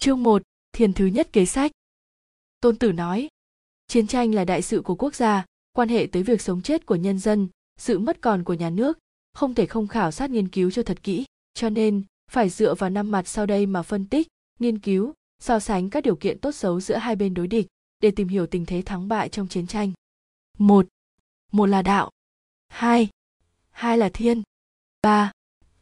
[0.00, 1.70] Chương 1, Thiền thứ nhất kế sách.
[2.60, 3.28] Tôn Tử nói,
[3.86, 6.96] chiến tranh là đại sự của quốc gia, quan hệ tới việc sống chết của
[6.96, 8.98] nhân dân, sự mất còn của nhà nước,
[9.32, 11.24] không thể không khảo sát nghiên cứu cho thật kỹ,
[11.54, 15.58] cho nên phải dựa vào năm mặt sau đây mà phân tích, nghiên cứu, so
[15.58, 17.66] sánh các điều kiện tốt xấu giữa hai bên đối địch
[18.00, 19.92] để tìm hiểu tình thế thắng bại trong chiến tranh.
[20.58, 20.86] Một,
[21.52, 22.10] một là đạo.
[22.68, 23.08] Hai,
[23.70, 24.42] hai là thiên.
[25.02, 25.32] Ba,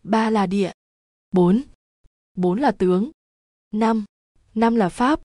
[0.03, 0.73] ba là địa.
[1.33, 1.63] Bốn,
[2.35, 3.11] bốn là tướng.
[3.77, 4.05] Năm,
[4.55, 5.21] năm là pháp.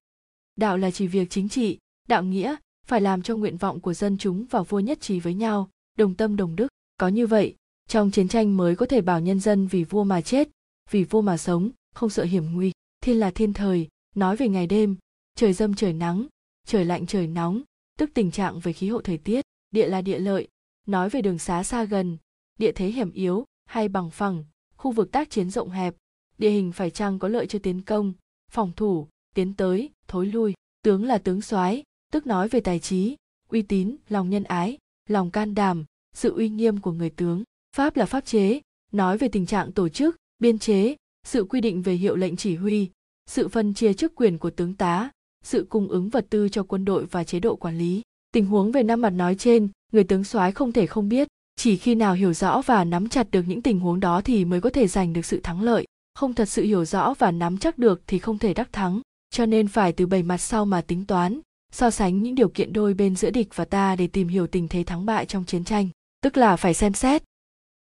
[0.55, 4.17] Đạo là chỉ việc chính trị, đạo nghĩa, phải làm cho nguyện vọng của dân
[4.17, 6.67] chúng và vua nhất trí với nhau, đồng tâm đồng đức.
[6.98, 7.55] Có như vậy,
[7.88, 10.49] trong chiến tranh mới có thể bảo nhân dân vì vua mà chết,
[10.91, 12.71] vì vua mà sống, không sợ hiểm nguy.
[13.02, 14.95] Thiên là thiên thời, nói về ngày đêm,
[15.35, 16.27] trời dâm trời nắng,
[16.68, 17.62] trời lạnh trời nóng,
[17.99, 19.45] tức tình trạng về khí hậu thời tiết.
[19.71, 20.48] Địa là địa lợi,
[20.88, 22.18] nói về đường xá xa gần,
[22.59, 24.45] địa thế hiểm yếu hay bằng phẳng,
[24.77, 25.95] khu vực tác chiến rộng hẹp,
[26.38, 28.13] địa hình phải chăng có lợi cho tiến công,
[28.52, 30.54] phòng thủ, tiến tới, thối lui.
[30.84, 33.16] Tướng là tướng soái, tức nói về tài trí,
[33.49, 34.77] uy tín, lòng nhân ái,
[35.10, 35.85] lòng can đảm,
[36.16, 37.43] sự uy nghiêm của người tướng.
[37.76, 41.82] Pháp là pháp chế, nói về tình trạng tổ chức, biên chế, sự quy định
[41.82, 42.90] về hiệu lệnh chỉ huy,
[43.30, 45.10] sự phân chia chức quyền của tướng tá,
[45.43, 48.02] sự cung ứng vật tư cho quân đội và chế độ quản lý.
[48.32, 51.77] Tình huống về năm mặt nói trên, người tướng soái không thể không biết, chỉ
[51.77, 54.70] khi nào hiểu rõ và nắm chặt được những tình huống đó thì mới có
[54.70, 58.01] thể giành được sự thắng lợi, không thật sự hiểu rõ và nắm chắc được
[58.07, 61.40] thì không thể đắc thắng, cho nên phải từ bảy mặt sau mà tính toán,
[61.71, 64.68] so sánh những điều kiện đôi bên giữa địch và ta để tìm hiểu tình
[64.68, 65.90] thế thắng bại trong chiến tranh,
[66.22, 67.23] tức là phải xem xét.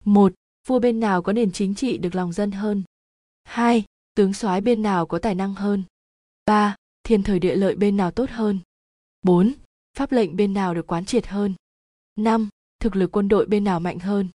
[0.04, 0.32] Một,
[0.68, 2.82] vua bên nào có nền chính trị được lòng dân hơn.
[3.44, 5.84] Hai, tướng soái bên nào có tài năng hơn.
[6.46, 8.58] Ba, thiên thời địa lợi bên nào tốt hơn.
[9.22, 9.52] Bốn,
[9.96, 11.54] pháp lệnh bên nào được quán triệt hơn.
[12.16, 12.48] Năm,
[12.80, 14.28] thực lực quân đội bên nào mạnh hơn.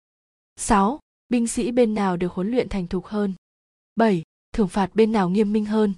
[0.55, 3.33] sáu, Binh sĩ bên nào được huấn luyện thành thục hơn.
[3.95, 4.23] 7.
[4.53, 5.93] Thưởng phạt bên nào nghiêm minh hơn.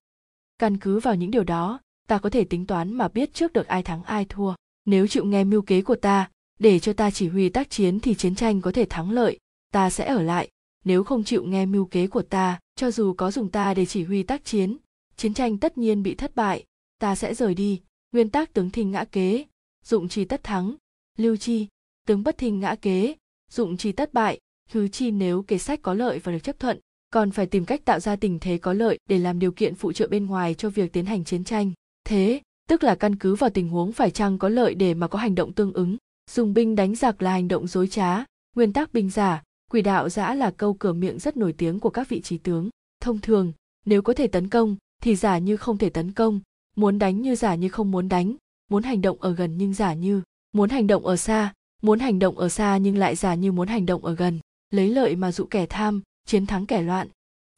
[0.59, 3.67] Căn cứ vào những điều đó, ta có thể tính toán mà biết trước được
[3.67, 4.53] ai thắng ai thua.
[4.85, 6.29] Nếu chịu nghe mưu kế của ta,
[6.59, 9.39] để cho ta chỉ huy tác chiến thì chiến tranh có thể thắng lợi,
[9.71, 10.49] ta sẽ ở lại.
[10.86, 14.03] Nếu không chịu nghe mưu kế của ta, cho dù có dùng ta để chỉ
[14.03, 14.77] huy tác chiến,
[15.17, 16.64] chiến tranh tất nhiên bị thất bại,
[16.99, 17.81] ta sẽ rời đi.
[18.11, 19.45] Nguyên tắc tướng thinh ngã kế,
[19.86, 20.75] dụng chi tất thắng,
[21.17, 21.67] lưu chi,
[22.08, 23.15] tướng bất thinh ngã kế,
[23.52, 24.39] dụng chi tất bại,
[24.71, 26.80] thứ chi nếu kế sách có lợi và được chấp thuận,
[27.15, 29.92] còn phải tìm cách tạo ra tình thế có lợi để làm điều kiện phụ
[29.92, 31.71] trợ bên ngoài cho việc tiến hành chiến tranh.
[32.03, 35.20] Thế, tức là căn cứ vào tình huống phải chăng có lợi để mà có
[35.20, 35.98] hành động tương ứng.
[36.31, 38.23] Dùng binh đánh giặc là hành động dối trá,
[38.55, 41.89] nguyên tắc binh giả, quỷ đạo giã là câu cửa miệng rất nổi tiếng của
[41.89, 42.70] các vị trí tướng.
[43.02, 43.53] Thông thường,
[43.86, 46.39] nếu có thể tấn công, thì giả như không thể tấn công,
[46.76, 48.36] muốn đánh như giả như không muốn đánh,
[48.71, 50.21] muốn hành động ở gần nhưng giả như,
[50.52, 53.67] muốn hành động ở xa, muốn hành động ở xa nhưng lại giả như muốn
[53.67, 54.39] hành động ở gần
[54.70, 57.08] lấy lợi mà dụ kẻ tham chiến thắng kẻ loạn.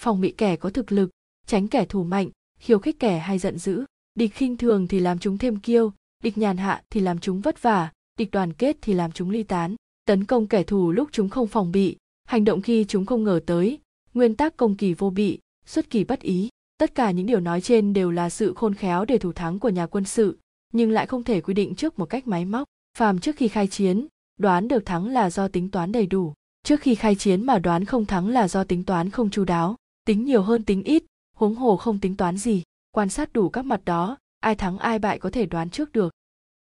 [0.01, 1.09] Phòng bị kẻ có thực lực,
[1.45, 2.29] tránh kẻ thù mạnh,
[2.59, 3.85] khiêu khích kẻ hay giận dữ.
[4.16, 5.91] Địch khinh thường thì làm chúng thêm kiêu,
[6.23, 9.44] địch nhàn hạ thì làm chúng vất vả, địch đoàn kết thì làm chúng ly
[9.44, 9.75] tán.
[10.06, 13.39] Tấn công kẻ thù lúc chúng không phòng bị, hành động khi chúng không ngờ
[13.45, 13.79] tới.
[14.13, 16.50] Nguyên tắc công kỳ vô bị, xuất kỳ bất ý.
[16.77, 19.69] Tất cả những điều nói trên đều là sự khôn khéo để thủ thắng của
[19.69, 20.38] nhà quân sự,
[20.73, 22.67] nhưng lại không thể quy định trước một cách máy móc.
[22.97, 24.07] Phàm trước khi khai chiến,
[24.39, 26.33] đoán được thắng là do tính toán đầy đủ
[26.67, 29.75] trước khi khai chiến mà đoán không thắng là do tính toán không chu đáo
[30.05, 31.03] tính nhiều hơn tính ít
[31.38, 35.00] huống hồ không tính toán gì quan sát đủ các mặt đó ai thắng ai
[35.00, 36.13] bại có thể đoán trước được.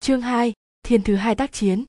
[0.00, 1.84] Chương 2, thiên thứ hai tác chiến.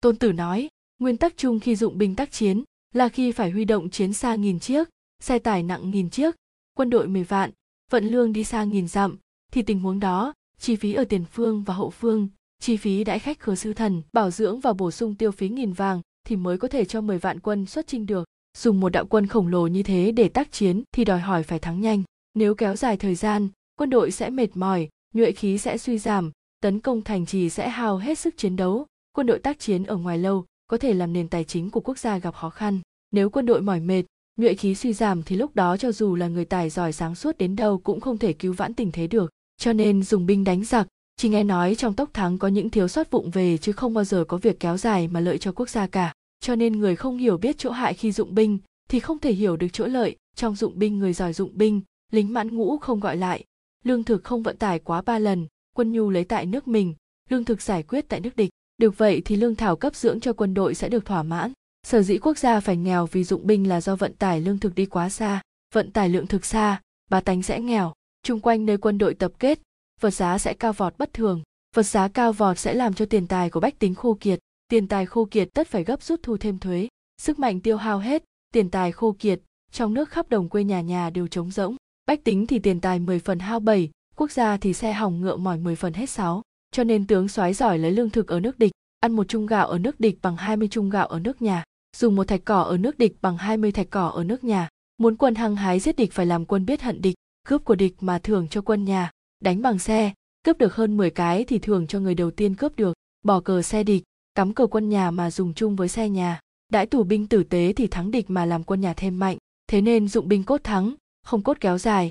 [0.00, 2.64] Tôn tử nói nguyên tắc chung khi dụng binh tác chiến
[2.94, 4.88] là khi phải huy động chiến xa nghìn chiếc
[5.22, 6.34] xe tải nặng nghìn chiếc
[6.76, 7.50] quân đội 10 vạn
[7.90, 9.16] vận lương đi xa nghìn dặm
[9.52, 12.28] thì tình huống đó chi phí ở tiền phương và hậu phương
[12.58, 15.72] chi phí đãi khách khứa sư thần bảo dưỡng và bổ sung tiêu phí nghìn
[15.72, 18.24] vàng thì mới có thể cho 10 vạn quân xuất chinh được.
[18.58, 21.58] Dùng một đạo quân khổng lồ như thế để tác chiến thì đòi hỏi phải
[21.58, 22.02] thắng nhanh.
[22.34, 23.48] Nếu kéo dài thời gian,
[23.78, 26.30] quân đội sẽ mệt mỏi, nhuệ khí sẽ suy giảm,
[26.60, 28.86] tấn công thành trì sẽ hao hết sức chiến đấu.
[29.12, 31.98] Quân đội tác chiến ở ngoài lâu có thể làm nền tài chính của quốc
[31.98, 32.80] gia gặp khó khăn.
[33.10, 34.02] Nếu quân đội mỏi mệt,
[34.36, 37.38] nhuệ khí suy giảm thì lúc đó cho dù là người tài giỏi sáng suốt
[37.38, 39.30] đến đâu cũng không thể cứu vãn tình thế được.
[39.56, 42.88] Cho nên dùng binh đánh giặc, chỉ nghe nói trong tốc thắng có những thiếu
[42.88, 45.68] sót vụng về chứ không bao giờ có việc kéo dài mà lợi cho quốc
[45.68, 46.12] gia cả.
[46.40, 48.58] Cho nên người không hiểu biết chỗ hại khi dụng binh
[48.88, 50.16] thì không thể hiểu được chỗ lợi.
[50.36, 51.80] Trong dụng binh người giỏi dụng binh,
[52.12, 53.44] lính mãn ngũ không gọi lại,
[53.84, 56.94] lương thực không vận tải quá ba lần, quân nhu lấy tại nước mình,
[57.28, 58.50] lương thực giải quyết tại nước địch.
[58.78, 61.52] Được vậy thì lương thảo cấp dưỡng cho quân đội sẽ được thỏa mãn.
[61.86, 64.74] Sở dĩ quốc gia phải nghèo vì dụng binh là do vận tải lương thực
[64.74, 65.42] đi quá xa,
[65.74, 67.92] vận tải lượng thực xa, bà tánh sẽ nghèo.
[68.22, 69.60] Trung quanh nơi quân đội tập kết,
[70.04, 71.42] vật giá sẽ cao vọt bất thường.
[71.76, 74.38] Vật giá cao vọt sẽ làm cho tiền tài của bách tính khô kiệt.
[74.68, 76.88] Tiền tài khô kiệt tất phải gấp rút thu thêm thuế.
[77.22, 79.40] Sức mạnh tiêu hao hết, tiền tài khô kiệt,
[79.72, 81.76] trong nước khắp đồng quê nhà nhà đều trống rỗng.
[82.06, 85.36] Bách tính thì tiền tài 10 phần hao bảy quốc gia thì xe hỏng ngựa
[85.36, 86.42] mỏi 10 phần hết sáu
[86.72, 89.66] cho nên tướng soái giỏi lấy lương thực ở nước địch, ăn một chung gạo
[89.66, 91.64] ở nước địch bằng 20 chung gạo ở nước nhà,
[91.96, 94.68] dùng một thạch cỏ ở nước địch bằng 20 thạch cỏ ở nước nhà.
[94.98, 97.14] Muốn quân hăng hái giết địch phải làm quân biết hận địch,
[97.48, 99.10] cướp của địch mà thưởng cho quân nhà
[99.44, 100.12] đánh bằng xe
[100.44, 102.94] cướp được hơn 10 cái thì thưởng cho người đầu tiên cướp được.
[103.22, 104.02] Bỏ cờ xe địch
[104.34, 106.40] cắm cờ quân nhà mà dùng chung với xe nhà.
[106.72, 109.38] Đãi tù binh tử tế thì thắng địch mà làm quân nhà thêm mạnh.
[109.66, 112.10] Thế nên dụng binh cốt thắng không cốt kéo dài.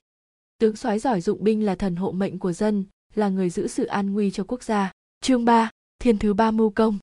[0.57, 2.85] Tướng soái giỏi dụng binh là thần hộ mệnh của dân
[3.15, 4.91] là người giữ sự an nguy cho quốc gia.
[5.21, 5.69] Chương 3,
[5.99, 6.97] thiên thứ ba mưu công.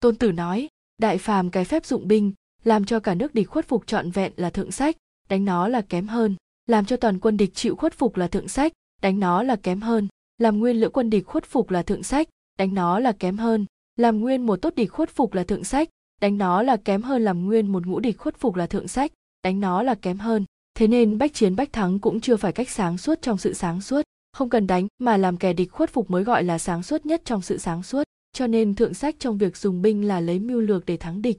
[0.00, 0.68] Tôn tử nói
[0.98, 2.32] đại phàm cái phép dụng binh
[2.64, 4.96] làm cho cả nước địch khuất phục trọn vẹn là thượng sách
[5.28, 6.36] đánh nó là kém hơn.
[6.66, 8.72] Làm cho toàn quân địch chịu khuất phục là thượng sách
[9.04, 10.08] đánh nó là kém hơn.
[10.38, 12.28] Làm nguyên lữ quân địch khuất phục là thượng sách.
[12.58, 13.66] Đánh nó là kém hơn.
[13.96, 15.88] Làm nguyên một tốt địch khuất phục là thượng sách.
[16.20, 19.12] Đánh nó là kém hơn làm nguyên một ngũ địch khuất phục là thượng sách.
[19.42, 20.44] Đánh nó là kém hơn.
[20.74, 23.80] Thế nên bách chiến, bách thắng cũng chưa phải cách sáng suốt trong sự sáng
[23.80, 24.02] suốt.
[24.32, 27.22] Không cần đánh, mà làm kẻ địch khuất phục mới gọi là sáng suốt nhất
[27.24, 28.02] trong sự sáng suốt.
[28.32, 31.38] Cho nên thượng sách trong việc dùng binh là lấy mưu lược để thắng địch.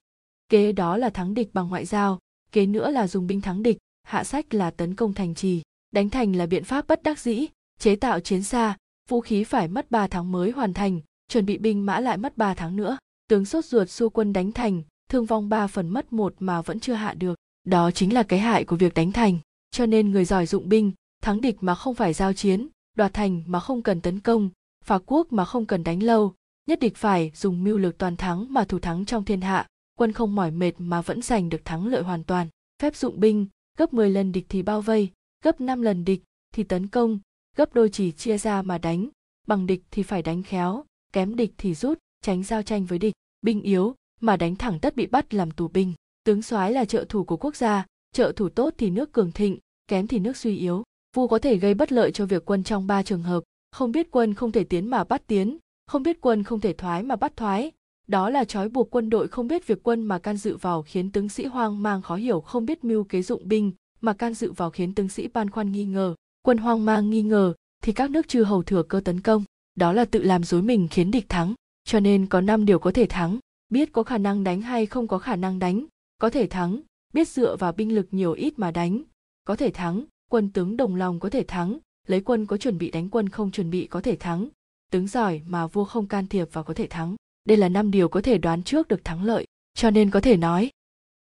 [0.50, 2.20] Kế đó là thắng địch bằng ngoại giao,
[2.52, 5.62] kế nữa là dùng binh thắng địch, hạ sách là tấn công thành trì
[5.96, 7.48] đánh thành là biện pháp bất đắc dĩ,
[7.80, 8.78] chế tạo chiến xa,
[9.10, 12.38] vũ khí phải mất 3 tháng mới hoàn thành, chuẩn bị binh mã lại mất
[12.38, 12.98] 3 tháng nữa.
[13.30, 16.80] Tướng sốt ruột xua quân đánh thành, thương vong 3 phần mất một mà vẫn
[16.80, 17.36] chưa hạ được.
[17.68, 19.38] Đó chính là cái hại của việc đánh thành.
[19.72, 23.44] Cho nên người giỏi dụng binh, thắng địch mà không phải giao chiến, đoạt thành
[23.48, 24.50] mà không cần tấn công,
[24.84, 26.34] phá quốc mà không cần đánh lâu,
[26.68, 30.12] nhất địch phải dùng mưu lược toàn thắng mà thủ thắng trong thiên hạ, quân
[30.12, 32.48] không mỏi mệt mà vẫn giành được thắng lợi hoàn toàn.
[32.82, 33.48] Phép dụng binh,
[33.78, 35.12] gấp 10 lần địch thì bao vây
[35.46, 37.20] gấp 5 lần địch thì tấn công,
[37.56, 39.10] gấp đôi chỉ chia ra mà đánh,
[39.48, 40.84] bằng địch thì phải đánh khéo,
[41.14, 44.96] kém địch thì rút, tránh giao tranh với địch, binh yếu, mà đánh thẳng tất
[44.96, 45.94] bị bắt làm tù binh.
[46.24, 49.58] Tướng soái là trợ thủ của quốc gia, trợ thủ tốt thì nước cường thịnh,
[49.88, 50.84] kém thì nước suy yếu.
[51.16, 54.12] Vua có thể gây bất lợi cho việc quân trong ba trường hợp, không biết
[54.12, 55.58] quân không thể tiến mà bắt tiến,
[55.88, 57.72] không biết quân không thể thoái mà bắt thoái.
[58.08, 61.12] Đó là trói buộc quân đội không biết việc quân mà can dự vào khiến
[61.12, 63.72] tướng sĩ hoang mang khó hiểu không biết mưu kế dụng binh
[64.06, 67.22] mà can dự vào khiến tướng sĩ ban khoăn nghi ngờ, quân hoang mang nghi
[67.22, 67.54] ngờ,
[67.84, 69.44] thì các nước chư hầu thừa cơ tấn công.
[69.76, 71.54] Đó là tự làm dối mình khiến địch thắng.
[71.84, 75.08] Cho nên có năm điều có thể thắng, biết có khả năng đánh hay không
[75.08, 75.86] có khả năng đánh.
[76.18, 76.82] Có thể thắng,
[77.14, 79.04] biết dựa vào binh lực nhiều ít mà đánh.
[79.46, 81.78] Có thể thắng, quân tướng đồng lòng có thể thắng.
[82.08, 84.48] Lấy quân có chuẩn bị đánh quân không chuẩn bị có thể thắng.
[84.92, 87.16] Tướng giỏi mà vua không can thiệp và có thể thắng.
[87.46, 89.46] Đây là năm điều có thể đoán trước được thắng lợi.
[89.74, 90.72] Cho nên có thể nói,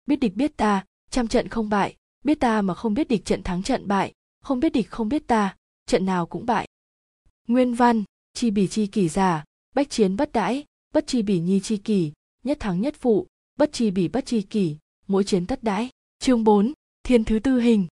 [0.05, 3.43] biết địch biết ta, trăm trận không bại biết ta mà không biết địch trận
[3.43, 4.13] thắng trận bại
[4.43, 6.67] không biết địch không biết ta trận nào cũng bại.
[7.47, 8.03] Nguyên văn
[8.33, 9.43] chi bỉ chi kỷ giả
[9.75, 12.11] bách chiến bất đãi bất chi bỉ nhi chi kỷ
[12.43, 13.27] nhất thắng nhất phụ
[13.57, 14.77] bất chi bỉ bất chi kỷ
[15.07, 15.89] mỗi chiến tất đãi.
[16.19, 16.73] Chương 4,
[17.03, 17.87] thiên thứ tư hình.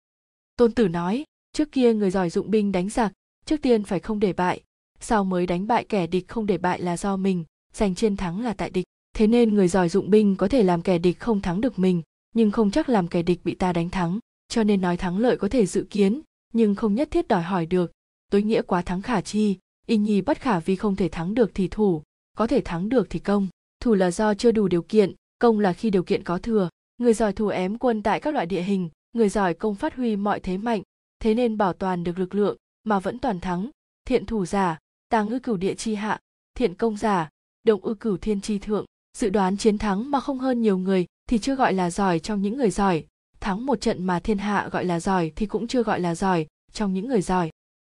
[0.56, 3.12] Tôn tử nói trước kia người giỏi dụng binh đánh giặc
[3.44, 4.62] trước tiên phải không để bại
[5.00, 8.40] sau mới đánh bại kẻ địch không để bại là do mình giành chiến thắng
[8.40, 8.84] là tại địch.
[9.14, 12.02] Thế nên người giỏi dụng binh có thể làm kẻ địch không thắng được mình
[12.32, 14.18] nhưng không chắc làm kẻ địch bị ta đánh thắng,
[14.48, 16.20] cho nên nói thắng lợi có thể dự kiến,
[16.52, 17.92] nhưng không nhất thiết đòi hỏi được.
[18.30, 21.50] Tối nghĩa quá thắng khả chi, y nhi bất khả vì không thể thắng được
[21.54, 22.02] thì thủ,
[22.36, 23.48] có thể thắng được thì công.
[23.80, 26.68] Thủ là do chưa đủ điều kiện, công là khi điều kiện có thừa.
[26.98, 30.16] Người giỏi thủ ém quân tại các loại địa hình, người giỏi công phát huy
[30.16, 30.82] mọi thế mạnh,
[31.20, 33.70] thế nên bảo toàn được lực lượng, mà vẫn toàn thắng.
[34.04, 34.78] Thiện thủ giả
[35.08, 36.18] tàng ư cửu địa chi hạ,
[36.54, 37.28] thiện công giả
[37.64, 38.84] động ư cửu thiên chi thượng,
[39.18, 42.42] dự đoán chiến thắng mà không hơn nhiều người thì chưa gọi là giỏi trong
[42.42, 43.04] những người giỏi.
[43.40, 46.46] Thắng một trận mà thiên hạ gọi là giỏi thì cũng chưa gọi là giỏi
[46.72, 47.50] trong những người giỏi.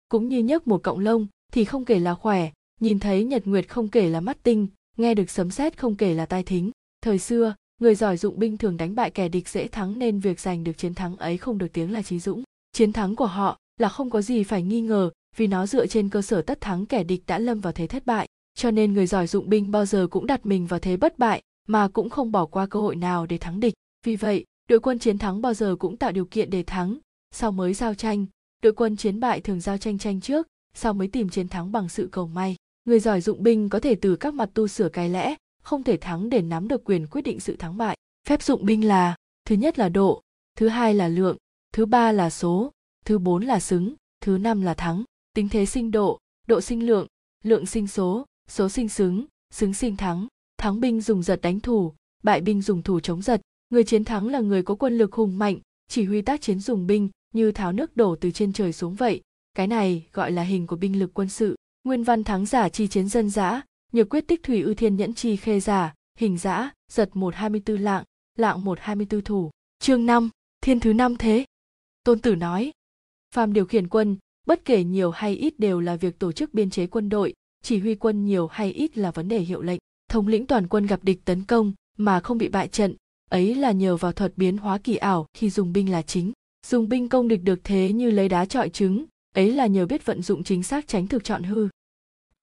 [0.09, 3.69] Cũng như nhấc một cộng lông thì không kể là khỏe, nhìn thấy nhật nguyệt
[3.69, 6.71] không kể là mắt tinh, nghe được sấm sét không kể là tai thính.
[7.01, 10.39] Thời xưa, người giỏi dụng binh thường đánh bại kẻ địch dễ thắng nên việc
[10.39, 12.43] giành được chiến thắng ấy không được tiếng là trí dũng.
[12.71, 16.09] Chiến thắng của họ là không có gì phải nghi ngờ vì nó dựa trên
[16.09, 18.27] cơ sở tất thắng kẻ địch đã lâm vào thế thất bại.
[18.55, 21.41] Cho nên người giỏi dụng binh bao giờ cũng đặt mình vào thế bất bại
[21.71, 23.73] mà cũng không bỏ qua cơ hội nào để thắng địch.
[24.05, 26.97] Vì vậy, đội quân chiến thắng bao giờ cũng tạo điều kiện để thắng.
[27.31, 28.25] Sau mới giao tranh,
[28.63, 31.89] đội quân chiến bại thường giao tranh tranh trước, sau mới tìm chiến thắng bằng
[31.89, 32.55] sự cầu may.
[32.85, 35.97] Người giỏi dụng binh có thể từ các mặt tu sửa cái lẽ, không thể
[35.97, 37.97] thắng để nắm được quyền quyết định sự thắng bại.
[38.27, 40.21] Phép dụng binh là, thứ nhất là độ,
[40.57, 41.37] thứ hai là lượng,
[41.73, 42.71] thứ ba là số,
[43.05, 45.03] thứ bốn là xứng, thứ năm là thắng.
[45.33, 47.07] Tính thế sinh độ độ sinh lượng
[47.43, 50.27] lượng sinh số số sinh xứng xứng sinh thắng
[50.61, 53.41] thắng binh dùng giật đánh thủ, bại binh dùng thủ chống giật.
[53.69, 56.87] Người chiến thắng là người có quân lực hùng mạnh, chỉ huy tác chiến dùng
[56.87, 59.21] binh như tháo nước đổ từ trên trời xuống vậy.
[59.53, 61.55] Cái này gọi là hình của binh lực quân sự.
[61.83, 65.13] Nguyên văn thắng giả chi chiến dân giã nhược quyết tích thủy ư thiên nhẫn
[65.13, 68.03] chi khê giả, hình giã giật một hai mươi tư lạng
[68.37, 69.51] lạng một hai mươi tư thủ.
[69.79, 70.29] Chương năm,
[70.61, 71.45] thiên thứ năm thế.
[72.03, 72.71] Tôn tử nói,
[73.35, 76.69] phàm điều khiển quân, bất kể nhiều hay ít đều là việc tổ chức biên
[76.69, 79.79] chế quân đội, chỉ huy quân nhiều hay ít là vấn đề hiệu lệnh
[80.11, 82.95] thống lĩnh toàn quân gặp địch tấn công mà không bị bại trận,
[83.29, 86.31] ấy là nhờ vào thuật biến hóa kỳ ảo khi dùng binh là chính.
[86.67, 90.05] Dùng binh công địch được thế như lấy đá trọi trứng, ấy là nhờ biết
[90.05, 91.67] vận dụng chính xác tránh thực chọn hư.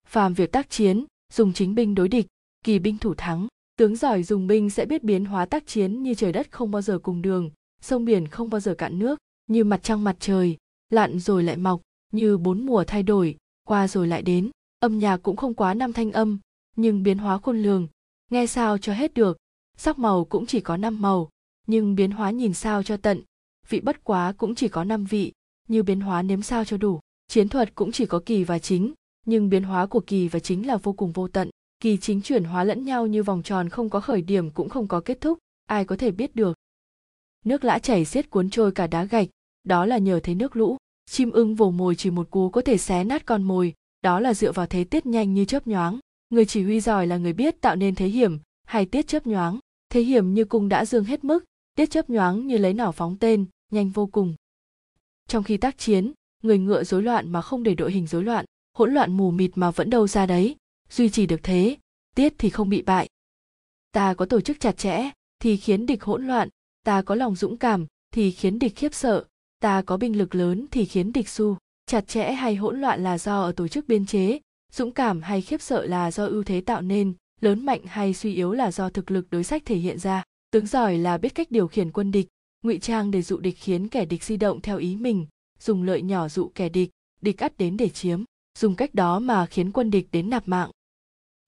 [0.07, 2.27] Phàm việc tác chiến, dùng chính binh đối địch,
[2.65, 3.47] kỳ binh thủ thắng,
[3.79, 6.83] tướng giỏi dùng binh sẽ biết biến hóa tác chiến như trời đất không bao
[6.83, 10.57] giờ cùng đường, sông biển không bao giờ cạn nước, như mặt trăng mặt trời,
[10.91, 11.81] lặn rồi lại mọc,
[12.13, 15.93] như bốn mùa thay đổi, qua rồi lại đến, âm nhạc cũng không quá năm
[15.93, 16.39] thanh âm
[16.79, 17.89] nhưng biến hóa khôn lường,
[18.31, 19.39] nghe sao cho hết được.
[19.77, 21.29] Sắc màu cũng chỉ có năm màu,
[21.67, 23.23] nhưng biến hóa nhìn sao cho tận.
[23.69, 25.33] Vị bất quá cũng chỉ có năm vị,
[25.69, 27.01] như biến hóa nếm sao cho đủ.
[27.29, 28.93] Chiến thuật cũng chỉ có kỳ và chính,
[29.27, 31.51] nhưng biến hóa của kỳ và chính là vô cùng vô tận.
[31.81, 34.87] Kỳ chính chuyển hóa lẫn nhau như vòng tròn không có khởi điểm cũng không
[34.87, 36.57] có kết thúc, ai có thể biết được.
[37.45, 39.29] Nước lã chảy xiết cuốn trôi cả đá gạch,
[39.65, 40.77] đó là nhờ thấy nước lũ.
[41.11, 44.35] Chim ưng vồ mồi chỉ một cú có thể xé nát con mồi, đó là
[44.35, 45.99] dựa vào thế tiết nhanh như chớp nhoáng
[46.31, 49.59] người chỉ huy giỏi là người biết tạo nên thế hiểm hay tiết chớp nhoáng.
[49.91, 51.45] Thế hiểm như cung đã dương hết mức,
[51.75, 54.35] tiết chớp nhoáng như lấy nỏ phóng tên, nhanh vô cùng.
[55.29, 58.45] Trong khi tác chiến, người ngựa rối loạn mà không để đội hình rối loạn,
[58.77, 60.57] hỗn loạn mù mịt mà vẫn đâu ra đấy.
[60.91, 61.77] Duy trì được thế,
[62.15, 63.09] tiết thì không bị bại.
[63.93, 66.49] Ta có tổ chức chặt chẽ thì khiến địch hỗn loạn,
[66.85, 69.25] ta có lòng dũng cảm thì khiến địch khiếp sợ,
[69.61, 71.57] ta có binh lực lớn thì khiến địch su.
[71.87, 74.39] Chặt chẽ hay hỗn loạn là do ở tổ chức biên chế
[74.73, 78.35] dũng cảm hay khiếp sợ là do ưu thế tạo nên, lớn mạnh hay suy
[78.35, 80.25] yếu là do thực lực đối sách thể hiện ra.
[80.51, 82.27] Tướng giỏi là biết cách điều khiển quân địch,
[82.63, 85.27] ngụy trang để dụ địch khiến kẻ địch di động theo ý mình,
[85.59, 88.23] dùng lợi nhỏ dụ kẻ địch địch ắt đến để chiếm,
[88.59, 90.71] dùng cách đó mà khiến quân địch đến nạp mạng.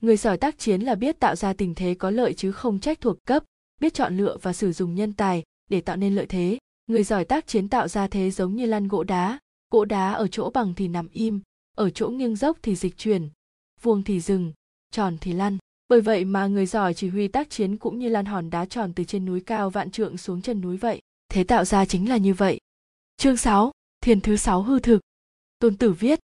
[0.03, 3.01] Người giỏi tác chiến là biết tạo ra tình thế có lợi chứ không trách
[3.01, 3.45] thuộc cấp,
[3.81, 6.59] biết chọn lựa và sử dụng nhân tài để tạo nên lợi thế.
[6.87, 9.39] Người giỏi tác chiến tạo ra thế giống như lăn gỗ đá
[9.73, 11.41] gỗ đá ở chỗ bằng thì nằm im
[11.81, 13.29] ở chỗ nghiêng dốc thì dịch chuyển
[13.83, 14.53] vuông thì dừng
[14.91, 15.59] tròn thì lăn.
[15.89, 18.93] Bởi vậy mà người giỏi chỉ huy tác chiến cũng như lan hòn đá tròn
[18.93, 21.01] từ trên núi cao vạn trượng xuống chân núi vậy.
[21.29, 22.59] Thế tạo ra chính là như vậy.
[23.17, 25.01] Chương 6, thiền thứ sáu hư thực.
[25.59, 26.21] Tôn tử viết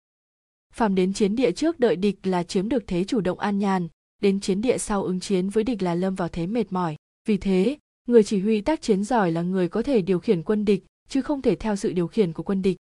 [0.74, 3.88] phàm đến chiến địa trước đợi địch là chiếm được thế chủ động an nhàn
[4.22, 6.96] đến chiến địa sau ứng chiến với địch là lâm vào thế mệt mỏi.
[7.28, 7.78] Vì thế
[8.08, 11.22] người chỉ huy tác chiến giỏi là người có thể điều khiển quân địch chứ
[11.22, 12.76] không thể theo sự điều khiển của quân địch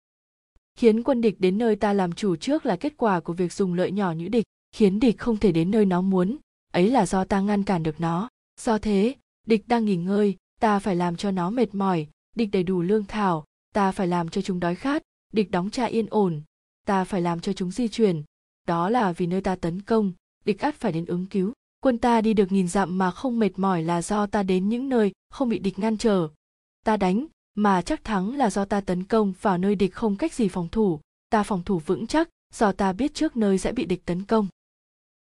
[0.80, 3.74] khiến quân địch đến nơi ta làm chủ trước là kết quả của việc dùng
[3.74, 6.38] lợi nhỏ nhữ địch, khiến địch không thể đến nơi nó muốn.
[6.74, 8.30] Ấy là do ta ngăn cản được nó.
[8.62, 9.16] Do thế,
[9.48, 12.08] địch đang nghỉ ngơi, ta phải làm cho nó mệt mỏi.
[12.36, 15.04] Địch đầy đủ lương thảo, ta phải làm cho chúng đói khát.
[15.34, 16.42] Địch đóng trại yên ổn,
[16.88, 18.24] ta phải làm cho chúng di chuyển.
[18.68, 20.14] Đó là vì nơi ta tấn công,
[20.46, 21.54] địch ắt phải đến ứng cứu.
[21.80, 24.90] Quân ta đi được nghìn dặm mà không mệt mỏi là do ta đến những
[24.90, 26.30] nơi không bị địch ngăn trở.
[26.86, 27.28] Ta đánh
[27.60, 30.68] mà chắc thắng là do ta tấn công vào nơi địch không cách gì phòng
[30.72, 31.00] thủ.
[31.30, 34.48] Ta phòng thủ vững chắc, do ta biết trước nơi sẽ bị địch tấn công.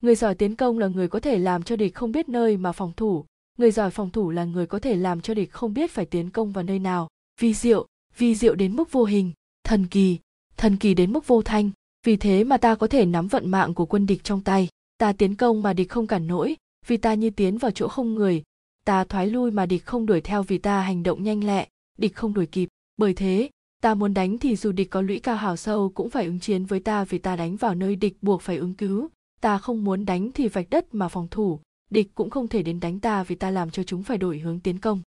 [0.01, 2.71] Người giỏi tiến công là người có thể làm cho địch không biết nơi mà
[2.71, 3.25] phòng thủ.
[3.57, 6.29] Người giỏi phòng thủ là người có thể làm cho địch không biết phải tiến
[6.29, 7.09] công vào nơi nào.
[7.41, 9.31] Vi diệu vi diệu đến mức vô hình.
[9.63, 10.17] Thần kỳ
[10.57, 11.69] thần kỳ đến mức vô thanh.
[12.05, 14.67] Vì thế mà ta có thể nắm vận mạng của quân địch trong tay.
[14.97, 16.55] Ta tiến công mà địch không cản nổi,
[16.87, 18.43] vì ta như tiến vào chỗ không người.
[18.85, 21.67] Ta thoái lui mà địch không đuổi theo vì ta hành động nhanh lẹ
[21.97, 22.69] địch không đuổi kịp.
[22.97, 23.49] Bởi thế,
[23.81, 26.65] ta muốn đánh thì dù địch có lũy cao hào sâu cũng phải ứng chiến
[26.65, 29.09] với ta vì ta đánh vào nơi địch buộc phải ứng cứu.
[29.41, 31.59] Ta không muốn đánh thì vạch đất mà phòng thủ.
[31.89, 34.59] Địch cũng không thể đến đánh ta vì ta làm cho chúng phải đổi hướng
[34.59, 35.01] tiến công.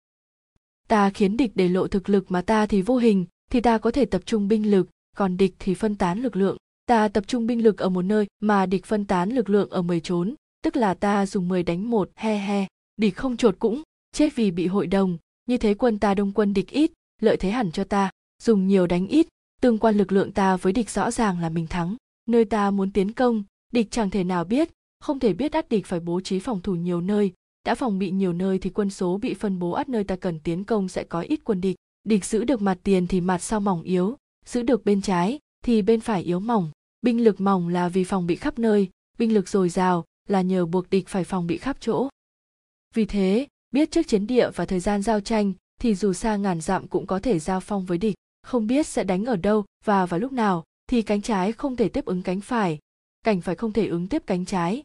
[0.89, 3.91] Ta khiến địch để lộ thực lực mà ta thì vô hình, thì ta có
[3.91, 6.57] thể tập trung binh lực, còn địch thì phân tán lực lượng.
[6.87, 9.83] Ta tập trung binh lực ở một nơi mà địch phân tán lực lượng ở
[9.83, 12.67] mười chốn, tức là ta dùng 10 đánh một, he he.
[12.97, 16.55] Địch không trột cũng, chết vì bị hội đồng như thế quân ta đông quân
[16.55, 18.11] địch ít, lợi thế hẳn cho ta,
[18.43, 19.27] dùng nhiều đánh ít,
[19.61, 21.97] tương quan lực lượng ta với địch rõ ràng là mình thắng.
[22.27, 24.71] Nơi ta muốn tiến công, địch chẳng thể nào biết,
[25.01, 27.33] không thể biết ắt địch phải bố trí phòng thủ nhiều nơi.
[27.67, 30.41] Đã phòng bị nhiều nơi thì quân số bị phân bố ắt nơi ta cần
[30.41, 31.77] tiến công sẽ có ít quân địch.
[32.05, 35.83] Địch giữ được mặt tiền thì mặt sau mỏng yếu, giữ được bên trái thì
[35.83, 36.71] bên phải yếu mỏng.
[37.03, 40.67] Binh lực mỏng là vì phòng bị khắp nơi, binh lực dồi dào là nhờ
[40.67, 42.09] buộc địch phải phòng bị khắp chỗ.
[42.95, 46.61] Vì thế biết trước chiến địa và thời gian giao tranh, thì dù xa ngàn
[46.61, 48.15] dặm cũng có thể giao phong với địch.
[48.43, 51.89] Không biết sẽ đánh ở đâu và vào lúc nào, thì cánh trái không thể
[51.89, 52.79] tiếp ứng cánh phải.
[53.23, 54.83] Cảnh phải không thể ứng tiếp cánh trái.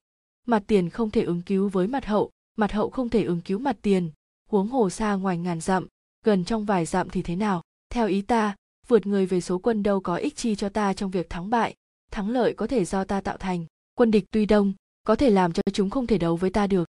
[0.48, 3.60] Mặt tiền không thể ứng cứu với mặt hậu mặt hậu không thể ứng cứu
[3.60, 4.12] mặt tiền.
[4.50, 5.88] Huống hồ xa ngoài ngàn dặm,
[6.26, 7.62] gần trong vài dặm thì thế nào?
[7.90, 8.56] Theo ý ta,
[8.88, 11.76] vượt người về số quân đâu có ích chi cho ta trong việc thắng bại.
[12.12, 13.66] Thắng lợi có thể do ta tạo thành.
[13.96, 16.90] Quân địch tuy đông, có thể làm cho chúng không thể đấu với ta được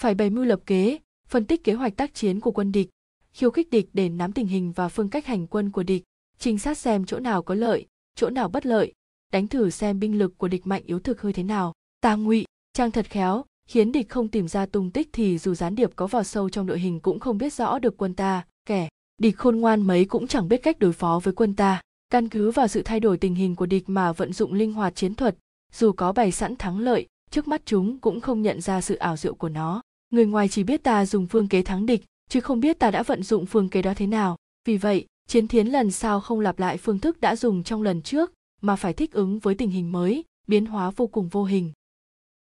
[0.00, 2.88] phải bày mưu lập kế, phân tích kế hoạch tác chiến của quân địch,
[3.32, 6.02] khiêu khích địch để nắm tình hình và phương cách hành quân của địch,
[6.38, 8.92] trinh sát xem chỗ nào có lợi, chỗ nào bất lợi,
[9.32, 11.72] đánh thử xem binh lực của địch mạnh yếu thực hơi thế nào.
[12.00, 15.74] Ta ngụy, trang thật khéo, khiến địch không tìm ra tung tích thì dù gián
[15.74, 18.88] điệp có vào sâu trong đội hình cũng không biết rõ được quân ta, kẻ
[19.18, 21.82] địch khôn ngoan mấy cũng chẳng biết cách đối phó với quân ta.
[22.10, 24.94] Căn cứ vào sự thay đổi tình hình của địch mà vận dụng linh hoạt
[24.94, 25.36] chiến thuật,
[25.72, 29.16] dù có bày sẵn thắng lợi, trước mắt chúng cũng không nhận ra sự ảo
[29.16, 32.60] diệu của nó người ngoài chỉ biết ta dùng phương kế thắng địch, chứ không
[32.60, 34.36] biết ta đã vận dụng phương kế đó thế nào.
[34.64, 38.02] Vì vậy, chiến thiến lần sau không lặp lại phương thức đã dùng trong lần
[38.02, 41.72] trước, mà phải thích ứng với tình hình mới, biến hóa vô cùng vô hình.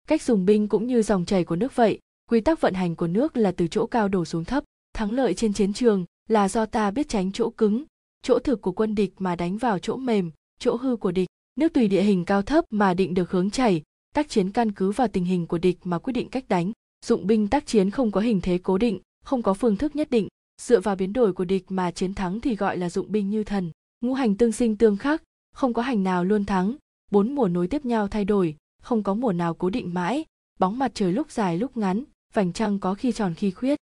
[0.07, 1.99] Cách dùng binh cũng như dòng chảy của nước vậy,
[2.29, 4.63] quy tắc vận hành của nước là từ chỗ cao đổ xuống thấp,
[4.93, 7.83] thắng lợi trên chiến trường là do ta biết tránh chỗ cứng,
[8.23, 11.27] chỗ thực của quân địch mà đánh vào chỗ mềm, chỗ hư của địch.
[11.55, 13.81] Nước tùy địa hình cao thấp mà định được hướng chảy,
[14.15, 16.71] tác chiến căn cứ vào tình hình của địch mà quyết định cách đánh
[17.05, 20.09] dụng binh tác chiến không có hình thế cố định không có phương thức nhất
[20.09, 20.27] định.
[20.61, 23.43] Dựa vào biến đổi của địch mà chiến thắng thì gọi là dụng binh như
[23.43, 23.71] thần.
[24.01, 25.23] Ngũ hành tương sinh tương khắc
[25.55, 26.75] không có hành nào luôn thắng.
[27.11, 30.25] Bốn mùa nối tiếp nhau thay đổi không có mùa nào cố định mãi.
[30.59, 32.03] Bóng mặt trời lúc dài lúc ngắn
[32.33, 33.79] vành trăng có khi tròn khi khuyết.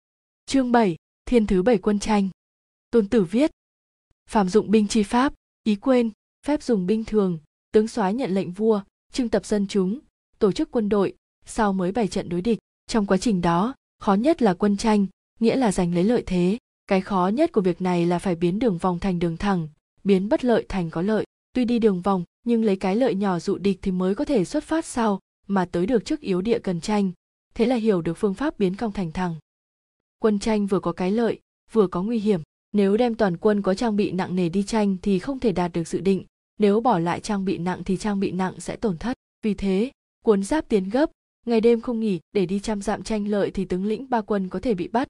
[0.46, 2.28] Chương 7, thiên thứ bảy quân tranh.
[2.90, 3.50] Tôn tử viết.
[4.28, 6.10] Phạm dụng binh chi pháp ý quên
[6.46, 7.38] phép dùng binh thường
[7.72, 9.98] tướng soái nhận lệnh vua trưng tập dân chúng
[10.38, 11.14] tổ chức quân đội
[11.46, 12.58] sau mới bày trận đối địch
[12.90, 15.06] trong quá trình đó, khó nhất là quân tranh,
[15.40, 16.58] nghĩa là giành lấy lợi thế.
[16.86, 19.68] Cái khó nhất của việc này là phải biến đường vòng thành đường thẳng,
[20.04, 21.24] biến bất lợi thành có lợi.
[21.52, 24.44] Tuy đi đường vòng, nhưng lấy cái lợi nhỏ dụ địch thì mới có thể
[24.44, 27.12] xuất phát sau, mà tới được trước yếu địa cần tranh.
[27.54, 29.34] Thế là hiểu được phương pháp biến cong thành thẳng.
[30.18, 31.38] Quân tranh vừa có cái lợi,
[31.72, 32.40] vừa có nguy hiểm.
[32.72, 35.72] Nếu đem toàn quân có trang bị nặng nề đi tranh thì không thể đạt
[35.72, 36.24] được dự định.
[36.58, 39.16] Nếu bỏ lại trang bị nặng thì trang bị nặng sẽ tổn thất.
[39.42, 39.90] Vì thế,
[40.24, 41.10] cuốn giáp tiến gấp
[41.46, 44.48] ngày đêm không nghỉ, để đi trăm dặm tranh lợi thì tướng lĩnh ba quân
[44.48, 45.08] có thể bị bắt.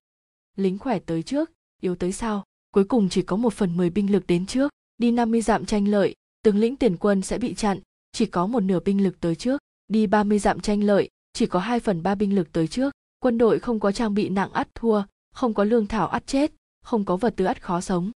[0.56, 2.44] Lính khỏe tới trước, yếu tới sau.
[2.70, 4.70] Cuối cùng chỉ có một phần mười binh lực đến trước.
[4.98, 7.80] Đi 50 dặm tranh lợi, tướng lĩnh tiền quân sẽ bị chặn.
[8.12, 9.60] Chỉ có một nửa binh lực tới trước.
[9.88, 12.92] Đi 30 dặm tranh lợi, chỉ có 2 phần 3 binh lực tới trước.
[13.18, 16.52] Quân đội không có trang bị nặng ắt thua, không có lương thảo ắt chết,
[16.82, 18.10] không có vật tư ắt khó sống.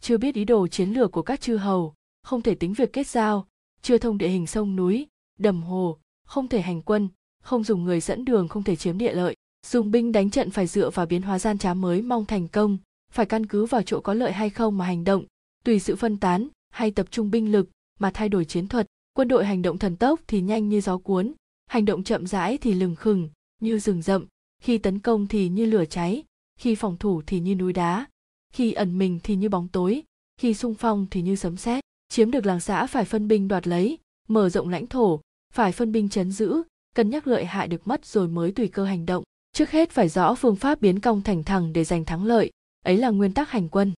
[0.00, 3.06] Chưa biết ý đồ chiến lược của các chư hầu, không thể tính việc kết
[3.06, 3.46] giao.
[3.82, 5.06] Chưa thông địa hình sông núi,
[5.38, 7.08] đầm hồ, không thể hành quân
[7.46, 9.36] không dùng người dẫn đường không thể chiếm địa lợi.
[9.66, 12.78] Dùng binh đánh trận phải dựa vào biến hóa gian trá mới mong thành công,
[13.12, 15.24] phải căn cứ vào chỗ có lợi hay không mà hành động.
[15.64, 19.28] Tùy sự phân tán, hay tập trung binh lực, mà thay đổi chiến thuật, quân
[19.28, 21.32] đội hành động thần tốc thì nhanh như gió cuốn,
[21.66, 23.28] hành động chậm rãi thì lừng khừng,
[23.62, 24.26] như rừng rậm,
[24.62, 26.24] khi tấn công thì như lửa cháy,
[26.58, 28.06] khi phòng thủ thì như núi đá,
[28.52, 30.02] khi ẩn mình thì như bóng tối,
[30.36, 31.84] khi sung phong thì như sấm sét.
[32.08, 35.20] Chiếm được làng xã phải phân binh đoạt lấy, mở rộng lãnh thổ,
[35.54, 36.62] phải phân binh chấn giữ
[36.96, 39.24] cân nhắc lợi hại được mất rồi mới tùy cơ hành động.
[39.52, 42.50] Trước hết phải rõ phương pháp biến cong thành thẳng để giành thắng lợi.
[42.84, 43.92] Ấy là nguyên tắc hành quân.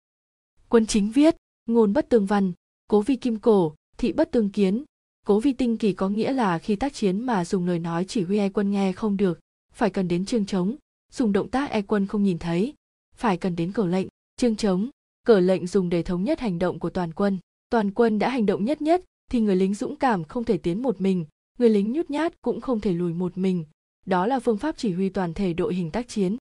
[0.68, 2.52] Quân chính viết, ngôn bất tương văn,
[2.88, 4.84] cố vi kim cổ, thị bất tương kiến.
[5.26, 8.22] Cố vi tinh kỳ có nghĩa là khi tác chiến mà dùng lời nói chỉ
[8.22, 9.40] huy ai quân nghe không được,
[9.74, 10.76] phải cần đến chương trống
[11.12, 12.74] dùng động tác e quân không nhìn thấy,
[13.16, 14.06] phải cần đến cờ lệnh.
[14.36, 14.90] Chương trống
[15.26, 17.38] cờ lệnh dùng để thống nhất hành động của toàn quân.
[17.70, 20.82] Toàn quân đã hành động nhất nhất, thì người lính dũng cảm không thể tiến
[20.82, 21.24] một mình
[21.58, 23.64] người lính nhút nhát cũng không thể lùi một mình.
[24.06, 26.36] Đó là phương pháp chỉ huy toàn thể đội hình tác chiến.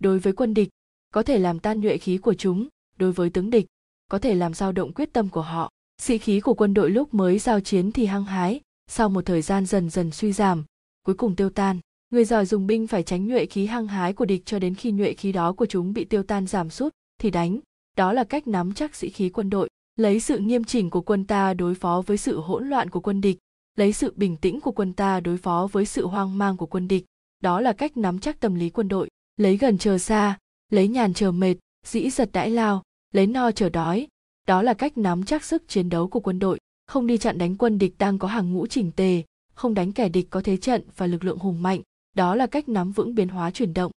[0.00, 0.68] Đối với quân địch,
[1.14, 2.68] có thể làm tan nhuệ khí của chúng.
[2.98, 3.66] Đối với tướng địch,
[4.10, 5.70] có thể làm dao động quyết tâm của họ.
[6.02, 9.42] Sĩ khí của quân đội lúc mới giao chiến thì hăng hái, sau một thời
[9.42, 10.64] gian dần dần suy giảm,
[11.02, 11.78] cuối cùng tiêu tan.
[12.10, 14.92] Người giỏi dùng binh phải tránh nhuệ khí hăng hái của địch cho đến khi
[14.92, 17.60] nhuệ khí đó của chúng bị tiêu tan giảm sút, thì đánh.
[17.96, 21.24] Đó là cách nắm chắc sĩ khí quân đội, lấy sự nghiêm chỉnh của quân
[21.24, 23.38] ta đối phó với sự hỗn loạn của quân địch
[23.76, 26.88] lấy sự bình tĩnh của quân ta đối phó với sự hoang mang của quân
[26.88, 27.04] địch.
[27.42, 29.08] Đó là cách nắm chắc tâm lý quân đội.
[29.36, 30.38] Lấy gần chờ xa,
[30.70, 31.54] lấy nhàn chờ mệt,
[31.86, 34.06] dĩ giật đãi lao, lấy no chờ đói.
[34.46, 36.58] Đó là cách nắm chắc sức chiến đấu của quân đội.
[36.86, 39.22] Không đi chặn đánh quân địch đang có hàng ngũ chỉnh tề,
[39.54, 41.80] không đánh kẻ địch có thế trận và lực lượng hùng mạnh.
[42.14, 43.92] Đó là cách nắm vững biến hóa chuyển động.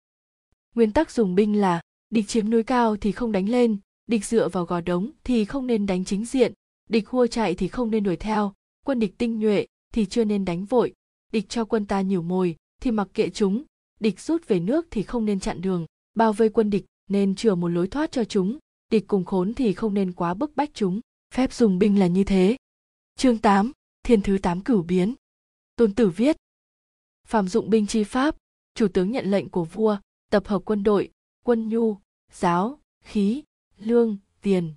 [0.75, 4.49] Nguyên tắc dùng binh là, địch chiếm núi cao thì không đánh lên, địch dựa
[4.49, 6.53] vào gò đống thì không nên đánh chính diện,
[6.89, 8.53] địch hua chạy thì không nên đuổi theo
[8.87, 10.93] quân địch tinh nhuệ thì chưa nên đánh vội.
[11.31, 13.63] Địch cho quân ta nhiều mồi thì mặc kệ chúng.
[13.99, 17.55] Địch rút về nước thì không nên chặn đường bao vây quân địch nên chừa
[17.55, 18.57] một lối thoát cho chúng.
[18.89, 20.99] Địch cùng khốn thì không nên quá bức bách chúng.
[21.33, 22.57] Phép dùng binh là như thế.
[23.15, 23.71] Chương 8,
[24.03, 25.15] thiên thứ tám cửu biến.
[25.75, 26.37] Tôn tử viết.
[27.27, 28.35] Phạm dụng binh chi pháp
[28.75, 29.97] chủ tướng nhận lệnh của vua
[30.31, 31.09] tập hợp quân đội
[31.43, 31.97] quân nhu
[32.31, 33.43] giáo khí
[33.77, 34.73] lương tiền.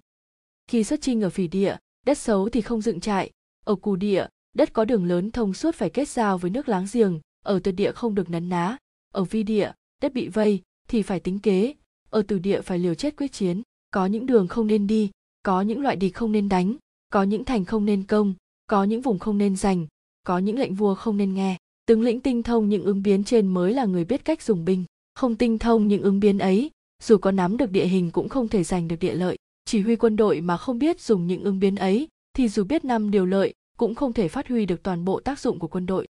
[0.66, 3.30] Khi xuất chinh ở phỉ địa đất xấu thì không dựng trại
[3.64, 6.86] ở cù địa, đất có đường lớn thông suốt phải kết giao với nước láng
[6.92, 8.76] giềng, ở tuyệt địa không được nắn ná.
[9.14, 11.74] Ở vi địa, đất bị vây thì phải tính kế,
[12.10, 13.62] ở từ địa phải liều chết quyết chiến.
[13.90, 15.10] Có những đường không nên đi,
[15.42, 16.76] có những loại địch không nên đánh,
[17.12, 18.34] có những thành không nên công,
[18.66, 19.86] có những vùng không nên giành,
[20.26, 21.56] có những lệnh vua không nên nghe.
[21.86, 24.84] Tướng lĩnh tinh thông những ứng biến trên mới là người biết cách dùng binh.
[25.14, 26.70] Không tinh thông những ứng biến ấy,
[27.02, 29.36] dù có nắm được địa hình cũng không thể giành được địa lợi.
[29.64, 32.84] Chỉ huy quân đội mà không biết dùng những ứng biến ấy thì dù biết
[32.84, 35.86] năm điều lợi, cũng không thể phát huy được toàn bộ tác dụng của quân
[35.86, 36.08] đội.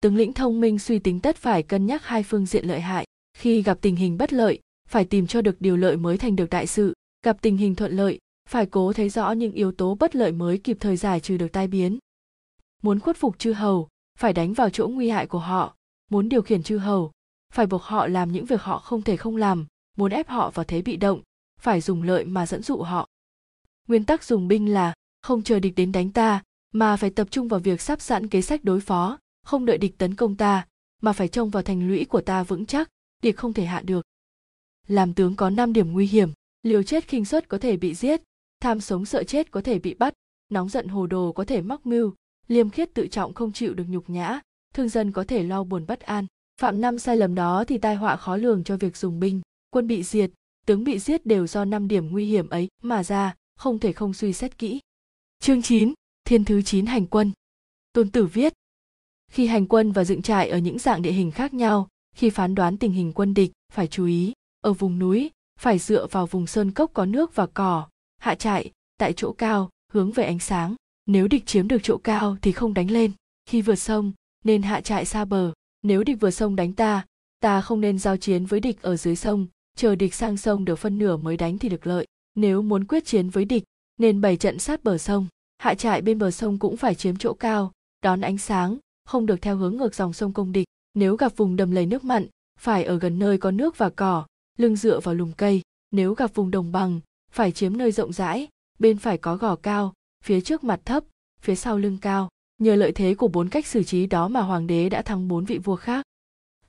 [0.00, 3.06] Tướng lĩnh thông minh suy tính tất phải cân nhắc hai phương diện lợi hại.
[3.38, 6.50] Khi gặp tình hình bất lợi, phải tìm cho được điều lợi mới thành được
[6.50, 6.94] đại sự.
[7.22, 8.18] Gặp tình hình thuận lợi,
[8.48, 11.52] phải cố thấy rõ những yếu tố bất lợi mới kịp thời giải trừ được
[11.52, 11.98] tai biến.
[12.82, 15.76] Muốn khuất phục chư hầu, phải đánh vào chỗ nguy hại của họ.
[16.10, 17.12] Muốn điều khiển chư hầu,
[17.52, 19.66] phải buộc họ làm những việc họ không thể không làm.
[19.96, 21.22] Muốn ép họ vào thế bị động,
[21.60, 23.08] phải dùng lợi mà dẫn dụ họ.
[23.88, 24.94] Nguyên tắc dùng binh là
[25.26, 28.42] không chờ địch đến đánh ta, mà phải tập trung vào việc sắp sẵn kế
[28.42, 30.66] sách đối phó, không đợi địch tấn công ta,
[31.02, 32.90] mà phải trông vào thành lũy của ta vững chắc,
[33.22, 34.06] địch không thể hạ được.
[34.88, 38.22] Làm tướng có 5 điểm nguy hiểm, liều chết khinh suất có thể bị giết,
[38.60, 40.14] tham sống sợ chết có thể bị bắt,
[40.48, 42.12] nóng giận hồ đồ có thể mắc mưu,
[42.48, 44.40] liêm khiết tự trọng không chịu được nhục nhã,
[44.74, 46.26] thương dân có thể lo buồn bất an.
[46.60, 49.86] Phạm năm sai lầm đó thì tai họa khó lường cho việc dùng binh, quân
[49.86, 50.30] bị diệt,
[50.66, 54.14] tướng bị giết đều do năm điểm nguy hiểm ấy mà ra, không thể không
[54.14, 54.80] suy xét kỹ
[55.40, 55.92] chương 9,
[56.24, 57.32] thiên thứ 9 hành quân.
[57.92, 58.52] Tôn tử viết
[59.30, 62.54] khi hành quân và dựng trại ở những dạng địa hình khác nhau khi phán
[62.54, 66.46] đoán tình hình quân địch phải chú ý ở vùng núi phải dựa vào vùng
[66.46, 70.74] sơn cốc có nước và cỏ hạ trại tại chỗ cao hướng về ánh sáng.
[71.06, 73.12] Nếu địch chiếm được chỗ cao thì không đánh lên.
[73.46, 74.12] Khi vượt sông
[74.44, 75.52] nên hạ trại xa bờ.
[75.82, 77.06] Nếu địch vượt sông đánh ta
[77.40, 79.46] ta không nên giao chiến với địch ở dưới sông
[79.76, 82.06] chờ địch sang sông được phân nửa mới đánh thì được lợi.
[82.34, 83.64] Nếu muốn quyết chiến với địch
[83.98, 85.26] nên bày trận sát bờ sông.
[85.58, 89.42] Hạ trại bên bờ sông cũng phải chiếm chỗ cao, đón ánh sáng, không được
[89.42, 90.66] theo hướng ngược dòng sông công địch.
[90.94, 92.26] Nếu gặp vùng đầm lầy nước mặn,
[92.60, 94.26] phải ở gần nơi có nước và cỏ,
[94.58, 95.62] lưng dựa vào lùm cây.
[95.90, 97.00] Nếu gặp vùng đồng bằng,
[97.32, 99.92] phải chiếm nơi rộng rãi, bên phải có gò cao,
[100.24, 101.04] phía trước mặt thấp,
[101.40, 102.28] phía sau lưng cao.
[102.58, 105.44] Nhờ lợi thế của bốn cách xử trí đó mà hoàng đế đã thắng bốn
[105.44, 106.06] vị vua khác.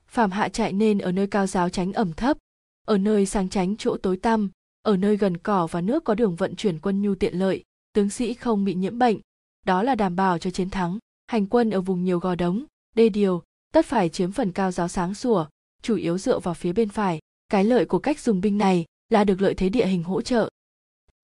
[0.07, 2.37] Phạm hạ chạy nên ở nơi cao giáo tránh ẩm thấp,
[2.85, 4.49] ở nơi sang tránh chỗ tối tăm
[4.87, 8.09] ở nơi gần cỏ và nước có đường vận chuyển quân nhu tiện lợi, tướng
[8.09, 9.19] sĩ không bị nhiễm bệnh.
[9.65, 10.97] Đó là đảm bảo cho chiến thắng.
[11.27, 12.63] Hành quân ở vùng nhiều gò đống,
[12.95, 15.45] đê điều, tất phải chiếm phần cao giáo sáng sủa,
[15.81, 17.19] chủ yếu dựa vào phía bên phải.
[17.49, 20.49] Cái lợi của cách dùng binh này là được lợi thế địa hình hỗ trợ.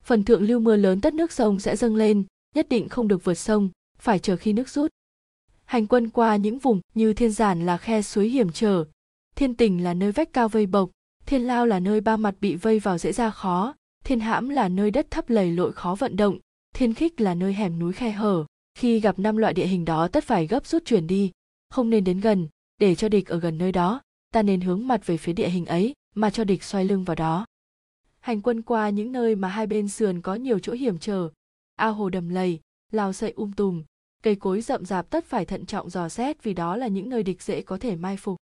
[0.03, 2.23] Phần thượng lưu mưa lớn tất nước sông sẽ dâng lên,
[2.55, 4.91] nhất định không được vượt sông, phải chờ khi nước rút.
[5.65, 8.85] Hành quân qua những vùng như thiên giản là khe suối hiểm trở.
[9.35, 10.89] Thiên tình là nơi vách cao vây bộc
[11.25, 14.69] thiên lao là nơi ba mặt bị vây vào dễ ra khó, thiên hãm là
[14.69, 16.39] nơi đất thấp lầy lội khó vận động,
[16.75, 18.45] thiên khích là nơi hẻm núi khe hở.
[18.75, 21.31] Khi gặp năm loại địa hình đó tất phải gấp rút chuyển đi.
[21.69, 22.47] Không nên đến gần,
[22.79, 25.65] để cho địch ở gần nơi đó, ta nên hướng mặt về phía địa hình
[25.65, 27.45] ấy, mà cho địch xoay lưng vào đó.
[28.19, 31.29] Hành quân qua những nơi mà hai bên sườn có nhiều chỗ hiểm trở.
[31.75, 32.59] Ao hồ đầm lầy,
[32.91, 33.83] lao sậy um tùm.
[34.23, 37.23] Cây cối rậm rạp tất phải thận trọng dò xét vì đó là những nơi
[37.23, 38.37] địch dễ có thể mai phục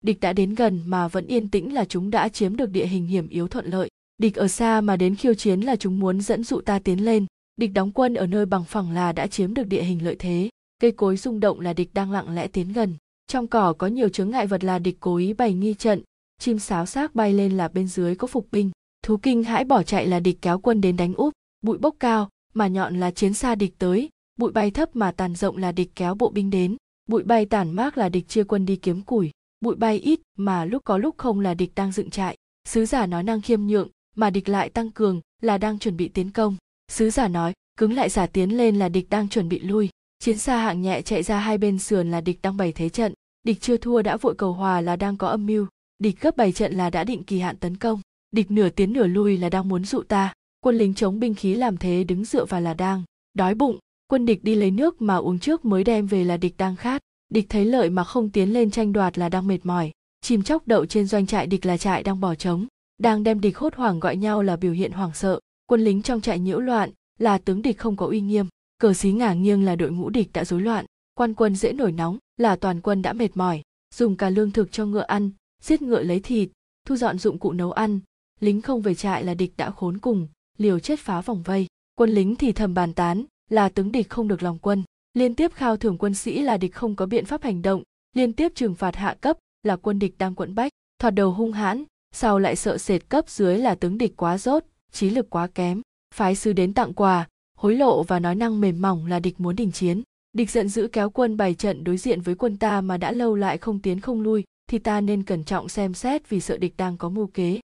[0.00, 3.06] địch đã đến gần mà vẫn yên tĩnh là chúng đã chiếm được địa hình
[3.06, 3.88] hiểm yếu thuận lợi.
[4.18, 7.26] Địch ở xa mà đến khiêu chiến là chúng muốn dẫn dụ ta tiến lên.
[7.56, 10.48] Địch đóng quân ở nơi bằng phẳng là đã chiếm được địa hình lợi thế.
[10.80, 12.94] Cây cối rung động là địch đang lặng lẽ tiến gần.
[13.26, 16.02] Trong cỏ có nhiều chướng ngại vật là địch cố ý bày nghi trận.
[16.38, 18.70] Chim sáo xác bay lên là bên dưới có phục binh.
[19.04, 21.32] Thú kinh hãi bỏ chạy là địch kéo quân đến đánh úp.
[21.62, 24.08] Bụi bốc cao, mà nhọn là chiến xa địch tới.
[24.36, 26.76] Bụi bay thấp mà tàn rộng là địch kéo bộ binh đến.
[27.08, 30.64] Bụi bay tản mát là địch chia quân đi kiếm củi bụi bay ít, mà
[30.64, 32.36] lúc có lúc không là địch đang dựng trại.
[32.68, 36.08] Sứ giả nói năng khiêm nhượng, mà địch lại tăng cường, là đang chuẩn bị
[36.08, 36.56] tiến công.
[36.92, 39.88] Sứ giả nói, cứng lại giả tiến lên là địch đang chuẩn bị lui.
[40.18, 43.12] Chiến xa hạng nhẹ chạy ra hai bên sườn là địch đang bày thế trận.
[43.42, 45.66] Địch chưa thua đã vội cầu hòa là đang có âm mưu.
[45.98, 48.00] Địch gấp bày trận là đã định kỳ hạn tấn công.
[48.30, 50.32] Địch nửa tiến nửa lui là đang muốn dụ ta.
[50.60, 53.02] Quân lính chống binh khí làm thế đứng dựa vào là đang,
[53.34, 53.78] đói bụng.
[54.06, 57.02] Quân địch đi lấy nước mà uống trước mới đem về là địch đang khát
[57.28, 59.92] địch thấy lợi mà không tiến lên tranh đoạt là đang mệt mỏi.
[60.20, 62.66] Chim chóc đậu trên doanh trại địch là trại đang bỏ trống.
[62.98, 65.40] Đang đem địch hốt hoảng gọi nhau là biểu hiện hoảng sợ.
[65.66, 68.46] Quân lính trong trại nhiễu loạn, là tướng địch không có uy nghiêm.
[68.78, 70.84] Cờ xí ngả nghiêng là đội ngũ địch đã rối loạn.
[71.14, 73.62] Quan quân dễ nổi nóng, là toàn quân đã mệt mỏi.
[73.94, 75.30] Dùng cả lương thực cho ngựa ăn,
[75.62, 76.48] giết ngựa lấy thịt,
[76.86, 78.00] thu dọn dụng cụ nấu ăn.
[78.40, 81.66] Lính không về trại là địch đã khốn cùng, liều chết phá vòng vây.
[81.94, 84.82] Quân lính thì thầm bàn tán, là tướng địch không được lòng quân
[85.14, 87.82] liên tiếp khao thưởng quân sĩ là địch không có biện pháp hành động,
[88.14, 91.52] liên tiếp trừng phạt hạ cấp là quân địch đang quẫn bách, thoạt đầu hung
[91.52, 95.46] hãn, sau lại sợ sệt cấp dưới là tướng địch quá rốt, trí lực quá
[95.46, 95.82] kém,
[96.14, 99.56] phái sứ đến tặng quà, hối lộ và nói năng mềm mỏng là địch muốn
[99.56, 100.02] đình chiến.
[100.32, 103.34] Địch giận dữ kéo quân bày trận đối diện với quân ta mà đã lâu
[103.34, 106.74] lại không tiến không lui, thì ta nên cẩn trọng xem xét vì sợ địch
[106.76, 107.60] đang có mưu kế.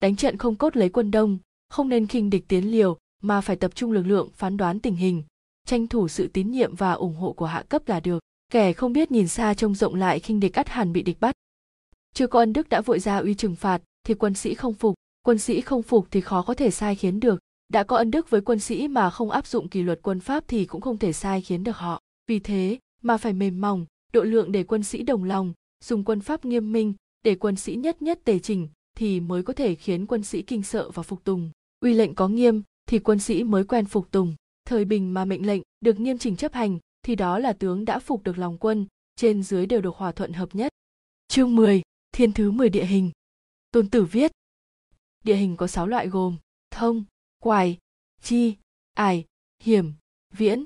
[0.00, 3.56] Đánh trận không cốt lấy quân đông, không nên khinh địch tiến liều, mà phải
[3.56, 5.22] tập trung lực lượng phán đoán tình hình
[5.66, 8.22] tranh thủ sự tín nhiệm và ủng hộ của hạ cấp là được.
[8.52, 11.34] Kẻ không biết nhìn xa trông rộng lại khinh địch ắt hẳn bị địch bắt.
[12.14, 14.94] Chưa có ân đức đã vội ra uy trừng phạt, thì quân sĩ không phục.
[15.22, 17.40] Quân sĩ không phục thì khó có thể sai khiến được.
[17.68, 20.44] Đã có ân đức với quân sĩ mà không áp dụng kỷ luật quân pháp
[20.48, 22.00] thì cũng không thể sai khiến được họ.
[22.26, 25.52] Vì thế, mà phải mềm mỏng, độ lượng để quân sĩ đồng lòng,
[25.84, 26.94] dùng quân pháp nghiêm minh,
[27.24, 30.62] để quân sĩ nhất nhất tề chỉnh thì mới có thể khiến quân sĩ kinh
[30.62, 31.50] sợ và phục tùng.
[31.80, 34.34] Uy lệnh có nghiêm, thì quân sĩ mới quen phục tùng
[34.70, 37.98] thời bình mà mệnh lệnh được nghiêm chỉnh chấp hành thì đó là tướng đã
[37.98, 40.72] phục được lòng quân trên dưới đều được hòa thuận hợp nhất.
[41.28, 43.10] Chương 10, thiên thứ 10 địa hình.
[43.70, 44.32] Tôn tử viết.
[45.24, 46.36] Địa hình có 6 loại gồm
[46.70, 47.04] thông
[47.38, 47.78] quài
[48.22, 48.56] chi
[48.94, 49.24] ải
[49.62, 49.92] hiểm
[50.34, 50.64] viễn.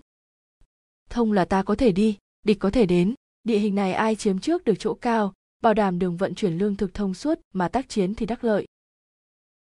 [1.11, 3.15] Thông là ta có thể đi địch có thể đến.
[3.45, 6.77] Địa hình này ai chiếm trước được chỗ cao bảo đảm đường vận chuyển lương
[6.77, 8.67] thực thông suốt mà tác chiến thì đắc lợi.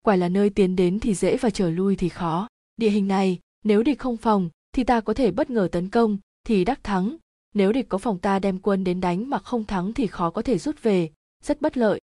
[0.02, 2.48] Quài là nơi tiến đến thì dễ và trở lui thì khó.
[2.76, 6.18] Địa hình này nếu địch không phòng, thì ta có thể bất ngờ tấn công,
[6.46, 7.16] thì đắc thắng.
[7.54, 10.42] Nếu địch có phòng ta đem quân đến đánh mà không thắng thì khó có
[10.42, 11.10] thể rút về.
[11.44, 12.00] Rất bất lợi.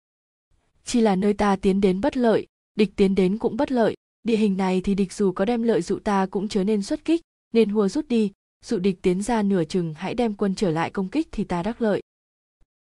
[0.84, 3.94] Chỉ là nơi ta tiến đến bất lợi, địch tiến đến cũng bất lợi.
[4.22, 7.04] Địa hình này thì địch dù có đem lợi dụ ta cũng chớ nên xuất
[7.04, 7.20] kích,
[7.52, 8.32] nên hùa rút đi.
[8.64, 11.62] Dụ địch tiến ra nửa chừng, hãy đem quân trở lại công kích thì ta
[11.62, 12.00] đắc lợi.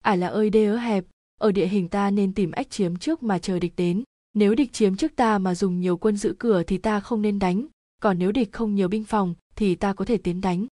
[0.03, 1.05] Ải là ơi đê ớ hẹp,
[1.41, 4.03] ở địa hình ta nên tìm ách chiếm trước mà chờ địch đến.
[4.35, 7.39] Nếu địch chiếm trước ta mà dùng nhiều quân giữ cửa thì ta không nên
[7.39, 7.67] đánh
[8.05, 10.67] còn nếu địch không nhiều binh phòng, thì ta có thể tiến đánh.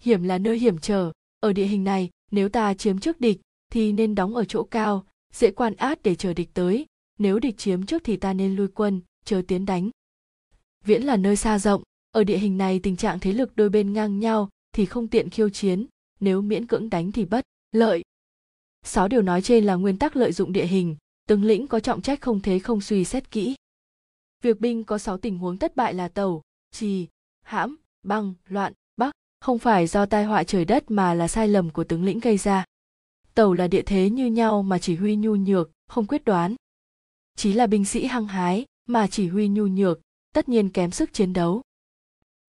[0.00, 1.12] Hiểm là nơi hiểm trở.
[1.40, 3.40] Ở địa hình này, nếu ta chiếm trước địch,
[3.72, 6.86] thì nên đóng ở chỗ cao dễ quan át để chờ địch tới.
[7.18, 9.90] Nếu địch chiếm trước thì ta nên lui quân, chờ tiến đánh.
[10.84, 11.82] Viễn là nơi xa rộng.
[12.10, 15.30] Ở địa hình này tình trạng thế lực đôi bên ngang nhau, thì không tiện
[15.30, 15.86] khiêu chiến.
[16.20, 18.02] Nếu miễn cưỡng đánh thì bất lợi.
[18.84, 20.96] Sáu điều nói trên là nguyên tắc lợi dụng địa hình.
[21.28, 23.54] Tướng lĩnh có trọng trách không thế không suy xét kỹ.
[24.42, 27.06] Việc binh có sáu tình huống thất bại là tàu trì,
[27.42, 31.70] hãm, băng, loạn, bắc, không phải do tai họa trời đất mà là sai lầm
[31.70, 32.64] của tướng lĩnh gây ra.
[33.34, 36.54] Tàu là địa thế như nhau mà chỉ huy nhu nhược, không quyết đoán.
[37.36, 40.00] Chí là binh sĩ hăng hái, mà chỉ huy nhu nhược,
[40.34, 41.62] tất nhiên kém sức chiến đấu.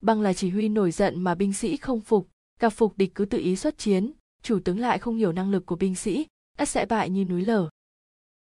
[0.02, 2.30] Băng là chỉ huy nổi giận mà binh sĩ không phục
[2.60, 5.66] gặp phục địch cứ tự ý xuất chiến, chủ tướng lại không hiểu năng lực
[5.66, 6.26] của binh sĩ,
[6.58, 7.70] ắt sẽ bại như núi lở.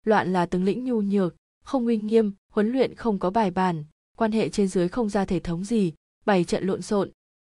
[0.04, 3.84] Loạn là tướng lĩnh nhu nhược, không uy nghiêm, huấn luyện không có bài bản
[4.16, 5.92] quan hệ trên dưới không ra thể thống gì,
[6.24, 7.10] bày trận lộn xộn,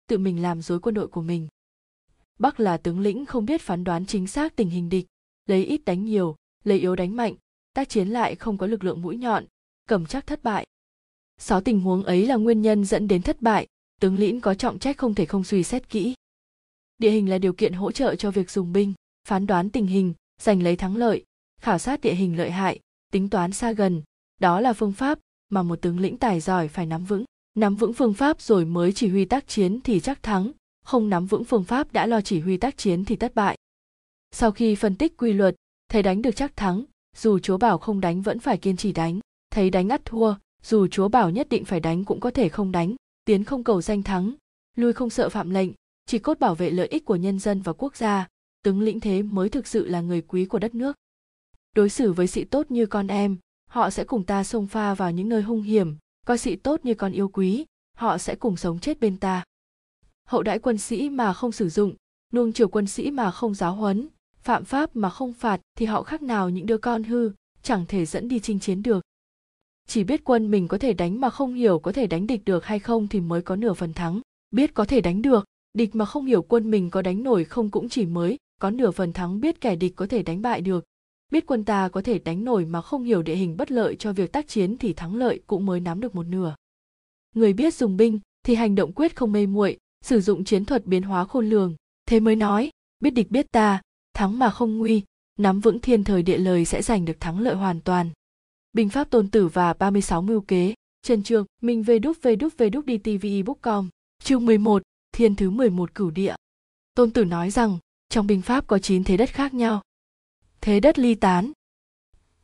[0.08, 1.48] tự mình làm dối quân đội của mình.
[2.38, 5.06] Bắc là tướng lĩnh không biết phán đoán chính xác tình hình địch,
[5.46, 7.34] lấy ít đánh nhiều, lấy yếu đánh mạnh,
[7.74, 9.44] tác chiến lại không có lực lượng mũi nhọn,
[9.88, 10.66] cầm chắc thất bại.
[11.38, 13.66] Sáu tình huống ấy là nguyên nhân dẫn đến thất bại,
[14.00, 16.14] tướng lĩnh có trọng trách không thể không suy xét kỹ.
[16.98, 18.94] Địa hình là điều kiện hỗ trợ cho việc dùng binh,
[19.28, 21.24] phán đoán tình hình, giành lấy thắng lợi,
[21.60, 22.80] khảo sát địa hình lợi hại,
[23.12, 24.02] tính toán xa gần,
[24.40, 25.18] đó là phương pháp
[25.50, 27.24] mà một tướng lĩnh tài giỏi phải nắm vững.
[27.54, 30.52] Nắm vững phương pháp rồi mới chỉ huy tác chiến thì chắc thắng.
[30.84, 33.56] Không nắm vững phương pháp đã lo chỉ huy tác chiến thì thất bại.
[34.30, 35.54] Sau khi phân tích quy luật,
[35.88, 36.84] thấy đánh được chắc thắng,
[37.16, 39.20] dù chúa bảo không đánh vẫn phải kiên trì đánh.
[39.50, 42.72] Thấy đánh ắt thua, dù chúa bảo nhất định phải đánh cũng có thể không
[42.72, 44.34] đánh, tiến không cầu danh thắng.
[44.76, 45.70] Lui không sợ phạm lệnh,
[46.06, 48.28] chỉ cốt bảo vệ lợi ích của nhân dân và quốc gia.
[48.62, 50.96] Tướng lĩnh thế mới thực sự là người quý của đất nước.
[51.74, 53.36] Đối xử với sĩ tốt như con em
[53.70, 56.94] họ sẽ cùng ta xông pha vào những nơi hung hiểm, coi sĩ tốt như
[56.94, 57.64] con yêu quý,
[57.96, 59.44] họ sẽ cùng sống chết bên ta.
[60.28, 61.94] Hậu đãi quân sĩ mà không sử dụng,
[62.32, 64.08] nuông chiều quân sĩ mà không giáo huấn,
[64.42, 67.30] phạm pháp mà không phạt thì họ khác nào những đứa con hư,
[67.62, 69.04] chẳng thể dẫn đi chinh chiến được.
[69.86, 72.64] Chỉ biết quân mình có thể đánh mà không hiểu có thể đánh địch được
[72.64, 74.20] hay không thì mới có nửa phần thắng.
[74.50, 77.70] Biết có thể đánh được, địch mà không hiểu quân mình có đánh nổi không
[77.70, 80.84] cũng chỉ mới, có nửa phần thắng biết kẻ địch có thể đánh bại được
[81.30, 84.12] biết quân ta có thể đánh nổi mà không hiểu địa hình bất lợi cho
[84.12, 86.54] việc tác chiến thì thắng lợi cũng mới nắm được một nửa
[87.34, 90.86] người biết dùng binh thì hành động quyết không mê muội sử dụng chiến thuật
[90.86, 91.74] biến hóa khôn lường
[92.06, 93.82] thế mới nói biết địch biết ta
[94.14, 95.02] thắng mà không nguy
[95.38, 98.10] nắm vững thiên thời địa lời sẽ giành được thắng lợi hoàn toàn
[98.72, 102.52] binh pháp tôn tử và 36 mưu kế Trần Trường, Minh về đúc về đúc
[102.58, 103.88] về đúc đi TV com
[104.24, 106.34] Chương 11, Thiên thứ 11 cửu địa.
[106.94, 109.82] Tôn tử nói rằng, trong binh pháp có 9 thế đất khác nhau.
[110.60, 111.52] Thế đất ly tán.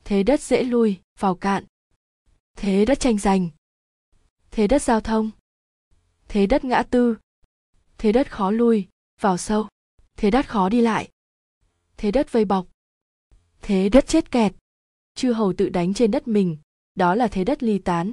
[0.05, 1.65] Thế đất dễ lui, vào cạn.
[2.57, 3.49] Thế đất tranh giành.
[4.51, 5.31] Thế đất giao thông.
[6.29, 7.17] Thế đất ngã tư.
[7.99, 8.89] Thế đất khó lui,
[9.21, 9.69] vào sâu.
[10.17, 11.11] Thế đất khó đi lại.
[11.97, 12.67] Thế đất vây bọc.
[13.63, 14.53] Thế đất chết kẹt.
[15.15, 16.57] Chư hầu tự đánh trên đất mình,
[16.95, 18.13] đó là thế đất ly tán.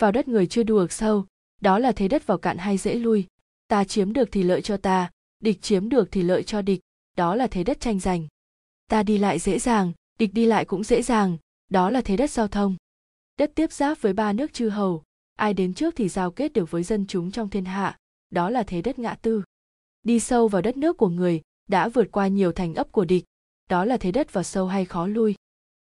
[0.00, 1.26] Vào đất người chưa đùa sâu,
[1.60, 3.26] đó là thế đất vào cạn hay dễ lui.
[3.68, 6.80] Ta chiếm được thì lợi cho ta, địch chiếm được thì lợi cho địch,
[7.16, 8.28] đó là thế đất tranh giành
[8.90, 11.36] ta đi lại dễ dàng, địch đi lại cũng dễ dàng,
[11.68, 12.76] đó là thế đất giao thông.
[13.36, 15.02] Đất tiếp giáp với ba nước chư hầu,
[15.36, 17.98] ai đến trước thì giao kết được với dân chúng trong thiên hạ,
[18.30, 19.42] đó là thế đất ngã tư.
[20.02, 23.24] Đi sâu vào đất nước của người, đã vượt qua nhiều thành ấp của địch,
[23.68, 25.34] đó là thế đất vào sâu hay khó lui.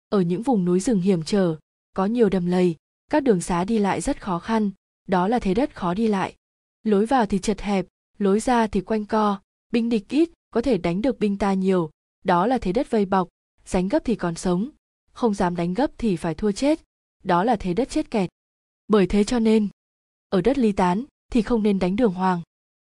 [0.10, 1.56] Ở những vùng núi rừng hiểm trở,
[1.94, 2.76] có nhiều đầm lầy,
[3.12, 4.72] các đường xá đi lại rất khó khăn,
[5.08, 6.36] đó là thế đất khó đi lại.
[6.84, 7.86] Lối vào thì chật hẹp,
[8.18, 9.40] lối ra thì quanh co,
[9.72, 11.90] binh địch ít, có thể đánh được binh ta nhiều
[12.26, 13.28] đó là thế đất vây bọc,
[13.74, 14.70] đánh gấp thì còn sống,
[15.12, 16.82] không dám đánh gấp thì phải thua chết.
[17.24, 18.30] Đó là thế đất chết kẹt.
[18.88, 19.68] Bởi thế cho nên,
[20.30, 22.42] ở đất ly tán thì không nên đánh đường hoàng.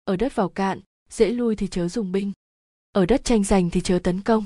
[0.04, 2.32] Ở đất vào cạn, dễ lui thì chớ dùng binh.
[2.92, 4.46] Ở đất tranh giành thì chớ tấn công.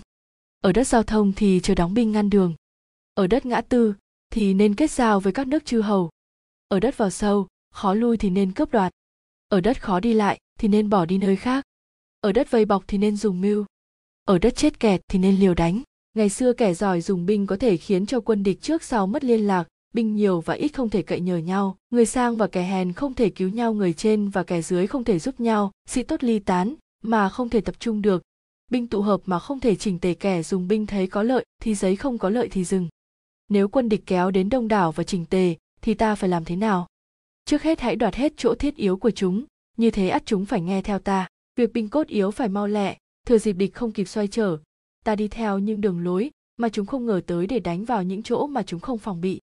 [0.61, 2.55] Ở đất giao thông thì chớ đóng binh ngăn đường.
[3.13, 3.93] Ở đất ngã tư
[4.29, 6.09] thì nên kết giao với các nước chư hầu.
[6.67, 8.93] Ở đất vào sâu, khó lui thì nên cướp đoạt.
[9.47, 11.65] Ở đất khó đi lại thì nên bỏ đi nơi khác.
[12.19, 13.65] Ở đất vây bọc thì nên dùng mưu
[14.25, 15.81] ở đất chết kẹt thì nên liều đánh.
[16.13, 19.23] Ngày xưa kẻ giỏi dùng binh có thể khiến cho quân địch trước sau mất
[19.23, 22.63] liên lạc, binh nhiều và ít không thể cậy nhờ nhau, người sang và kẻ
[22.63, 26.03] hèn không thể cứu nhau người trên và kẻ dưới không thể giúp nhau, sĩ
[26.03, 28.23] tốt ly tán mà không thể tập trung được.
[28.71, 31.75] Binh tụ hợp mà không thể chỉnh tề kẻ dùng binh thấy có lợi thì
[31.75, 32.87] giấy không có lợi thì dừng.
[33.49, 36.55] Nếu quân địch kéo đến đông đảo và chỉnh tề thì ta phải làm thế
[36.55, 36.87] nào?
[37.45, 39.43] Trước hết hãy đoạt hết chỗ thiết yếu của chúng,
[39.77, 41.27] như thế ắt chúng phải nghe theo ta.
[41.55, 44.57] Việc binh cốt yếu phải mau lẹ thừa dịp địch không kịp xoay trở,
[45.03, 48.23] ta đi theo những đường lối mà chúng không ngờ tới để đánh vào những
[48.23, 49.41] chỗ mà chúng không phòng bị.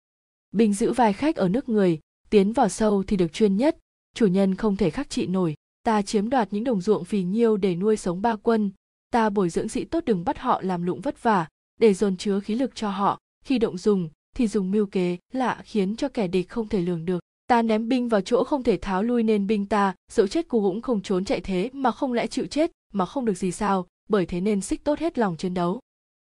[0.52, 3.78] Bình giữ vài khách ở nước người, tiến vào sâu thì được chuyên nhất.
[4.14, 7.56] Chủ nhân không thể khắc trị nổi, ta chiếm đoạt những đồng ruộng phì nhiêu
[7.56, 8.70] để nuôi sống ba quân.
[9.10, 11.48] Ta bồi dưỡng sĩ tốt đừng bắt họ làm lụng vất vả,
[11.80, 13.20] để dồn chứa khí lực cho họ.
[13.44, 17.04] Khi động dùng, thì dùng mưu kế lạ khiến cho kẻ địch không thể lường
[17.04, 20.48] được ta ném binh vào chỗ không thể tháo lui nên binh ta, dẫu chết
[20.48, 23.52] cô cũng không trốn chạy thế, mà không lẽ chịu chết, mà không được gì
[23.52, 25.80] sao, bởi thế nên xích tốt hết lòng chiến đấu.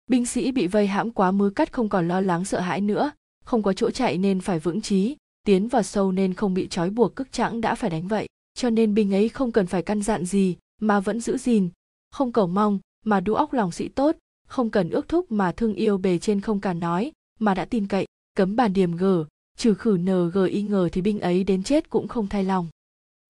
[0.08, 3.12] Binh sĩ bị vây hãm quá mứ cắt không còn lo lắng sợ hãi nữa,
[3.45, 6.89] không có chỗ chạy nên phải vững chí, tiến vào sâu nên không bị trói
[6.89, 8.28] buộc cức chẵng đã phải đánh vậy.
[8.54, 11.69] Cho nên binh ấy không cần phải căn dặn gì, mà vẫn giữ gìn,
[12.12, 14.15] không cầu mong, mà đu óc lòng sĩ tốt,
[14.47, 17.88] không cần ước thúc mà thương yêu bề trên không cả nói, mà đã tin
[17.88, 19.25] cậy, cấm bàn điểm gờ
[19.58, 20.32] trừ khử nờ
[20.70, 22.68] ngờ thì binh ấy đến chết cũng không thay lòng.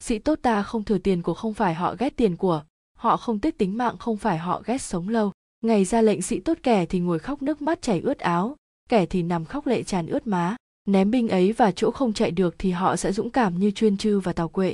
[0.03, 2.63] Sĩ tốt ta không thừa tiền của không phải họ ghét tiền của,
[2.97, 5.31] họ không tiếc tính mạng không phải họ ghét sống lâu.
[5.61, 8.55] Ngày ra lệnh sĩ tốt kẻ thì ngồi khóc nước mắt chảy ướt áo,
[8.89, 10.55] kẻ thì nằm khóc lệ tràn ướt má.
[10.87, 13.97] Ném binh ấy và chỗ không chạy được thì họ sẽ dũng cảm như chuyên
[13.97, 14.73] chư và tàu quệ.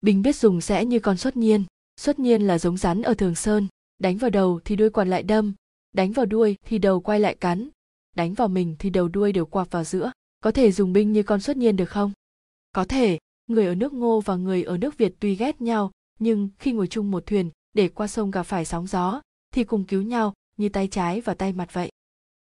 [0.00, 1.64] Binh biết dùng sẽ như con xuất nhiên
[2.00, 3.68] xuất nhiên là giống rắn ở thường sơn.
[3.98, 5.54] Đánh vào đầu thì đuôi còn lại đâm,
[5.92, 7.68] đánh vào đuôi thì đầu quay lại cắn,
[8.16, 11.22] đánh vào mình thì đầu đuôi đều quạp vào giữa có thể dùng binh như
[11.22, 12.12] con xuất nhiên được không?
[12.72, 13.18] Có thể.
[13.46, 16.86] Người ở nước ngô và người ở nước việt tuy ghét nhau, nhưng khi ngồi
[16.86, 19.20] chung một thuyền để qua sông gặp phải sóng gió,
[19.54, 21.90] thì cùng cứu nhau như tay trái và tay mặt vậy.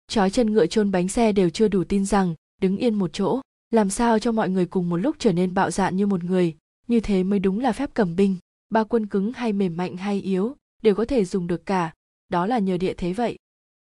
[0.07, 3.41] Trói chân ngựa chôn bánh xe đều chưa đủ tin rằng đứng yên một chỗ.
[3.71, 6.55] Làm sao cho mọi người cùng một lúc trở nên bạo dạn như một người?
[6.87, 8.35] Như thế mới đúng là phép cầm binh.
[8.69, 11.93] Ba quân cứng hay mềm mạnh hay yếu đều có thể dùng được cả.
[12.29, 13.37] Đó là nhờ địa thế vậy.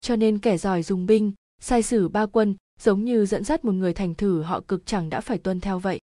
[0.01, 3.71] Cho nên kẻ giỏi dùng binh, sai sử ba quân giống như dẫn dắt một
[3.71, 5.99] người thành thử, họ cực chẳng đã phải tuân theo vậy.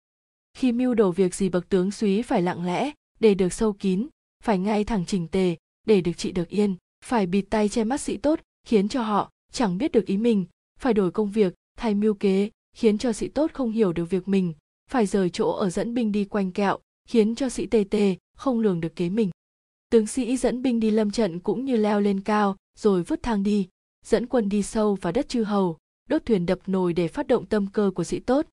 [0.54, 4.08] Khi mưu đồ việc gì bậc tướng súy phải lặng lẽ, để được sâu kín,
[4.44, 5.56] phải ngay thẳng chỉnh tề,
[5.88, 9.32] để được trị được yên, phải bịt tay che mắt sĩ tốt, khiến cho họ
[9.52, 10.46] chẳng biết được ý mình,
[10.80, 14.28] phải đổi công việc, thay mưu kế, khiến cho sĩ tốt không hiểu được việc
[14.28, 14.54] mình,
[14.90, 18.60] phải rời chỗ ở dẫn binh đi quanh kẹo, khiến cho sĩ tê tê không
[18.60, 19.30] lường được kế mình.
[19.90, 23.44] Tướng sĩ dẫn binh đi lâm trận cũng như leo lên cao, rồi vứt thang
[23.44, 23.68] đi,
[24.06, 25.78] dẫn quân đi sâu vào đất chư hầu
[26.10, 28.46] đốt thuyền đập nồi để phát động tâm cơ của sĩ tốt.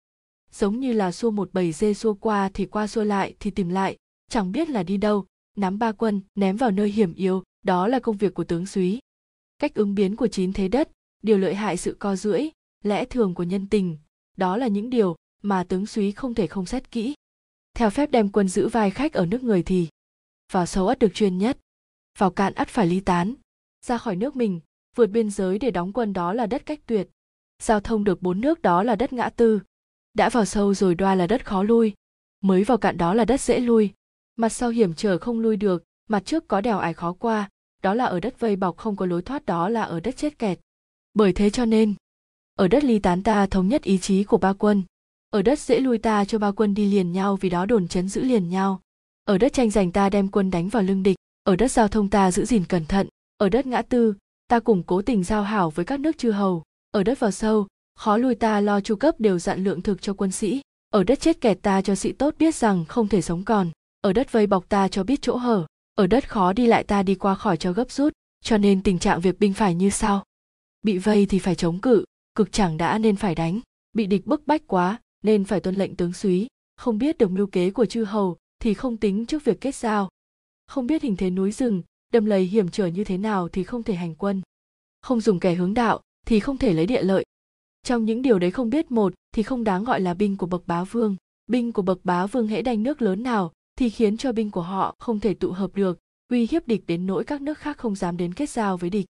[0.53, 3.69] Giống như là xua một bầy dê xua qua thì qua xua lại thì tìm
[3.69, 3.97] lại,
[4.29, 7.99] chẳng biết là đi đâu, nắm ba quân, ném vào nơi hiểm yếu, đó là
[7.99, 9.01] công việc của tướng súy
[9.59, 10.91] cách ứng biến của chín thế đất,
[11.23, 12.49] điều lợi hại sự co rưỡi
[12.85, 13.99] lẽ thường của nhân tình,
[14.37, 17.15] đó là những điều mà tướng súy không thể không xét kỹ.
[17.75, 19.89] Theo phép đem quân giữ vai khách ở nước người thì,
[20.53, 21.59] vào sâu ắt được chuyên nhất,
[22.19, 23.35] vào cạn ắt phải ly tán.
[23.87, 24.61] Ra khỏi nước mình,
[24.97, 27.09] vượt biên giới để đóng quân đó là đất cách tuyệt
[27.63, 29.61] giao thông được bốn nước đó là đất ngã tư.
[30.15, 31.93] Đã vào sâu rồi đoa là đất khó lui.
[32.41, 33.91] Mới vào cạn đó là đất dễ lui.
[34.37, 37.49] Mặt sau hiểm trở không lui được, mặt trước có đèo ải khó qua,
[37.83, 40.39] đó là ở đất vây bọc không có lối thoát đó là ở đất chết
[40.39, 40.61] kẹt.
[41.15, 41.95] Bởi thế cho nên,
[42.55, 44.83] ở đất ly tán ta thống nhất ý chí của ba quân.
[45.31, 48.09] Ở đất dễ lui ta cho ba quân đi liền nhau vì đó đồn chấn
[48.09, 48.81] giữ liền nhau.
[49.25, 51.17] Ở đất tranh giành ta đem quân đánh vào lưng địch.
[51.45, 53.09] Ở đất giao thông ta giữ gìn cẩn thận.
[53.37, 54.15] Ở đất ngã tư,
[54.49, 57.67] ta củng cố tình giao hảo với các nước chư hầu ở đất vào sâu,
[57.95, 60.61] khó lui ta lo chu cấp đều dặn lượng thực cho quân sĩ.
[60.91, 63.71] Ở đất chết kẹt ta cho sĩ tốt biết rằng không thể sống còn.
[64.01, 65.67] Ở đất vây bọc ta cho biết chỗ hở.
[65.95, 68.13] Ở đất khó đi lại ta đi qua khỏi cho gấp rút.
[68.45, 70.25] Cho nên tình trạng việc binh phải như sau.
[70.83, 72.05] Bị vây thì phải chống cự.
[72.35, 73.61] Cực chẳng đã nên phải đánh.
[73.93, 76.49] Bị địch bức bách quá, nên phải tuân lệnh tướng súy
[76.81, 80.09] không biết được mưu kế của chư hầu, thì không tính trước việc kết giao.
[80.67, 81.83] Không biết hình thế núi rừng,
[82.13, 84.43] đầm lầy hiểm trở như thế nào thì không thể hành quân.
[85.01, 87.25] Không dùng kẻ hướng đạo thì không thể lấy địa lợi.
[87.83, 90.67] Trong những điều đấy không biết một, thì không đáng gọi là binh của bậc
[90.67, 91.17] bá vương.
[91.47, 94.63] Binh của bậc bá vương hễ đánh nước lớn nào, thì khiến cho binh của
[94.63, 95.99] họ không thể tụ hợp được,
[96.29, 99.07] uy hiếp địch đến nỗi các nước khác không dám đến kết giao với địch.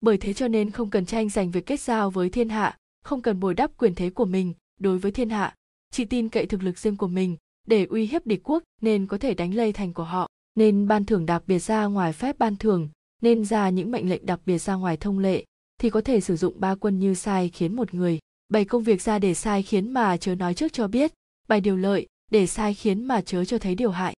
[0.00, 3.22] Bởi thế cho nên không cần tranh giành việc kết giao với thiên hạ, không
[3.22, 5.54] cần bồi đắp quyền thế của mình đối với thiên hạ.
[5.90, 7.36] Chỉ tin cậy thực lực riêng của mình,
[7.66, 10.28] để uy hiếp địch quốc nên có thể đánh lây thành của họ.
[10.54, 12.88] Nên ban thưởng đặc biệt ra ngoài phép ban thưởng,
[13.22, 15.44] nên ra những mệnh lệnh đặc biệt ra ngoài thông lệ
[15.78, 18.18] thì có thể sử dụng ba quân như sai khiến một người.
[18.48, 21.12] Bày công việc ra để sai khiến mà chớ nói trước cho biết.
[21.48, 24.14] Bày điều lợi để sai khiến mà chớ cho thấy điều hại.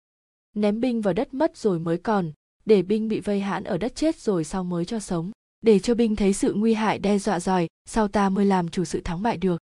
[0.56, 2.32] Ném binh vào đất mất rồi mới còn,
[2.66, 5.32] để binh bị vây hãn ở đất chết rồi sau mới cho sống.
[5.62, 8.86] Để cho binh thấy sự nguy hại đe dọa giỏi sau ta mới làm chủ
[8.86, 9.62] sự thắng bại được.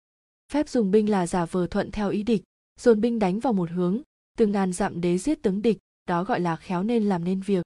[0.51, 2.43] Phép dùng binh là giả vờ thuận theo ý địch,
[2.79, 4.01] dồn binh đánh vào một hướng.
[4.37, 5.77] Từ ngàn dặm đế giết tướng địch,
[6.07, 7.65] đó gọi là khéo nên làm nên việc.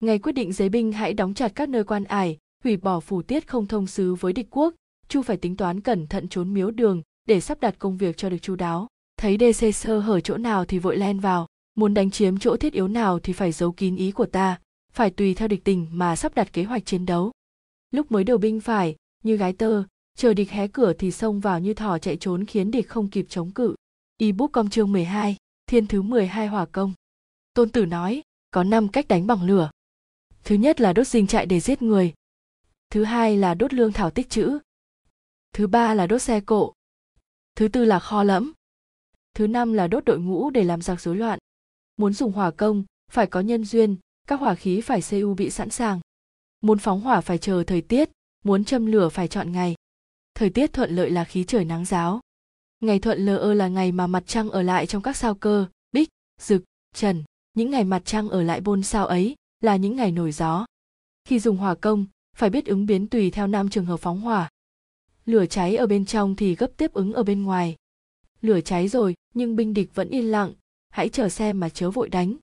[0.00, 3.22] Ngày quyết định giấy binh hãy đóng chặt các nơi quan ải hủy bỏ phủ
[3.22, 4.74] tiết không thông sứ với địch quốc
[5.08, 8.30] chu phải tính toán cẩn thận trốn miếu đường để sắp đặt công việc cho
[8.30, 8.86] được chu đáo.
[9.16, 12.72] Thấy dc sơ hở chỗ nào thì vội len vào muốn đánh chiếm chỗ thiết
[12.72, 14.60] yếu nào thì phải giấu kín ý của ta
[14.92, 17.32] phải tùy theo địch tình mà sắp đặt kế hoạch chiến đấu.
[17.90, 19.84] Lúc mới đầu binh phải như gái tơ
[20.18, 23.26] chờ địch hé cửa thì xông vào như thỏ chạy trốn khiến địch không kịp
[23.28, 23.74] chống cự.
[24.20, 25.36] Ebook công chương 12,
[25.66, 26.92] thiên thứ 12 hỏa công.
[27.54, 29.70] Tôn tử nói có 5 cách đánh bằng lửa.
[30.44, 32.12] Thứ nhất là đốt dinh trại để giết người
[32.90, 34.58] thứ hai là đốt lương thảo tích trữ.
[35.52, 36.72] Thứ ba là đốt xe cộ.
[37.54, 38.52] Thứ tư là kho lẫm.
[39.34, 41.38] Thứ năm là đốt đội ngũ để làm giặc rối loạn.
[41.96, 45.70] Muốn dùng hỏa công, phải có nhân duyên, các hỏa khí phải cu bị sẵn
[45.70, 46.00] sàng.
[46.60, 48.10] Muốn phóng hỏa phải chờ thời tiết,
[48.44, 49.74] muốn châm lửa phải chọn ngày.
[50.34, 52.20] Thời tiết thuận lợi là khí trời nắng giáo.
[52.80, 55.66] Ngày thuận lờ ơ là ngày mà mặt trăng ở lại trong các sao cơ,
[55.92, 56.08] bích,
[56.40, 56.62] rực,
[56.94, 57.24] trần.
[57.54, 60.66] Những ngày mặt trăng ở lại bôn sao ấy là những ngày nổi gió.
[61.24, 62.06] Khi dùng hỏa công
[62.38, 64.50] phải biết ứng biến tùy theo năm trường hợp phóng hỏa.
[65.24, 67.76] Lửa cháy ở bên trong thì gấp tiếp ứng ở bên ngoài.
[68.40, 70.52] Lửa cháy rồi, nhưng binh địch vẫn yên lặng.
[70.90, 72.36] Hãy chờ xem mà chớ vội đánh.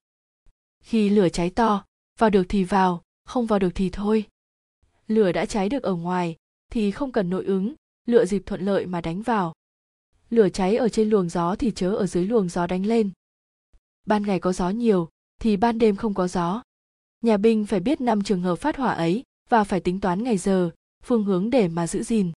[0.82, 1.84] Khi lửa cháy to,
[2.18, 4.24] vào được thì vào, không vào được thì thôi.
[5.06, 6.36] Lửa đã cháy được ở ngoài,
[6.72, 7.74] thì không cần nội ứng,
[8.06, 9.54] lựa dịp thuận lợi mà đánh vào.
[10.30, 13.10] Lửa cháy ở trên luồng gió thì chớ ở dưới luồng gió đánh lên.
[14.06, 15.08] Ban ngày có gió nhiều,
[15.40, 16.62] thì ban đêm không có gió.
[17.22, 20.38] Nhà binh phải biết năm trường hợp phát hỏa ấy và phải tính toán ngày
[20.38, 20.70] giờ,
[21.04, 22.32] phương hướng để mà giữ gìn.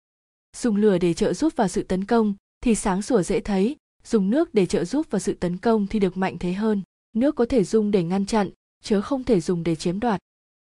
[0.57, 4.31] Dùng lửa để trợ giúp vào sự tấn công thì sáng sủa dễ thấy, dùng
[4.31, 6.83] nước để trợ giúp vào sự tấn công thì được mạnh thế hơn.
[7.13, 8.51] Nước có thể dùng để ngăn chặn,
[8.83, 10.21] chớ không thể dùng để chiếm đoạt.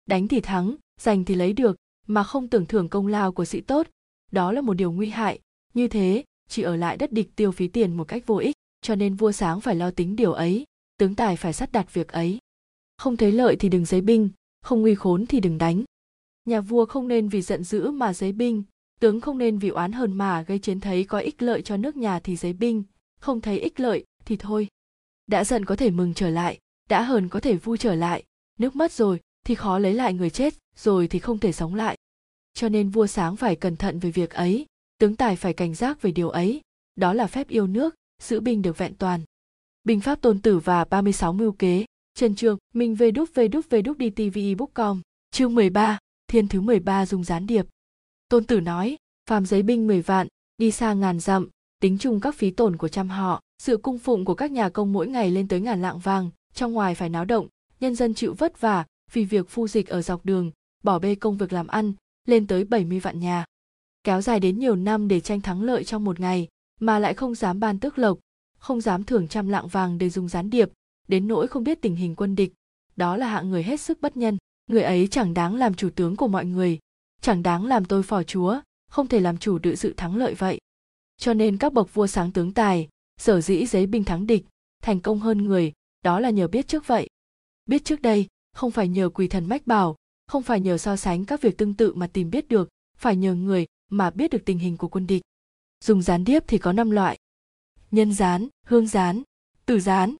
[0.07, 1.76] Đánh thì thắng, giành thì lấy được,
[2.07, 3.87] mà không tưởng thưởng công lao của sĩ tốt.
[4.32, 5.39] Đó là một điều nguy hại.
[5.74, 8.95] Như thế, chỉ ở lại đất địch tiêu phí tiền một cách vô ích, cho
[8.95, 10.64] nên vua sáng phải lo tính điều ấy,
[10.99, 12.39] tướng tài phải sắt đặt việc ấy.
[12.97, 14.28] Không thấy lợi thì đừng giấy binh,
[14.62, 15.85] không nguy khốn thì đừng đánh
[16.45, 18.62] nhà vua không nên vì giận dữ mà giấy binh
[19.01, 21.97] tướng không nên vì oán hờn mà gây chiến thấy có ích lợi cho nước
[21.97, 22.82] nhà thì giấy binh
[23.20, 24.68] không thấy ích lợi thì thôi.
[25.26, 28.24] Đã giận có thể mừng trở lại đã hờn có thể vui trở lại
[28.59, 31.97] nước mất rồi thì khó lấy lại người chết rồi thì không thể sống lại.
[32.55, 34.66] Cho nên vua sáng phải cẩn thận về việc ấy
[34.99, 36.61] tướng tài phải cảnh giác về điều ấy
[36.97, 39.20] đó là phép yêu nước giữ binh được vẹn toàn.
[39.84, 41.84] Binh pháp tôn tử và 36 mưu kế
[42.14, 45.99] Trần Trường, Minh về đúc về đúc về đúc đi TV book com Chương 13,
[46.35, 47.66] thiên thứ 13 dùng gián điệp.
[48.28, 48.97] Tôn tử nói,
[49.30, 50.28] phàm giấy binh 10 vạn,
[50.59, 51.49] đi xa ngàn dặm,
[51.80, 54.93] tính chung các phí tổn của trăm họ, sự cung phụng của các nhà công
[54.93, 57.49] mỗi ngày lên tới ngàn lạng vàng, trong ngoài phải náo động,
[57.80, 60.51] nhân dân chịu vất vả vì việc phu dịch ở dọc đường,
[60.82, 61.93] bỏ bê công việc làm ăn,
[62.28, 63.45] lên tới 70 vạn nhà.
[64.05, 66.49] Kéo dài đến nhiều năm để tranh thắng lợi trong một ngày,
[66.80, 68.18] mà lại không dám ban tước lộc,
[68.59, 70.70] không dám thưởng trăm lạng vàng để dùng gián điệp,
[71.09, 72.53] đến nỗi không biết tình hình quân địch
[72.97, 76.17] đó là hạng người hết sức bất nhân người ấy chẳng đáng làm chủ tướng
[76.17, 76.79] của mọi người,
[77.21, 78.61] chẳng đáng làm tôi phò chúa,
[78.91, 80.59] không thể làm chủ được sự thắng lợi vậy.
[81.17, 84.45] Cho nên các bậc vua sáng tướng tài, sở dĩ giấy binh thắng địch,
[84.83, 87.09] thành công hơn người, đó là nhờ biết trước vậy.
[87.67, 89.97] Biết trước đây, không phải nhờ quỳ thần mách bảo,
[90.27, 93.35] không phải nhờ so sánh các việc tương tự mà tìm biết được, phải nhờ
[93.35, 95.23] người mà biết được tình hình của quân địch.
[95.85, 97.19] Dùng gián điếp thì có năm loại.
[97.91, 99.23] Nhân gián, hương gián,
[99.67, 100.17] tử gián,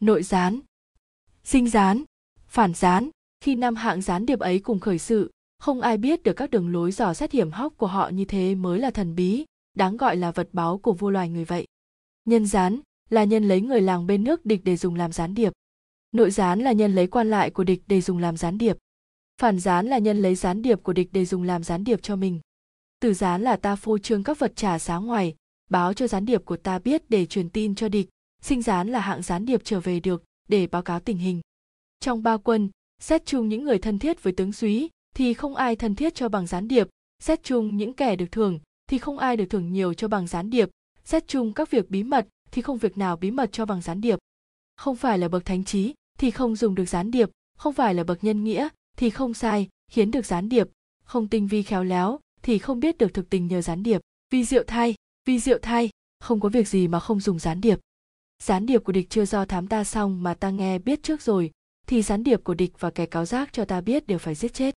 [0.00, 0.60] nội gián,
[1.44, 2.04] sinh gián,
[2.46, 3.10] phản gián
[3.44, 6.72] khi năm hạng gián điệp ấy cùng khởi sự, không ai biết được các đường
[6.72, 9.44] lối dò xét hiểm hóc của họ như thế mới là thần bí,
[9.76, 11.66] đáng gọi là vật báu của vua loài người vậy.
[12.24, 12.80] Nhân gián
[13.10, 15.52] là nhân lấy người làng bên nước địch để dùng làm gián điệp.
[16.12, 18.76] Nội gián là nhân lấy quan lại của địch để dùng làm gián điệp.
[19.40, 22.16] Phản gián là nhân lấy gián điệp của địch để dùng làm gián điệp cho
[22.16, 22.40] mình.
[23.00, 25.34] Từ gián là ta phô trương các vật trả giá ngoài,
[25.70, 28.08] báo cho gián điệp của ta biết để truyền tin cho địch,
[28.42, 31.40] sinh gián là hạng gián điệp trở về được để báo cáo tình hình.
[32.00, 32.70] Trong ba quân
[33.04, 36.28] xét chung những người thân thiết với tướng súy thì không ai thân thiết cho
[36.28, 36.88] bằng gián điệp.
[37.22, 38.58] Xét chung những kẻ được thưởng
[38.90, 40.70] thì không ai được thưởng nhiều cho bằng gián điệp.
[41.04, 44.00] Xét chung các việc bí mật thì không việc nào bí mật cho bằng gián
[44.00, 44.18] điệp.
[44.76, 47.30] Không phải là bậc thánh trí thì không dùng được gián điệp.
[47.56, 50.68] Không phải là bậc nhân nghĩa thì không sai khiến được gián điệp.
[51.04, 54.00] Không tinh vi khéo léo thì không biết được thực tình nhờ gián điệp.
[54.30, 54.94] Vì diệu thay
[55.26, 55.90] vì diệu thay
[56.20, 57.80] không có việc gì mà không dùng gián điệp.
[58.42, 61.50] Gián điệp của địch chưa do thám ta xong mà ta nghe biết trước rồi
[61.86, 64.54] thì gián điệp của địch và kẻ cáo giác cho ta biết đều phải giết
[64.54, 64.74] chết.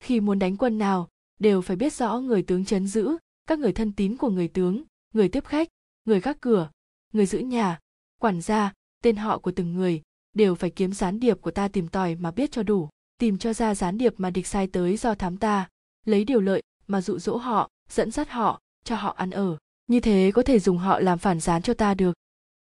[0.00, 1.08] Khi muốn đánh quân nào,
[1.40, 4.82] đều phải biết rõ người tướng chấn giữ, các người thân tín của người tướng,
[5.14, 5.68] người tiếp khách,
[6.04, 6.70] người gác cửa,
[7.12, 7.78] người giữ nhà,
[8.18, 8.72] quản gia,
[9.02, 12.30] tên họ của từng người, đều phải kiếm gián điệp của ta tìm tòi mà
[12.30, 12.88] biết cho đủ,
[13.18, 15.68] tìm cho ra gián điệp mà địch sai tới do thám ta,
[16.04, 19.56] lấy điều lợi mà dụ dỗ họ, dẫn dắt họ, cho họ ăn ở.
[19.86, 22.12] Như thế có thể dùng họ làm phản gián cho ta được.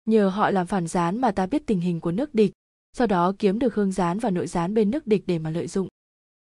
[0.05, 2.51] Nhờ họ làm phản gián mà ta biết tình hình của nước địch
[2.97, 5.67] sau đó kiếm được hương gián và nội gián bên nước địch để mà lợi
[5.67, 5.87] dụng.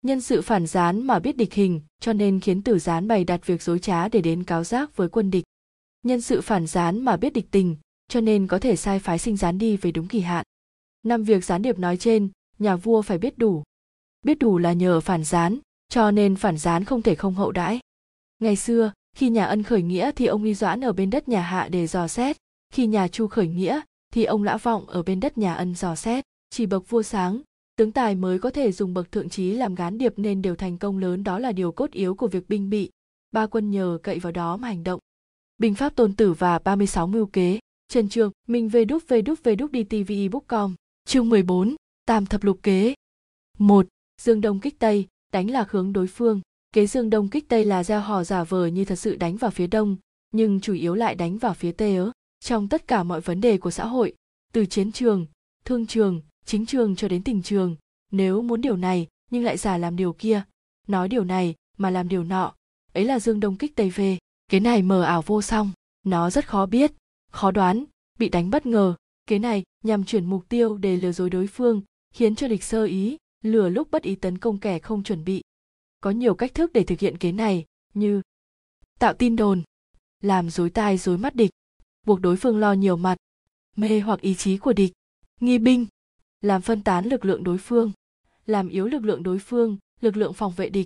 [0.02, 3.46] Nhân sự phản gián mà biết địch hình, cho nên khiến tử gián bày đặt
[3.46, 5.44] việc dối trá để đến cáo giác với quân địch.
[6.04, 7.76] Nhân sự phản gián mà biết địch tình,
[8.08, 10.46] cho nên có thể sai phái sinh gián đi về đúng kỳ hạn.
[11.04, 12.30] Năm việc gián điệp nói trên,
[12.60, 13.64] nhà vua phải biết đủ.
[14.22, 17.80] Biết đủ là nhờ phản gián, cho nên phản gián không thể không hậu đãi.
[18.40, 21.42] Ngày xưa, khi nhà ân khởi nghĩa thì ông y doãn ở bên đất nhà
[21.42, 22.38] hạ để dò xét,
[22.74, 23.82] khi nhà chu khởi nghĩa
[24.14, 27.42] thì ông lã vọng ở bên đất nhà ân dò xét chỉ bậc vua sáng
[27.80, 30.78] tướng tài mới có thể dùng bậc thượng trí làm gán điệp nên điều thành
[30.78, 32.90] công lớn đó là điều cốt yếu của việc binh bị.
[33.32, 35.00] Ba quân nhờ cậy vào đó mà hành động.
[35.58, 37.60] Binh pháp tôn tử và 36 mưu kế.
[37.88, 40.76] Trần trường minh về đúc về đúc về đúc đi tv bookcom
[41.06, 41.76] chương 14,
[42.06, 42.94] tam thập lục kế.
[43.58, 43.88] Một
[44.22, 46.42] dương đông kích tây đánh lạc hướng đối phương.
[46.72, 49.52] Kế dương đông kích tây là gieo hò giả vờ như thật sự đánh vào
[49.52, 49.98] phía đông
[50.32, 52.12] nhưng chủ yếu lại đánh vào phía tây ớ.
[52.40, 54.14] Trong tất cả mọi vấn đề của xã hội
[54.54, 55.26] từ chiến trường
[55.66, 57.76] thương trường chính trường cho đến tình trường.
[58.12, 60.44] Nếu muốn điều này, nhưng lại giả làm điều kia.
[60.88, 62.54] Nói điều này, mà làm điều nọ.
[62.94, 65.72] Ấy là dương đông kích tây về cái này mờ ảo vô song.
[66.06, 66.92] Nó rất khó biết,
[67.32, 67.86] khó đoán,
[68.20, 68.96] bị đánh bất ngờ.
[69.28, 71.82] Kế này nhằm chuyển mục tiêu để lừa dối đối phương,
[72.14, 75.42] khiến cho địch sơ ý, lừa lúc bất ý tấn công kẻ không chuẩn bị.
[76.02, 78.22] Có nhiều cách thức để thực hiện kế này, như
[79.00, 79.64] tạo tin đồn,
[80.22, 81.52] làm dối tai dối mắt địch,
[82.06, 83.18] buộc đối phương lo nhiều mặt,
[83.76, 84.92] mê hoặc ý chí của địch,
[85.40, 85.86] nghi binh
[86.42, 87.92] làm phân tán lực lượng đối phương
[88.46, 90.86] làm yếu lực lượng đối phương lực lượng phòng vệ địch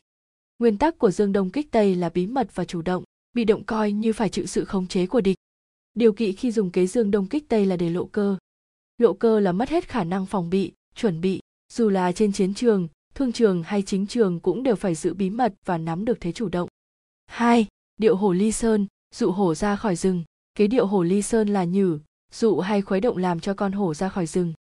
[0.60, 3.64] nguyên tắc của dương đông kích tây là bí mật và chủ động bị động
[3.64, 5.38] coi như phải chịu sự khống chế của địch
[5.94, 8.38] điều kỵ khi dùng kế dương đông kích tây là để lộ cơ
[8.98, 11.40] lộ cơ là mất hết khả năng phòng bị chuẩn bị
[11.74, 15.30] dù là trên chiến trường thương trường hay chính trường cũng đều phải giữ bí
[15.30, 16.70] mật và nắm được thế chủ động
[17.28, 17.68] 2.
[17.98, 20.24] Điệu hổ ly sơn, dụ hổ ra khỏi rừng.
[20.56, 22.00] Kế điệu hổ ly sơn là nhử,
[22.32, 24.54] dụ hay khuấy động làm cho con hổ ra khỏi rừng.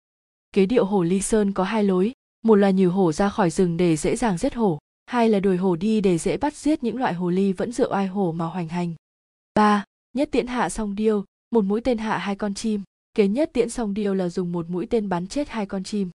[0.52, 3.78] Kế điệu hổ ly sơn có hai lối, một là nhử hổ ra khỏi rừng
[3.78, 6.98] để dễ dàng giết hổ, hai là đuổi hổ đi để dễ bắt giết những
[6.98, 8.94] loại hồ ly vẫn dựa oai hổ mà hoành hành.
[9.56, 12.82] ba Nhất tiễn hạ song điêu, một mũi tên hạ hai con chim.
[13.14, 16.10] Kế nhất tiễn song điêu là dùng một mũi tên bắn chết hai con chim.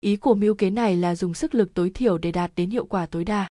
[0.00, 2.84] Ý của mưu kế này là dùng sức lực tối thiểu để đạt đến hiệu
[2.84, 3.48] quả tối đa.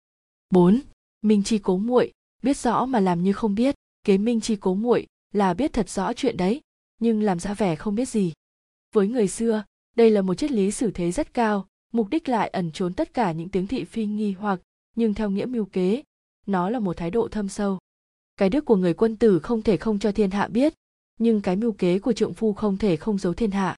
[0.49, 0.81] 4.
[1.21, 2.11] Minh chi cố muội,
[2.43, 5.89] biết rõ mà làm như không biết, kế minh chi cố muội là biết thật
[5.89, 6.61] rõ chuyện đấy,
[6.99, 8.33] nhưng làm ra vẻ không biết gì.
[8.95, 9.63] Với người xưa,
[9.95, 13.13] đây là một triết lý xử thế rất cao, mục đích lại ẩn trốn tất
[13.13, 14.59] cả những tiếng thị phi nghi hoặc,
[14.95, 16.03] nhưng theo nghĩa mưu kế,
[16.45, 17.79] nó là một thái độ thâm sâu.
[18.37, 20.73] Cái đức của người quân tử không thể không cho thiên hạ biết,
[21.19, 23.75] nhưng cái mưu kế của trượng phu không thể không giấu thiên hạ.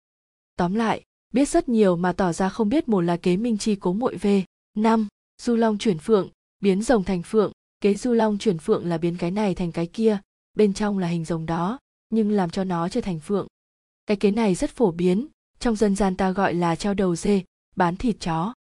[0.58, 1.04] Tóm lại,
[1.34, 4.16] biết rất nhiều mà tỏ ra không biết một là kế minh chi cố muội
[4.16, 4.44] về
[4.76, 5.08] năm
[5.42, 7.52] du long chuyển phượng biến rồng thành phượng
[7.82, 10.18] kế du long chuyển phượng là biến cái này thành cái kia
[10.54, 13.48] bên trong là hình rồng đó nhưng làm cho nó trở thành phượng
[14.06, 15.28] cái kế này rất phổ biến
[15.60, 17.44] trong dân gian ta gọi là treo đầu dê
[17.76, 18.54] bán thịt chó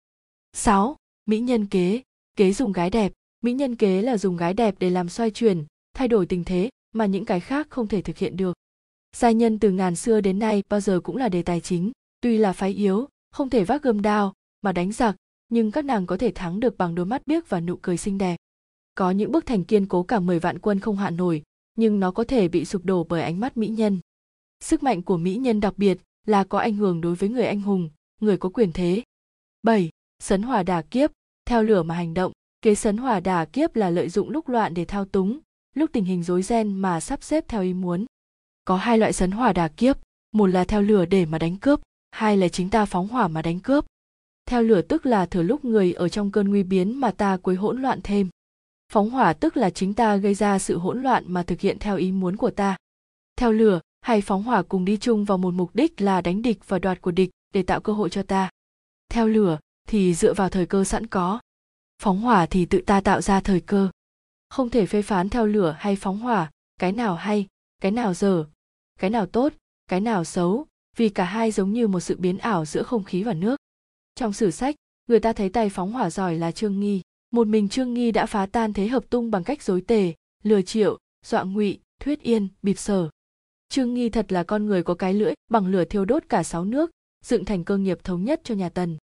[0.53, 0.95] 6.
[1.25, 2.01] Mỹ nhân kế,
[2.35, 3.13] kế dùng gái đẹp.
[3.43, 6.69] Mỹ nhân kế là dùng gái đẹp để làm xoay chuyển, thay đổi tình thế
[6.93, 8.57] mà những cái khác không thể thực hiện được.
[9.15, 11.91] Giai nhân từ ngàn xưa đến nay bao giờ cũng là đề tài chính,
[12.21, 15.15] tuy là phái yếu không thể vác gươm đao mà đánh giặc
[15.49, 18.17] nhưng các nàng có thể thắng được bằng đôi mắt biếc và nụ cười xinh
[18.17, 18.37] đẹp
[18.95, 21.43] có những bức thành kiên cố cả 10 vạn quân không hạ nổi
[21.75, 23.99] nhưng nó có thể bị sụp đổ bởi ánh mắt mỹ nhân
[24.59, 25.97] sức mạnh của mỹ nhân đặc biệt
[26.28, 27.89] là có ảnh hưởng đối với người anh hùng
[28.21, 29.03] người có quyền thế
[29.63, 29.89] 7.
[30.19, 31.11] Sấn hỏa đà kiếp,
[31.45, 32.32] theo lửa mà hành động.
[32.61, 35.39] Kế sấn hỏa đà kiếp là lợi dụng lúc loạn để thao túng,
[35.75, 38.05] lúc tình hình rối ren mà sắp xếp theo ý muốn.
[38.65, 39.97] Có hai loại sấn hỏa đà kiếp,
[40.32, 41.80] một là theo lửa để mà đánh cướp,
[42.11, 43.86] hai là chính ta phóng hỏa mà đánh cướp
[44.47, 47.55] theo lửa tức là thừa lúc người ở trong cơn nguy biến mà ta quấy
[47.55, 48.30] hỗn loạn thêm
[48.93, 51.97] phóng hỏa tức là chính ta gây ra sự hỗn loạn mà thực hiện theo
[51.97, 52.78] ý muốn của ta
[53.36, 56.67] theo lửa hay phóng hỏa cùng đi chung vào một mục đích là đánh địch
[56.67, 58.49] và đoạt của địch để tạo cơ hội cho ta.
[59.09, 61.39] Theo lửa thì dựa vào thời cơ sẵn có.
[62.01, 63.89] Phóng hỏa thì tự ta tạo ra thời cơ.
[64.49, 67.47] Không thể phê phán theo lửa hay phóng hỏa, cái nào hay,
[67.81, 68.45] cái nào dở,
[68.99, 69.53] cái nào tốt,
[69.87, 70.65] cái nào xấu,
[70.97, 73.59] vì cả hai giống như một sự biến ảo giữa không khí và nước.
[74.15, 74.75] Trong sử sách,
[75.07, 77.01] người ta thấy tay phóng hỏa giỏi là trương nghi.
[77.31, 80.61] Một mình trương nghi đã phá tan thế hợp tung bằng cách dối tề, lừa
[80.61, 83.09] triệu, dọa ngụy, thuyết yên bịp sở
[83.70, 86.65] trương nghi thật là con người có cái lưỡi, bằng lửa thiêu đốt cả sáu
[86.65, 86.91] nước,
[87.26, 88.97] dựng thành cơ nghiệp thống nhất cho nhà tần.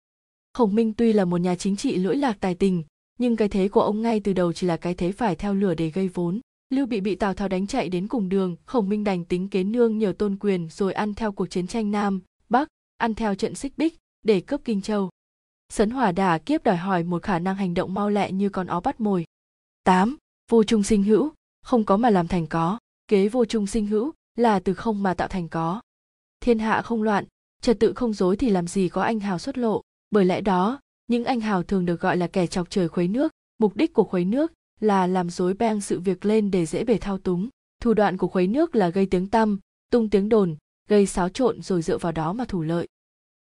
[0.55, 2.85] Khổng minh tuy là một nhà chính trị lỗi lạc tài tình,
[3.19, 5.75] nhưng cái thế của ông ngay từ đầu chỉ là cái thế phải theo lửa
[5.75, 6.41] để gây vốn.
[6.71, 9.65] Lưu bị bị tào tháo đánh chạy đến cùng đường khổng minh đành tính kế
[9.65, 13.55] nương nhờ tôn quyền rồi ăn theo cuộc chiến tranh nam, bắc, ăn theo trận
[13.55, 15.11] xích bích, để cướp kinh châu.
[15.73, 18.67] Sấn hỏa đả kiếp đòi hỏi một khả năng hành động mau lẹ như con
[18.67, 19.25] ó bắt mồi.
[19.85, 20.17] 8.
[20.51, 22.79] vô trung sinh hữu, không có mà làm thành có.
[23.09, 25.81] Kế vô trung sinh hữu là từ không mà tạo thành có.
[26.41, 27.25] Thiên hạ không loạn,
[27.63, 29.83] trật tự không dối thì làm gì có anh hào xuất lộ.
[30.11, 33.33] Bởi lẽ đó, những anh hào thường được gọi là kẻ chọc trời khuấy nước.
[33.59, 36.99] Mục đích của khuấy nước là làm rối beng sự việc lên để dễ bề
[36.99, 37.49] thao túng.
[37.83, 39.59] Thủ đoạn của khuấy nước là gây tiếng tăm,
[39.91, 40.57] tung tiếng đồn,
[40.89, 42.89] gây xáo trộn rồi dựa vào đó mà thủ lợi.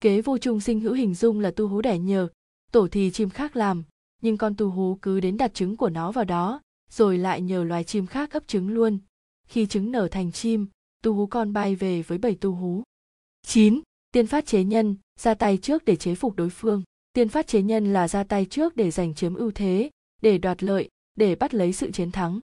[0.02, 2.28] Kế vô trung sinh hữu hình dung là tu hú đẻ nhờ,
[2.72, 3.84] tổ thì chim khác làm,
[4.22, 6.62] nhưng con tu hú cứ đến đặt trứng của nó vào đó,
[6.92, 9.00] rồi lại nhờ loài chim khác ấp trứng luôn.
[9.48, 10.68] Khi trứng nở thành chim
[11.04, 12.84] tu hú con bay về với bảy tu hú
[13.48, 13.82] 9.
[14.12, 16.84] Tiên phát chế nhân, ra tay trước để chế phục đối phương.
[17.14, 19.90] Tiên phát chế nhân là ra tay trước để giành chiếm ưu thế,
[20.22, 22.40] để đoạt lợi, để bắt lấy sự chiến thắng.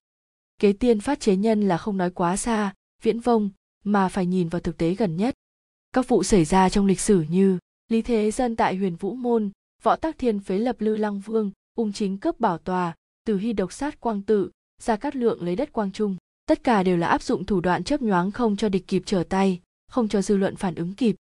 [0.58, 3.50] Kế tiên phát chế nhân là không nói quá xa, viễn vông,
[3.84, 5.34] mà phải nhìn vào thực tế gần nhất.
[5.92, 9.50] Các vụ xảy ra trong lịch sử như Lý Thế Dân tại huyền Vũ Môn,
[9.82, 12.94] Võ Tắc Thiên phế lập Lư Lăng Vương, ung chính cướp bảo tòa,
[13.24, 14.50] từ hy độc sát quang tự,
[14.82, 16.16] gia cát lượng lấy đất quang trung.
[16.46, 19.24] Tất cả đều là áp dụng thủ đoạn chớp nhoáng không cho địch kịp trở
[19.28, 21.16] tay, không cho dư luận phản ứng kịp.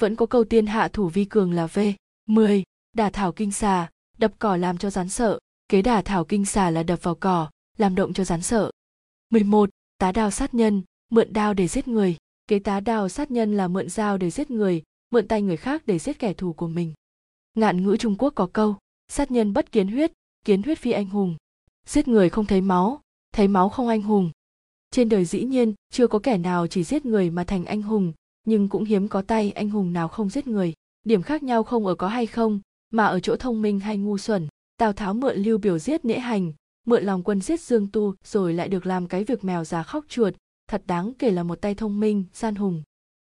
[0.00, 1.78] Vẫn có câu tiên hạ thủ vi cường là V.
[2.26, 2.62] 10.
[2.92, 5.38] Đả thảo kinh xà, đập cỏ làm cho rắn sợ,
[5.68, 8.70] kế đả thảo kinh xà là đập vào cỏ, làm động cho rắn sợ.
[9.30, 9.70] 11.
[9.98, 12.16] Tá đao sát nhân, mượn đao để giết người,
[12.46, 15.82] kế tá đao sát nhân là mượn dao để giết người, mượn tay người khác
[15.86, 16.92] để giết kẻ thù của mình.
[17.54, 18.76] Ngạn ngữ Trung Quốc có câu,
[19.08, 20.12] sát nhân bất kiến huyết,
[20.44, 21.36] kiến huyết phi anh hùng.
[21.86, 23.00] Giết người không thấy máu,
[23.32, 24.30] thấy máu không anh hùng.
[24.90, 28.12] Trên đời dĩ nhiên chưa có kẻ nào chỉ giết người mà thành anh hùng,
[28.44, 30.72] nhưng cũng hiếm có tay anh hùng nào không giết người.
[31.04, 32.60] Điểm khác nhau không ở có hay không,
[32.90, 34.48] mà ở chỗ thông minh hay ngu xuẩn.
[34.76, 36.52] Tào Tháo mượn Lưu Biểu giết Nễ Hành,
[36.86, 40.04] mượn lòng quân giết Dương Tu rồi lại được làm cái việc mèo già khóc
[40.08, 40.34] chuột,
[40.68, 42.82] thật đáng kể là một tay thông minh, gian hùng.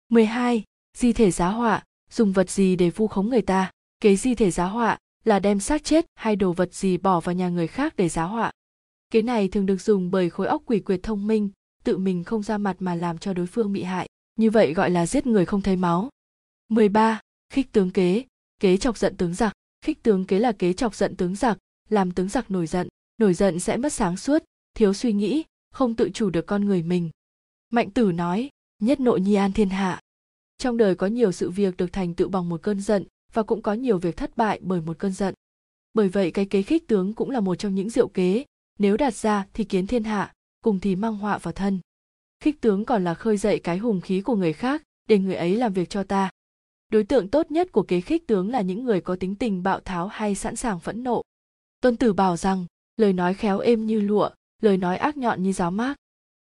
[0.08, 0.62] 12.
[0.98, 3.70] Di thể giá họa, dùng vật gì để vu khống người ta?
[4.00, 7.34] Kế di thể giá họa là đem xác chết hay đồ vật gì bỏ vào
[7.34, 8.52] nhà người khác để giá họa.
[9.14, 11.48] Kế này thường được dùng bởi khối óc quỷ quyệt thông minh,
[11.84, 14.08] tự mình không ra mặt mà làm cho đối phương bị hại.
[14.36, 16.08] Như vậy gọi là giết người không thấy máu.
[16.68, 17.20] 13.
[17.50, 18.24] Khích tướng kế,
[18.60, 19.52] kế chọc giận tướng giặc.
[19.84, 21.58] Khích tướng kế là kế chọc giận tướng giặc,
[21.88, 22.88] làm tướng giặc nổi giận.
[23.18, 24.44] Nổi giận sẽ mất sáng suốt,
[24.76, 27.10] thiếu suy nghĩ, không tự chủ được con người mình.
[27.70, 28.50] Mạnh tử nói,
[28.82, 30.00] nhất nội nhi an thiên hạ.
[30.58, 33.62] Trong đời có nhiều sự việc được thành tựu bằng một cơn giận và cũng
[33.62, 35.34] có nhiều việc thất bại bởi một cơn giận.
[35.92, 38.44] Bởi vậy cái kế khích tướng cũng là một trong những diệu kế,
[38.78, 41.80] nếu đạt ra thì kiến thiên hạ, cùng thì mang họa vào thân.
[42.40, 45.56] Khích tướng còn là khơi dậy cái hùng khí của người khác, để người ấy
[45.56, 46.30] làm việc cho ta.
[46.88, 49.80] Đối tượng tốt nhất của kế khích tướng là những người có tính tình bạo
[49.80, 51.22] tháo hay sẵn sàng phẫn nộ.
[51.80, 52.66] Tôn Tử bảo rằng,
[52.96, 54.30] lời nói khéo êm như lụa,
[54.62, 55.96] lời nói ác nhọn như giáo mác.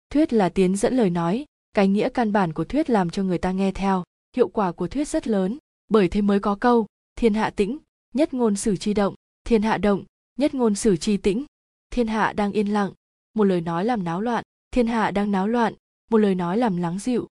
[0.10, 3.38] Thuyết là tiến dẫn lời nói, cái nghĩa căn bản của thuyết làm cho người
[3.38, 4.04] ta nghe theo,
[4.36, 5.58] hiệu quả của thuyết rất lớn,
[5.90, 7.78] bởi thế mới có câu, thiên hạ tĩnh,
[8.14, 10.04] nhất ngôn sử chi động, thiên hạ động,
[10.38, 11.46] nhất ngôn sử chi tĩnh.
[11.90, 12.94] Thiên hạ đang yên lặng,
[13.34, 15.74] một lời nói làm náo loạn, thiên hạ đang náo loạn,
[16.10, 17.28] một lời nói làm lắng dịu.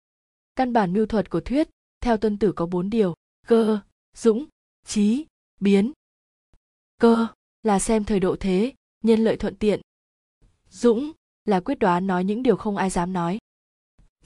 [0.56, 1.68] Căn bản mưu thuật của thuyết,
[2.00, 3.14] theo tuân tử có bốn điều,
[3.46, 3.80] cơ,
[4.16, 4.46] dũng,
[4.84, 5.26] trí,
[5.60, 5.92] biến.
[7.00, 7.26] Cơ
[7.62, 8.72] là xem thời độ thế,
[9.04, 9.80] nhân lợi thuận tiện.
[10.70, 11.12] Dũng
[11.44, 13.38] là quyết đoán nói những điều không ai dám nói.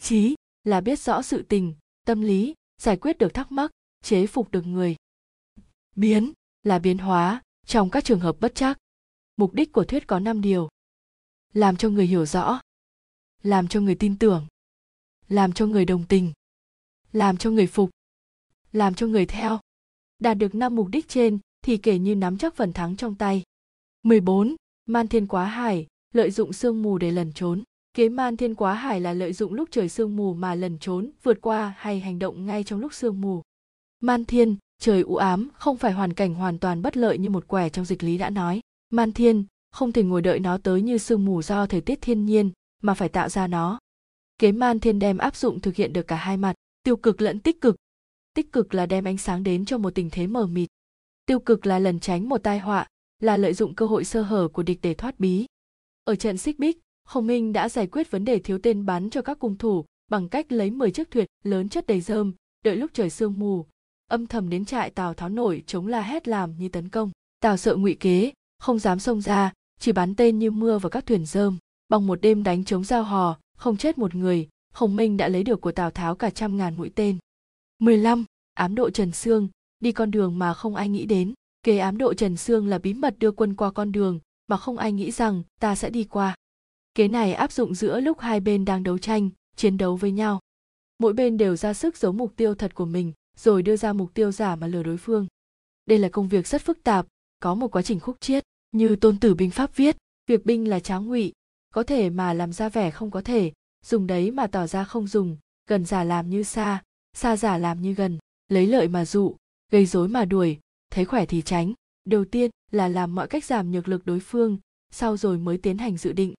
[0.00, 1.74] Trí là biết rõ sự tình,
[2.04, 3.70] tâm lý, giải quyết được thắc mắc,
[4.02, 4.96] chế phục được người.
[5.96, 8.78] Biến là biến hóa trong các trường hợp bất chắc.
[9.36, 10.68] Mục đích của thuyết có 5 điều.
[11.52, 12.60] Làm cho người hiểu rõ,
[13.42, 14.46] làm cho người tin tưởng,
[15.28, 16.32] làm cho người đồng tình,
[17.12, 17.90] làm cho người phục,
[18.72, 19.60] làm cho người theo.
[20.18, 23.42] Đạt được năm mục đích trên thì kể như nắm chắc phần thắng trong tay.
[24.02, 24.56] 14.
[24.86, 27.62] Man thiên quá hải, lợi dụng sương mù để lẩn trốn.
[27.94, 31.10] Kế man thiên quá hải là lợi dụng lúc trời sương mù mà lẩn trốn,
[31.22, 33.42] vượt qua hay hành động ngay trong lúc sương mù.
[34.00, 37.48] Man thiên, trời u ám, không phải hoàn cảnh hoàn toàn bất lợi như một
[37.48, 38.60] quẻ trong dịch lý đã nói.
[38.92, 42.24] Man thiên, không thể ngồi đợi nó tới như sương mù do thời tiết thiên
[42.24, 42.50] nhiên,
[42.82, 43.78] mà phải tạo ra nó.
[44.38, 47.40] kế man thiên đem áp dụng thực hiện được cả hai mặt tiêu cực lẫn
[47.40, 47.76] tích cực
[48.34, 50.68] tích cực là đem ánh sáng đến cho một tình thế mờ mịt
[51.26, 52.86] tiêu cực là lần tránh một tai họa
[53.20, 55.46] là lợi dụng cơ hội sơ hở của địch để thoát bí
[56.04, 59.22] ở trận xích bích Hồng Minh đã giải quyết vấn đề thiếu tên bắn cho
[59.22, 62.32] các cung thủ bằng cách lấy 10 chiếc thuyền lớn chất đầy rơm,
[62.64, 63.66] đợi lúc trời sương mù,
[64.06, 67.10] âm thầm đến trại Tào Tháo nổi chống la hét làm như tấn công.
[67.40, 68.32] Tào sợ ngụy kế,
[68.62, 71.58] không dám xông ra, chỉ bắn tên như mưa vào các thuyền rơm.
[71.88, 75.42] Bằng một đêm đánh chống giao hò, không chết một người, Hồng Minh đã lấy
[75.42, 77.18] được của Tào Tháo cả trăm ngàn mũi tên.
[77.78, 78.24] 15.
[78.54, 79.48] Ám độ Trần Sương,
[79.80, 81.34] đi con đường mà không ai nghĩ đến.
[81.62, 84.78] Kế ám độ Trần Sương là bí mật đưa quân qua con đường mà không
[84.78, 86.34] ai nghĩ rằng ta sẽ đi qua.
[86.94, 90.40] Kế này áp dụng giữa lúc hai bên đang đấu tranh, chiến đấu với nhau.
[90.98, 94.14] Mỗi bên đều ra sức giấu mục tiêu thật của mình, rồi đưa ra mục
[94.14, 95.26] tiêu giả mà lừa đối phương.
[95.86, 97.06] Đây là công việc rất phức tạp,
[97.40, 99.96] có một quá trình khúc chiết, như tôn tử binh pháp viết,
[100.26, 101.32] việc binh là tráng ngụy,
[101.74, 103.52] có thể mà làm ra vẻ không có thể,
[103.84, 105.36] dùng đấy mà tỏ ra không dùng,
[105.68, 108.18] gần giả làm như xa, xa giả làm như gần,
[108.48, 109.36] lấy lợi mà dụ,
[109.72, 110.58] gây rối mà đuổi,
[110.90, 111.72] thấy khỏe thì tránh.
[112.04, 114.58] Đầu tiên là làm mọi cách giảm nhược lực đối phương,
[114.90, 116.34] sau rồi mới tiến hành dự định.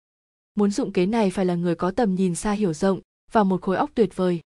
[0.56, 3.62] Muốn dụng kế này phải là người có tầm nhìn xa hiểu rộng và một
[3.62, 4.42] khối óc tuyệt vời.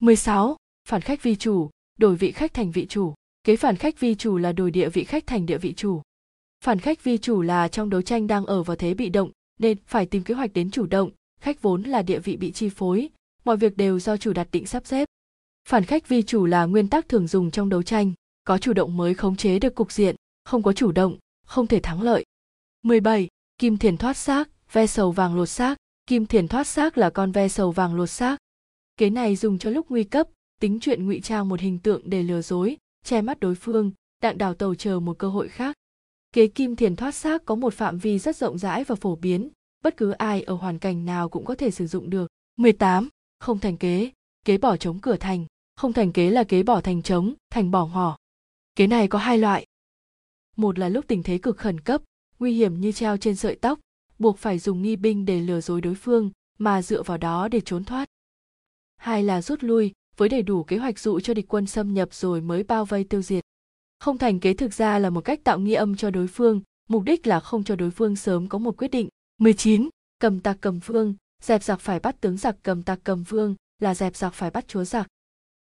[0.00, 0.56] 16.
[0.88, 3.14] Phản khách vi chủ, đổi vị khách thành vị chủ.
[3.44, 6.02] Kế phản khách vi chủ là đổi địa vị khách thành địa vị chủ.
[6.62, 9.78] Phản khách vi chủ là trong đấu tranh đang ở vào thế bị động, nên
[9.86, 11.10] phải tìm kế hoạch đến chủ động,
[11.40, 13.08] khách vốn là địa vị bị chi phối,
[13.44, 15.08] mọi việc đều do chủ đặt định sắp xếp.
[15.68, 18.12] Phản khách vi chủ là nguyên tắc thường dùng trong đấu tranh,
[18.44, 21.80] có chủ động mới khống chế được cục diện, không có chủ động, không thể
[21.80, 22.24] thắng lợi.
[22.82, 23.28] 17.
[23.58, 27.32] Kim thiền thoát xác, ve sầu vàng lột xác, kim thiền thoát xác là con
[27.32, 28.36] ve sầu vàng lột xác.
[28.96, 30.28] Kế này dùng cho lúc nguy cấp,
[30.60, 33.92] tính chuyện ngụy trang một hình tượng để lừa dối, che mắt đối phương,
[34.22, 35.76] đặng đào tàu chờ một cơ hội khác.
[36.32, 39.48] Kế kim thiền thoát xác có một phạm vi rất rộng rãi và phổ biến,
[39.82, 42.30] bất cứ ai ở hoàn cảnh nào cũng có thể sử dụng được.
[42.56, 43.08] 18.
[43.40, 44.10] Không thành kế,
[44.44, 45.46] kế bỏ trống cửa thành.
[45.76, 48.16] Không thành kế là kế bỏ thành trống, thành bỏ ngỏ.
[48.76, 49.66] Kế này có hai loại.
[50.56, 52.02] Một là lúc tình thế cực khẩn cấp,
[52.38, 53.80] nguy hiểm như treo trên sợi tóc,
[54.18, 57.60] buộc phải dùng nghi binh để lừa dối đối phương mà dựa vào đó để
[57.60, 58.08] trốn thoát.
[58.96, 62.14] Hai là rút lui với đầy đủ kế hoạch dụ cho địch quân xâm nhập
[62.14, 63.41] rồi mới bao vây tiêu diệt.
[64.02, 67.02] Không thành kế thực ra là một cách tạo nghi âm cho đối phương, mục
[67.02, 69.08] đích là không cho đối phương sớm có một quyết định.
[69.38, 69.88] 19.
[70.18, 73.94] Cầm tặc cầm vương, dẹp giặc phải bắt tướng giặc cầm tặc cầm vương là
[73.94, 75.06] dẹp giặc phải bắt chúa giặc.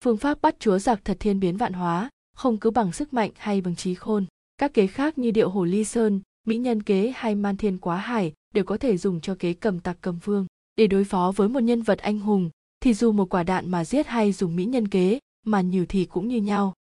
[0.05, 3.31] Phương pháp bắt chúa giặc thật thiên biến vạn hóa, không cứ bằng sức mạnh
[3.37, 4.27] hay bằng trí khôn.
[4.59, 7.97] Các kế khác như điệu hồ ly sơn, mỹ nhân kế hay man thiên quá
[7.97, 11.49] hải đều có thể dùng cho kế cầm tặc cầm vương để đối phó với
[11.49, 14.65] một nhân vật anh hùng thì dù một quả đạn mà giết hay dùng mỹ
[14.65, 16.75] nhân kế mà nhiều thì cũng như nhau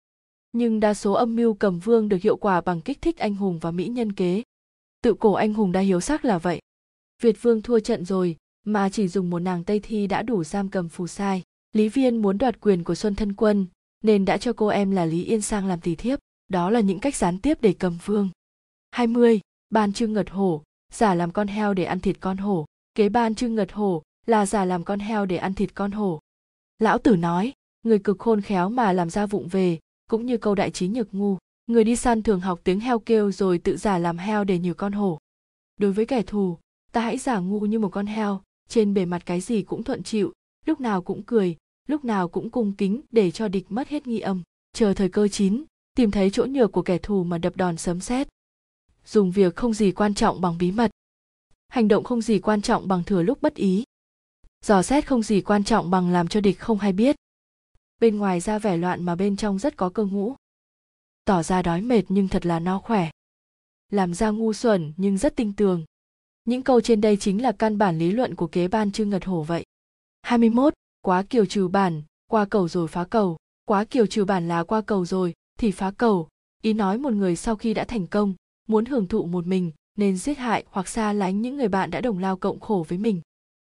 [0.58, 3.58] nhưng đa số âm mưu cầm vương được hiệu quả bằng kích thích anh hùng
[3.58, 4.42] và mỹ nhân kế.
[5.02, 6.60] Tự cổ anh hùng đa hiếu sắc là vậy.
[7.22, 10.68] Việt vương thua trận rồi mà chỉ dùng một nàng tây thi đã đủ giam
[10.68, 11.42] cầm phù sai.
[11.72, 13.66] Lý viên muốn đoạt quyền của xuân thân quân
[14.02, 16.98] nên đã cho cô em là lý yên sang làm tỳ thiếp đó là những
[16.98, 18.28] cách gián tiếp để cầm vương.
[18.90, 19.40] 20.
[19.70, 22.66] Ban trưng ngật hổ, giả làm con heo để ăn thịt con hổ.
[22.94, 26.20] Kế ban trưng ngật hổ là giả làm con heo để ăn thịt con hổ.
[26.78, 27.52] Lão tử nói
[27.82, 29.78] người cực khôn khéo mà làm ra vụng về
[30.10, 31.38] cũng như câu đại trí nhược ngu.
[31.66, 34.74] Người đi săn thường học tiếng heo kêu rồi tự giả làm heo để nhử
[34.74, 35.18] con hổ.
[35.76, 36.58] Đối với kẻ thù,
[36.92, 40.02] ta hãy giả ngu như một con heo, trên bề mặt cái gì cũng thuận
[40.02, 40.32] chịu,
[40.66, 41.56] lúc nào cũng cười,
[41.88, 44.42] lúc nào cũng cung kính để cho địch mất hết nghi âm.
[44.72, 45.64] Chờ thời cơ chín,
[45.96, 48.28] tìm thấy chỗ nhược của kẻ thù mà đập đòn sớm xét
[49.06, 50.90] dùng việc không gì quan trọng bằng bí mật.
[51.68, 53.84] Hành động không gì quan trọng bằng thừa lúc bất ý.
[54.64, 57.16] Dò xét không gì quan trọng bằng làm cho địch không hay biết
[58.00, 60.34] bên ngoài ra vẻ loạn mà bên trong rất có cơ ngũ
[61.24, 63.10] tỏ ra đói mệt nhưng thật là no khỏe
[63.88, 65.84] làm ra ngu xuẩn nhưng rất tinh tường
[66.44, 69.24] những câu trên đây chính là căn bản lý luận của kế ban trương ngật
[69.24, 69.64] hổ vậy
[70.22, 70.74] 21.
[71.02, 73.36] Quá kiều trừ bản, qua cầu rồi phá cầu.
[73.64, 76.28] Quá kiều trừ bản là qua cầu rồi, thì phá cầu.
[76.62, 78.34] Ý nói một người sau khi đã thành công,
[78.68, 82.00] muốn hưởng thụ một mình nên giết hại hoặc xa lánh những người bạn đã
[82.00, 83.20] đồng lao cộng khổ với mình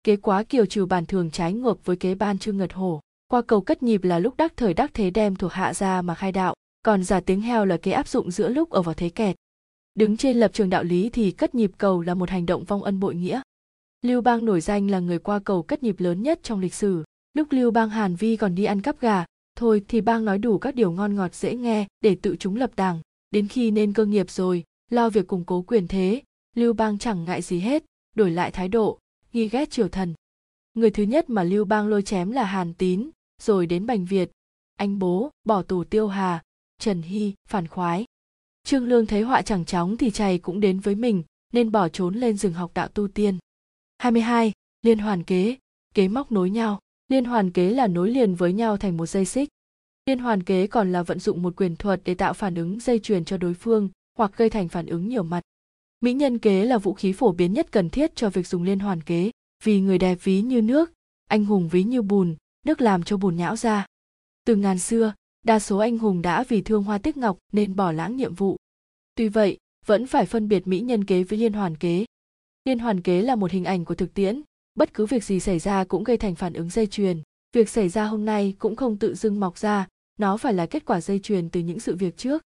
[0.02, 3.42] kế quá kiều trừ bản thường trái ngược với kế ban trương ngật hổ qua
[3.42, 6.32] cầu cất nhịp là lúc đắc thời đắc thế đem thuộc hạ ra mà khai
[6.32, 9.36] đạo, còn giả tiếng heo là kế áp dụng giữa lúc ở vào thế kẹt.
[9.94, 12.82] Đứng trên lập trường đạo lý thì cất nhịp cầu là một hành động vong
[12.82, 13.40] ân bội nghĩa.
[14.02, 17.04] Lưu bang nổi danh là người qua cầu cất nhịp lớn nhất trong lịch sử.
[17.34, 19.24] Lúc lưu bang hàn vi còn đi ăn cắp gà,
[19.56, 22.70] thôi thì bang nói đủ các điều ngon ngọt dễ nghe để tự chúng lập
[22.76, 23.00] đảng.
[23.30, 26.22] Đến khi nên cơ nghiệp rồi, lo việc củng cố quyền thế,
[26.56, 27.84] lưu bang chẳng ngại gì hết,
[28.16, 28.98] đổi lại thái độ,
[29.32, 30.14] nghi ghét triều thần.
[30.74, 33.10] Người thứ nhất mà lưu bang lôi chém là hàn tín
[33.42, 34.30] rồi đến bành việt.
[34.76, 36.42] Anh bố, bỏ tù tiêu hà,
[36.78, 38.04] trần hy, phản khoái.
[38.64, 41.22] Trương lương thấy họa chẳng chóng thì chày cũng đến với mình,
[41.52, 43.38] nên bỏ trốn lên rừng học đạo tu tiên.
[43.98, 44.52] 22.
[44.82, 45.56] Liên hoàn kế.
[45.94, 46.78] Kế móc nối nhau.
[47.08, 49.48] Liên hoàn kế là nối liền với nhau thành một dây xích.
[50.06, 52.98] Liên hoàn kế còn là vận dụng một quyền thuật để tạo phản ứng dây
[52.98, 55.40] chuyền cho đối phương, hoặc gây thành phản ứng nhiều mặt.
[56.00, 58.78] Mỹ nhân kế là vũ khí phổ biến nhất cần thiết cho việc dùng liên
[58.78, 59.30] hoàn kế.
[59.64, 60.92] Vì người đẹp ví như nước,
[61.28, 62.36] anh hùng ví như bùn
[62.68, 63.86] nước làm cho bùn nhão ra.
[64.44, 65.14] Từ ngàn xưa
[65.44, 68.56] đa số anh hùng đã vì thương hoa tiếc ngọc nên bỏ lãng nhiệm vụ.
[69.14, 72.04] Tuy vậy vẫn phải phân biệt mỹ nhân kế với liên hoàn kế.
[72.64, 74.42] Liên hoàn kế là một hình ảnh của thực tiễn
[74.74, 77.22] bất cứ việc gì xảy ra cũng gây thành phản ứng dây chuyền.
[77.52, 79.86] Việc xảy ra hôm nay cũng không tự dưng mọc ra
[80.18, 82.42] nó phải là kết quả dây chuyền từ những sự việc trước.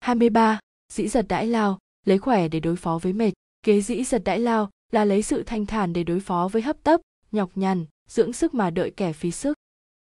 [0.00, 0.58] 23.
[0.92, 3.32] Dĩ giật đãi lao, lấy khỏe để đối phó với mệt.
[3.62, 6.82] Kế dĩ giật đãi lao là lấy sự thanh thản để đối phó với hấp
[6.82, 7.00] tấp,
[7.32, 9.58] nhọc nhằn, dưỡng sức mà đợi kẻ phí sức.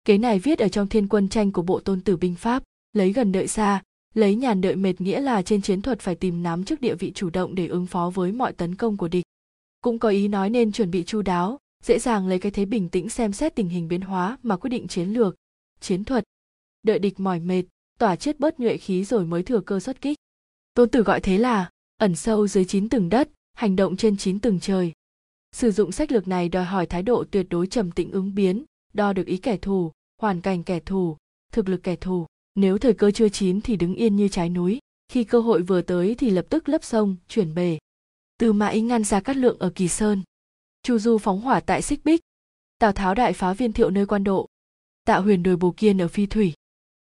[0.05, 3.13] Kế này viết ở trong thiên quân tranh của bộ tôn tử binh pháp, lấy
[3.13, 3.83] gần đợi xa,
[4.13, 7.11] lấy nhàn đợi mệt nghĩa là trên chiến thuật phải tìm nắm trước địa vị
[7.15, 9.25] chủ động để ứng phó với mọi tấn công của địch.
[9.81, 12.89] Cũng có ý nói nên chuẩn bị chu đáo, dễ dàng lấy cái thế bình
[12.89, 15.35] tĩnh xem xét tình hình biến hóa mà quyết định chiến lược,
[15.79, 16.23] chiến thuật.
[16.83, 17.63] Đợi địch mỏi mệt,
[17.99, 20.17] tỏa chết bớt nhuệ khí rồi mới thừa cơ xuất kích.
[20.73, 24.39] Tôn Tử gọi thế là ẩn sâu dưới chín tầng đất, hành động trên chín
[24.39, 24.91] tầng trời.
[25.51, 28.65] Sử dụng sách lược này đòi hỏi thái độ tuyệt đối trầm tĩnh ứng biến,
[28.93, 29.91] đo được ý kẻ thù,
[30.21, 31.17] hoàn cảnh kẻ thù,
[31.51, 32.25] thực lực kẻ thù.
[32.55, 35.81] Nếu thời cơ chưa chín thì đứng yên như trái núi, khi cơ hội vừa
[35.81, 37.77] tới thì lập tức lấp sông, chuyển bể.
[38.37, 40.23] Từ Mã Ý ngăn ra cát lượng ở Kỳ Sơn.
[40.83, 42.21] Chu Du phóng hỏa tại Xích Bích.
[42.79, 44.47] Tào Tháo đại phá viên thiệu nơi quan độ.
[45.05, 46.53] Tạo huyền đồi bồ kiên ở Phi Thủy.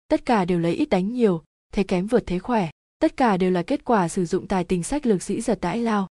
[0.07, 1.43] Tất cả đều lấy ít đánh nhiều,
[1.73, 2.69] thế kém vượt thế khỏe.
[2.99, 5.77] Tất cả đều là kết quả sử dụng tài tình sách lược sĩ giật đãi
[5.77, 6.07] lao.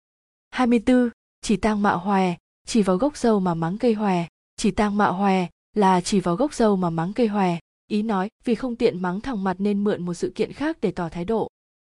[0.51, 1.11] 24.
[1.41, 2.34] Chỉ tang mạ hòe,
[2.66, 4.26] chỉ vào gốc dâu mà mắng cây hòe.
[4.57, 7.59] Chỉ tang mạ hòe là chỉ vào gốc dâu mà mắng cây hòe.
[7.86, 10.91] Ý nói vì không tiện mắng thẳng mặt nên mượn một sự kiện khác để
[10.91, 11.49] tỏ thái độ.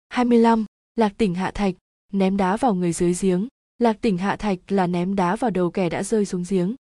[0.09, 0.65] 25.
[0.95, 1.75] Lạc tỉnh hạ thạch,
[2.11, 3.47] ném đá vào người dưới giếng.
[3.79, 6.75] Lạc tỉnh hạ thạch là ném đá vào đầu kẻ đã rơi xuống giếng.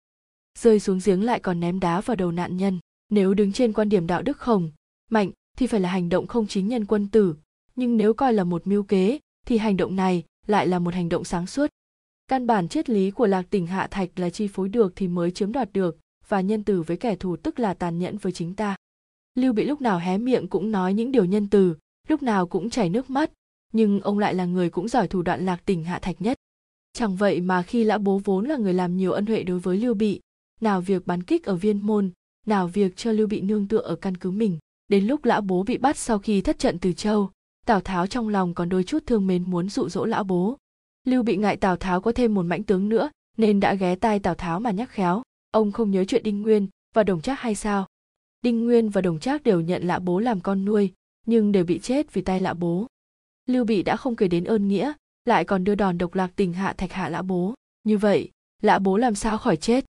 [0.58, 2.80] Rơi xuống giếng lại còn ném đá vào đầu nạn nhân.
[3.08, 4.70] Nếu đứng trên quan điểm đạo đức khổng,
[5.10, 7.34] mạnh thì phải là hành động không chính nhân quân tử,
[7.76, 11.08] nhưng nếu coi là một mưu kế thì hành động này lại là một hành
[11.08, 11.70] động sáng suốt
[12.28, 15.30] căn bản triết lý của lạc tỉnh hạ thạch là chi phối được thì mới
[15.30, 15.98] chiếm đoạt được,
[16.28, 18.76] và nhân từ với kẻ thù tức là tàn nhẫn với chính ta.
[19.34, 21.74] Lưu bị lúc nào hé miệng cũng nói những điều nhân từ,
[22.08, 23.30] lúc nào cũng chảy nước mắt,
[23.72, 26.36] nhưng ông lại là người cũng giỏi thủ đoạn lạc tỉnh hạ thạch nhất.
[26.92, 29.76] Chẳng vậy mà khi lã bố vốn là người làm nhiều ân huệ đối với
[29.76, 30.20] lưu bị,
[30.60, 32.10] nào việc bắn kích ở viên môn,
[32.46, 34.58] nào việc cho lưu bị nương tựa ở căn cứ mình,
[34.88, 37.30] đến lúc lã bố bị bắt sau khi thất trận từ châu,
[37.66, 40.56] tào tháo trong lòng còn đôi chút thương mến muốn dụ dỗ lão bố
[41.04, 44.18] lưu bị ngại tào tháo có thêm một mãnh tướng nữa, nên đã ghé tai
[44.18, 45.22] tào tháo mà nhắc khéo.
[45.50, 47.86] Ông không nhớ chuyện đinh nguyên và đồng trác hay sao?
[48.42, 50.92] Đinh nguyên và đồng trác đều nhận lạ bố làm con nuôi,
[51.26, 52.86] nhưng đều bị chết vì tay lạ bố.
[53.46, 54.92] Lưu bị đã không kể đến ơn nghĩa,
[55.24, 57.54] lại còn đưa đòn độc lạc tình hạ thạch hạ lã bố.
[57.84, 58.30] Như vậy,
[58.62, 59.84] lã bố làm sao khỏi chết?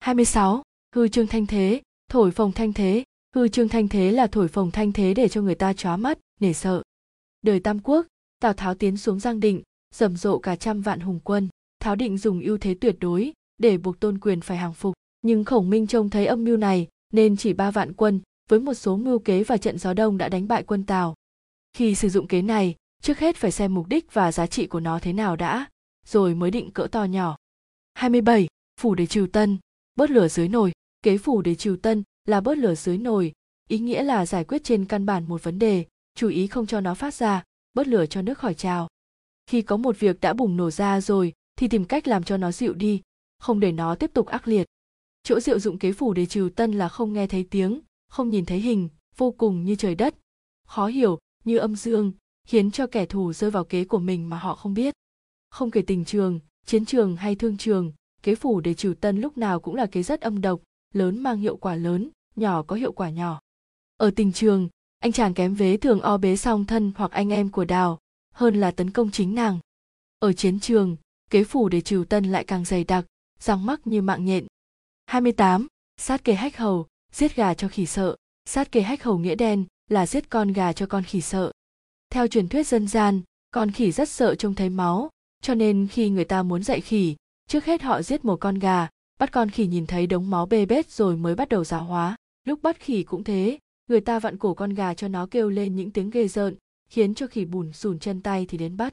[0.00, 0.62] 26.
[0.94, 3.04] hư trương thanh thế, thổi phồng thanh thế.
[3.34, 6.18] Hư trương thanh thế là thổi phồng thanh thế để cho người ta chóa mắt,
[6.40, 6.82] nể sợ.
[7.42, 8.06] Đời tam quốc,
[8.40, 9.62] tào tháo tiến xuống giang định
[9.94, 11.48] rầm rộ cả trăm vạn hùng quân
[11.80, 15.44] tháo định dùng ưu thế tuyệt đối để buộc tôn quyền phải hàng phục nhưng
[15.44, 18.96] khổng minh trông thấy âm mưu này nên chỉ ba vạn quân với một số
[18.96, 21.14] mưu kế và trận gió đông đã đánh bại quân tào
[21.72, 24.80] khi sử dụng kế này trước hết phải xem mục đích và giá trị của
[24.80, 25.66] nó thế nào đã
[26.06, 27.36] rồi mới định cỡ to nhỏ
[27.94, 28.46] 27.
[28.80, 29.58] Phủ để trừ tân,
[29.94, 30.72] bớt lửa dưới nồi.
[31.02, 33.32] Kế phủ để trừ tân là bớt lửa dưới nồi,
[33.68, 36.80] ý nghĩa là giải quyết trên căn bản một vấn đề, chú ý không cho
[36.80, 38.88] nó phát ra bớt lửa cho nước khỏi trào
[39.48, 42.52] khi có một việc đã bùng nổ ra rồi, thì tìm cách làm cho nó
[42.52, 43.02] dịu đi,
[43.38, 44.66] không để nó tiếp tục ác liệt.
[45.22, 48.44] Chỗ diệu dụng kế phủ để trừ tân là không nghe thấy tiếng, không nhìn
[48.44, 50.14] thấy hình, vô cùng như trời đất.
[50.66, 52.12] Khó hiểu, như âm dương,
[52.48, 54.94] khiến cho kẻ thù rơi vào kế của mình mà họ không biết.
[55.50, 57.92] Không kể tình trường, chiến trường hay thương trường,
[58.22, 60.60] kế phủ để trừ tân lúc nào cũng là kế rất âm độc,
[60.94, 63.40] lớn mang hiệu quả lớn, nhỏ có hiệu quả nhỏ.
[63.96, 64.68] Ở tình trường,
[64.98, 67.98] anh chàng kém vế thường o bế song thân hoặc anh em của đào
[68.38, 69.58] hơn là tấn công chính nàng.
[70.18, 70.96] Ở chiến trường,
[71.30, 73.04] kế phủ để trừ tân lại càng dày đặc,
[73.40, 74.46] răng mắc như mạng nhện.
[75.06, 75.66] 28.
[75.96, 78.16] sát kê hách hầu, giết gà cho khỉ sợ.
[78.44, 81.52] Sát kê hách hầu nghĩa đen là giết con gà cho con khỉ sợ.
[82.10, 85.10] Theo truyền thuyết dân gian, con khỉ rất sợ trông thấy máu,
[85.42, 87.16] cho nên khi người ta muốn dạy khỉ,
[87.48, 90.66] trước hết họ giết một con gà, bắt con khỉ nhìn thấy đống máu bê
[90.66, 92.16] bết rồi mới bắt đầu giáo hóa.
[92.44, 93.58] Lúc bắt khỉ cũng thế,
[93.88, 96.54] người ta vặn cổ con gà cho nó kêu lên những tiếng ghê rợn
[96.88, 98.92] khiến cho khỉ bùn sùn chân tay thì đến bắt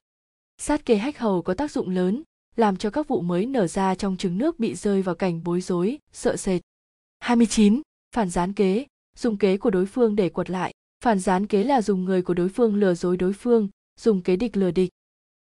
[0.57, 2.23] sát kê hách hầu có tác dụng lớn
[2.55, 5.61] làm cho các vụ mới nở ra trong trứng nước bị rơi vào cảnh bối
[5.61, 6.61] rối, sợ sệt.
[7.19, 7.81] 29.
[8.15, 8.85] Phản gián kế,
[9.17, 10.73] dùng kế của đối phương để quật lại.
[11.03, 13.69] Phản gián kế là dùng người của đối phương lừa dối đối phương,
[13.99, 14.89] dùng kế địch lừa địch.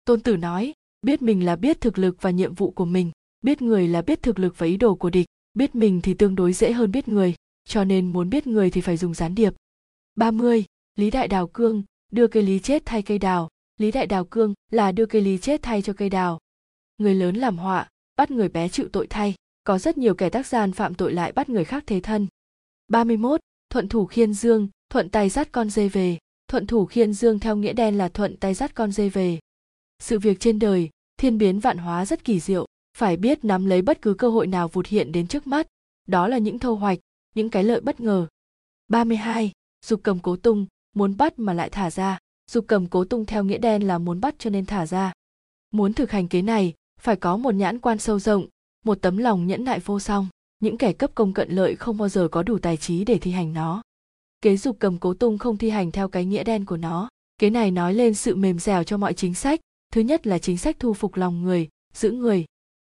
[0.05, 0.73] Tôn Tử nói,
[1.03, 3.11] biết mình là biết thực lực và nhiệm vụ của mình,
[3.45, 5.27] biết người là biết thực lực và ý đồ của địch.
[5.55, 7.35] biết mình thì tương đối dễ hơn biết người
[7.65, 9.55] cho nên muốn biết người thì phải dùng gián điệp
[10.17, 10.65] 30.
[10.97, 11.83] Lý Đại Đào Cương,
[12.13, 13.49] đưa cây lý chết thay cây đào.
[13.79, 16.39] Lý Đại Đào Cương là đưa cây lý chết thay cho cây đào.
[16.99, 19.35] Người lớn làm họa, bắt người bé chịu tội thay.
[19.65, 22.27] Có rất nhiều kẻ tác gian phạm tội lại bắt người khác thế thân.
[22.89, 23.41] 31.
[23.71, 26.19] Thuận thủ khiên dương, thuận tay dắt con dê về.
[26.49, 29.39] Thuận thủ khiên dương theo nghĩa đen là thuận tay dắt con dê về.
[29.99, 32.67] Sự việc trên đời, thiên biến vạn hóa rất kỳ diệu,
[32.99, 35.67] phải biết nắm lấy bất cứ cơ hội nào vụt hiện đến trước mắt,
[36.07, 36.99] đó là những thâu hoạch,
[37.35, 38.27] những cái lợi bất ngờ.
[38.89, 39.53] 32.
[39.87, 42.19] Dục cầm cố tung, muốn bắt mà lại thả ra.
[42.51, 45.13] Dục cầm cố tung theo nghĩa đen là muốn bắt cho nên thả ra.
[45.71, 48.47] Muốn thực hành kế này, phải có một nhãn quan sâu rộng,
[48.85, 50.29] một tấm lòng nhẫn nại vô song.
[50.61, 53.31] Những kẻ cấp công cận lợi không bao giờ có đủ tài trí để thi
[53.31, 53.83] hành nó.
[54.41, 57.09] Kế dục cầm cố tung không thi hành theo cái nghĩa đen của nó.
[57.39, 59.61] Kế này nói lên sự mềm dẻo cho mọi chính sách.
[59.93, 62.45] Thứ nhất là chính sách thu phục lòng người, giữ người.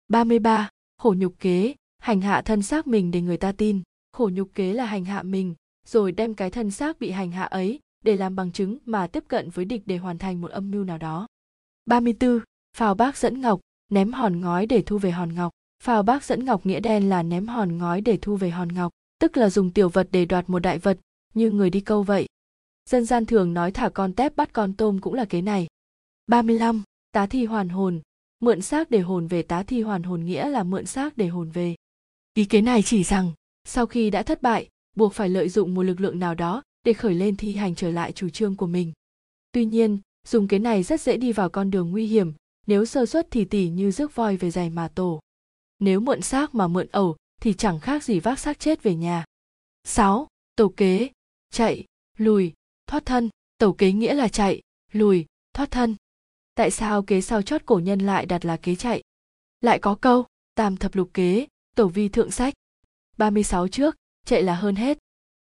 [0.07, 0.69] 33.
[0.97, 3.81] Khổ nhục kế, hành hạ thân xác mình để người ta tin.
[4.11, 5.55] Khổ nhục kế là hành hạ mình,
[5.87, 9.23] rồi đem cái thân xác bị hành hạ ấy để làm bằng chứng mà tiếp
[9.27, 11.27] cận với địch để hoàn thành một âm mưu nào đó.
[11.85, 12.39] 34.
[12.77, 15.51] Phào bác dẫn ngọc, ném hòn ngói để thu về hòn ngọc.
[15.83, 18.91] Phào bác dẫn ngọc nghĩa đen là ném hòn ngói để thu về hòn ngọc,
[19.19, 20.99] tức là dùng tiểu vật để đoạt một đại vật,
[21.33, 22.27] như người đi câu vậy.
[22.89, 25.67] Dân gian thường nói thả con tép bắt con tôm cũng là kế này.
[26.27, 26.83] 35.
[27.11, 28.01] Tá thi hoàn hồn,
[28.39, 31.49] mượn xác để hồn về tá thi hoàn hồn nghĩa là mượn xác để hồn
[31.49, 31.75] về.
[32.33, 33.31] Ý kế này chỉ rằng,
[33.63, 36.93] sau khi đã thất bại, buộc phải lợi dụng một lực lượng nào đó để
[36.93, 38.93] khởi lên thi hành trở lại chủ trương của mình.
[39.51, 42.33] Tuy nhiên, dùng cái này rất dễ đi vào con đường nguy hiểm,
[42.67, 45.19] nếu sơ suất thì tỉ như rước voi về giày mà tổ.
[45.79, 49.25] Nếu mượn xác mà mượn ẩu thì chẳng khác gì vác xác chết về nhà.
[49.83, 50.27] 6.
[50.55, 51.09] Tẩu kế,
[51.51, 51.86] chạy,
[52.17, 52.53] lùi,
[52.88, 53.29] thoát thân.
[53.57, 54.61] Tẩu kế nghĩa là chạy,
[54.91, 55.95] lùi, thoát thân.
[56.55, 59.01] Tại sao kế sau chót cổ nhân lại đặt là kế chạy?
[59.61, 60.25] Lại có câu,
[60.55, 62.53] tam thập lục kế, tổ vi thượng sách.
[63.17, 64.97] 36 trước, chạy là hơn hết.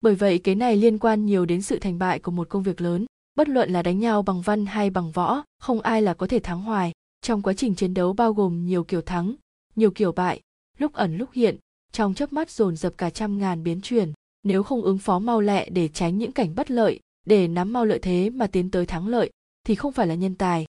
[0.00, 2.80] Bởi vậy kế này liên quan nhiều đến sự thành bại của một công việc
[2.80, 6.26] lớn, bất luận là đánh nhau bằng văn hay bằng võ, không ai là có
[6.26, 6.92] thể thắng hoài.
[7.22, 9.34] Trong quá trình chiến đấu bao gồm nhiều kiểu thắng,
[9.76, 10.40] nhiều kiểu bại,
[10.78, 11.56] lúc ẩn lúc hiện,
[11.92, 14.12] trong chớp mắt dồn dập cả trăm ngàn biến chuyển.
[14.42, 17.84] Nếu không ứng phó mau lẹ để tránh những cảnh bất lợi, để nắm mau
[17.84, 19.30] lợi thế mà tiến tới thắng lợi,
[19.64, 20.66] thì không phải là nhân tài.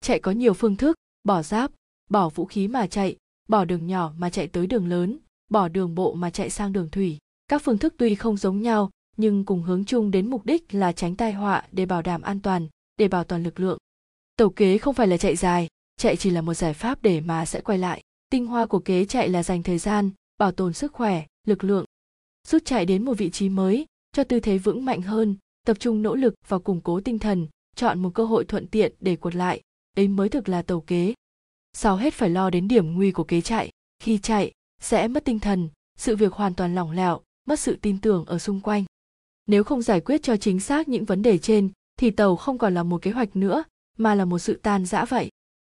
[0.00, 1.70] Chạy có nhiều phương thức, bỏ giáp,
[2.10, 3.16] bỏ vũ khí mà chạy,
[3.48, 5.18] bỏ đường nhỏ mà chạy tới đường lớn,
[5.50, 7.18] bỏ đường bộ mà chạy sang đường thủy
[7.54, 10.92] các phương thức tuy không giống nhau, nhưng cùng hướng chung đến mục đích là
[10.92, 13.78] tránh tai họa để bảo đảm an toàn, để bảo toàn lực lượng.
[14.36, 17.46] Tẩu kế không phải là chạy dài, chạy chỉ là một giải pháp để mà
[17.46, 18.02] sẽ quay lại.
[18.30, 21.84] Tinh hoa của kế chạy là dành thời gian, bảo tồn sức khỏe, lực lượng,
[22.48, 25.36] rút chạy đến một vị trí mới, cho tư thế vững mạnh hơn,
[25.66, 27.46] tập trung nỗ lực vào củng cố tinh thần,
[27.76, 29.60] chọn một cơ hội thuận tiện để quật lại.
[29.96, 31.14] Đấy mới thực là tàu kế.
[31.72, 35.38] Sau hết phải lo đến điểm nguy của kế chạy, khi chạy sẽ mất tinh
[35.38, 38.84] thần, sự việc hoàn toàn lỏng lẻo mất sự tin tưởng ở xung quanh
[39.46, 42.74] nếu không giải quyết cho chính xác những vấn đề trên thì tàu không còn
[42.74, 43.64] là một kế hoạch nữa
[43.98, 45.30] mà là một sự tan rã vậy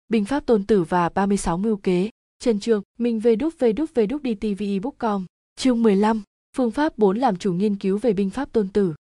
[0.08, 2.10] binh pháp tôn tử và 36 mưu kế
[2.44, 6.22] Trần Trường, Minh về đúc về đúc về đúc đi com Chương 15,
[6.56, 8.94] phương pháp 4 làm chủ nghiên cứu về binh pháp tôn tử.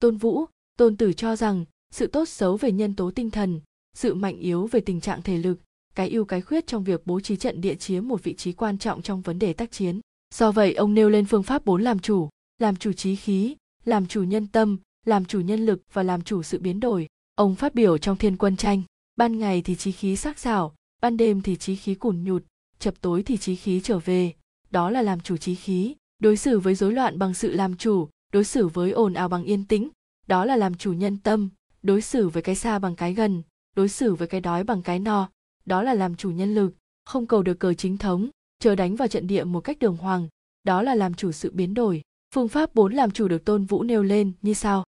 [0.00, 0.44] Tôn Vũ,
[0.76, 3.60] tôn tử cho rằng sự tốt xấu về nhân tố tinh thần,
[3.94, 5.60] sự mạnh yếu về tình trạng thể lực,
[5.94, 8.78] cái ưu cái khuyết trong việc bố trí trận địa chiếm một vị trí quan
[8.78, 10.00] trọng trong vấn đề tác chiến.
[10.34, 12.28] Do vậy ông nêu lên phương pháp bốn làm chủ,
[12.58, 16.42] làm chủ trí khí, làm chủ nhân tâm, làm chủ nhân lực và làm chủ
[16.42, 17.06] sự biến đổi.
[17.34, 18.82] Ông phát biểu trong thiên quân tranh,
[19.16, 22.44] ban ngày thì trí khí sắc sảo, ban đêm thì trí khí cùn nhụt,
[22.78, 24.32] chập tối thì trí khí trở về,
[24.70, 28.08] đó là làm chủ trí khí, đối xử với rối loạn bằng sự làm chủ,
[28.32, 29.88] đối xử với ồn ào bằng yên tĩnh,
[30.26, 31.48] đó là làm chủ nhân tâm,
[31.82, 33.42] đối xử với cái xa bằng cái gần,
[33.76, 35.28] đối xử với cái đói bằng cái no,
[35.66, 36.72] đó là làm chủ nhân lực,
[37.04, 38.28] không cầu được cờ chính thống,
[38.60, 40.28] chờ đánh vào trận địa một cách đường hoàng,
[40.64, 42.02] đó là làm chủ sự biến đổi.
[42.34, 44.84] Phương pháp bốn làm chủ được Tôn Vũ nêu lên như sau.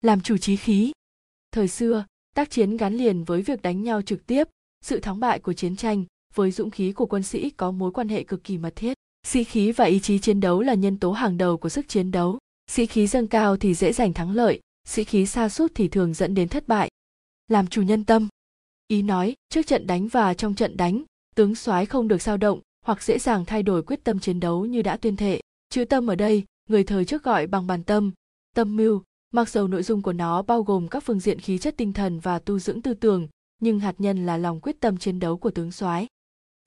[0.00, 0.92] Làm chủ trí khí.
[1.52, 2.04] Thời xưa,
[2.34, 4.48] tác chiến gắn liền với việc đánh nhau trực tiếp,
[4.84, 6.04] sự thắng bại của chiến tranh
[6.34, 8.94] với dũng khí của quân sĩ có mối quan hệ cực kỳ mật thiết.
[9.26, 12.10] Sĩ khí và ý chí chiến đấu là nhân tố hàng đầu của sức chiến
[12.10, 12.38] đấu.
[12.70, 16.14] Sĩ khí dâng cao thì dễ giành thắng lợi, sĩ khí xa sút thì thường
[16.14, 16.90] dẫn đến thất bại.
[17.48, 18.28] Làm chủ nhân tâm.
[18.88, 21.02] Ý nói, trước trận đánh và trong trận đánh,
[21.34, 24.66] tướng soái không được sao động, hoặc dễ dàng thay đổi quyết tâm chiến đấu
[24.66, 25.40] như đã tuyên thệ.
[25.70, 28.12] Chữ tâm ở đây, người thời trước gọi bằng bàn tâm,
[28.54, 31.74] tâm mưu, mặc dầu nội dung của nó bao gồm các phương diện khí chất
[31.76, 33.28] tinh thần và tu dưỡng tư tưởng,
[33.60, 36.06] nhưng hạt nhân là lòng quyết tâm chiến đấu của tướng soái.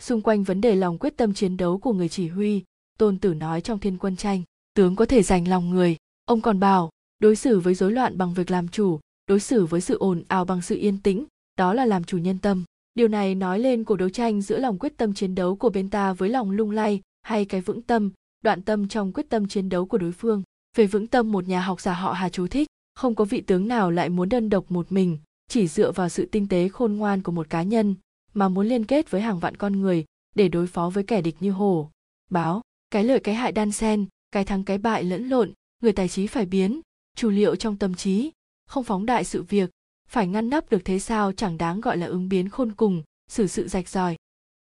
[0.02, 2.64] Xung quanh vấn đề lòng quyết tâm chiến đấu của người chỉ huy,
[2.98, 4.44] Tôn Tử nói trong Thiên Quân tranh,
[4.74, 8.34] tướng có thể giành lòng người, ông còn bảo, đối xử với rối loạn bằng
[8.34, 11.26] việc làm chủ, đối xử với sự ồn ào bằng sự yên tĩnh,
[11.58, 12.64] đó là làm chủ nhân tâm.
[12.96, 15.90] Điều này nói lên cuộc đấu tranh giữa lòng quyết tâm chiến đấu của bên
[15.90, 18.12] ta với lòng lung lay hay cái vững tâm,
[18.44, 20.44] đoạn tâm trong quyết tâm chiến đấu của đối phương.
[20.78, 23.68] Về vững tâm một nhà học giả họ hà chú thích không có vị tướng
[23.68, 25.18] nào lại muốn đơn độc một mình
[25.48, 27.96] chỉ dựa vào sự tinh tế khôn ngoan của một cá nhân
[28.34, 31.36] mà muốn liên kết với hàng vạn con người để đối phó với kẻ địch
[31.40, 31.90] như hổ
[32.30, 32.62] báo
[32.92, 36.28] cái lợi cái hại đan xen cái thắng cái bại lẫn lộn người tài trí
[36.28, 36.82] phải biến
[37.16, 38.32] chủ liệu trong tâm trí
[38.68, 39.70] không phóng đại sự việc
[40.12, 43.48] phải ngăn nắp được thế sao chẳng đáng gọi là ứng biến khôn cùng, xử
[43.48, 44.16] sự rạch ròi.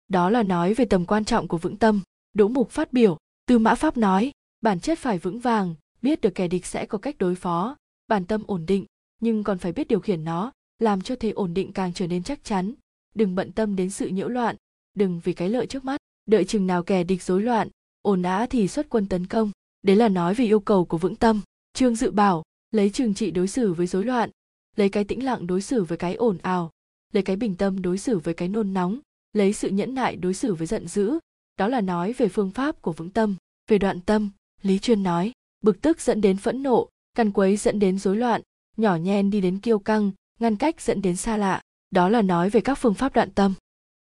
[0.09, 2.01] Đó là nói về tầm quan trọng của vững tâm,
[2.35, 3.17] đỗ mục phát biểu,
[3.47, 6.99] tư mã pháp nói, bản chất phải vững vàng, biết được kẻ địch sẽ có
[6.99, 7.77] cách đối phó,
[8.09, 8.85] bản tâm ổn định,
[9.21, 12.23] nhưng còn phải biết điều khiển nó, làm cho thế ổn định càng trở nên
[12.23, 12.75] chắc chắn.
[13.15, 14.57] Đừng bận tâm đến sự nhiễu loạn,
[14.95, 17.69] đừng vì cái lợi trước mắt, đợi chừng nào kẻ địch rối loạn
[18.03, 19.51] ổn á thì xuất quân tấn công.
[19.83, 21.41] Đấy là nói về yêu cầu của vững tâm.
[21.73, 24.31] Trương dự bảo, lấy trừng trị đối xử với rối loạn
[24.77, 26.71] lấy cái tĩnh lặng đối xử với cái ồn ào,
[27.13, 28.99] lấy cái bình tâm đối xử với cái nôn nóng,
[29.33, 31.19] lấy sự nhẫn nại đối xử với giận dữ.
[31.57, 33.37] Đó là nói về phương pháp của vững tâm,
[33.71, 34.31] về đoạn tâm,
[34.63, 35.33] lý chuyên nói.
[35.61, 38.43] Bực tức dẫn đến phẫn nộ, căn quấy dẫn đến rối loạn,
[38.77, 40.11] nhỏ nhen đi đến kiêu căng,
[40.41, 41.61] ngăn cách dẫn đến xa lạ.
[41.91, 43.55] Đó là nói về các phương pháp đoạn tâm.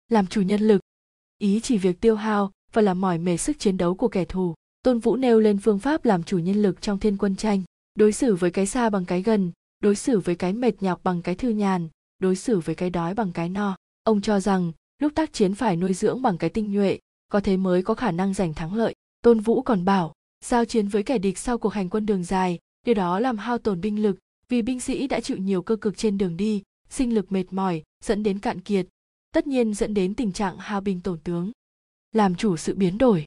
[0.10, 0.82] Làm chủ nhân lực.
[1.38, 4.54] Ý chỉ việc tiêu hao và làm mỏi mệt sức chiến đấu của kẻ thù.
[4.84, 7.64] Tôn vũ nêu lên phương pháp làm chủ nhân lực trong thiên quân tranh.
[7.96, 9.52] Đối xử với cái xa bằng cái gần
[9.86, 11.88] đối xử với cái mệt nhọc bằng cái thư nhàn,
[12.20, 13.78] đối xử với cái đói bằng cái no.
[14.04, 17.58] Ông cho rằng, lúc tác chiến phải nuôi dưỡng bằng cái tinh nhuệ, có thế
[17.58, 18.96] mới có khả năng giành thắng lợi.
[19.22, 20.14] Tôn vũ còn bảo,
[20.46, 23.58] giao chiến với kẻ địch sau cuộc hành quân đường dài, điều đó làm hao
[23.58, 24.18] tổn binh lực,
[24.50, 27.84] vì binh sĩ đã chịu nhiều cơ cực trên đường đi, sinh lực mệt mỏi,
[28.04, 28.88] dẫn đến cạn kiệt,
[29.32, 31.52] tất nhiên dẫn đến tình trạng hao binh tổn tướng.
[32.12, 33.26] Làm chủ sự biến đổi.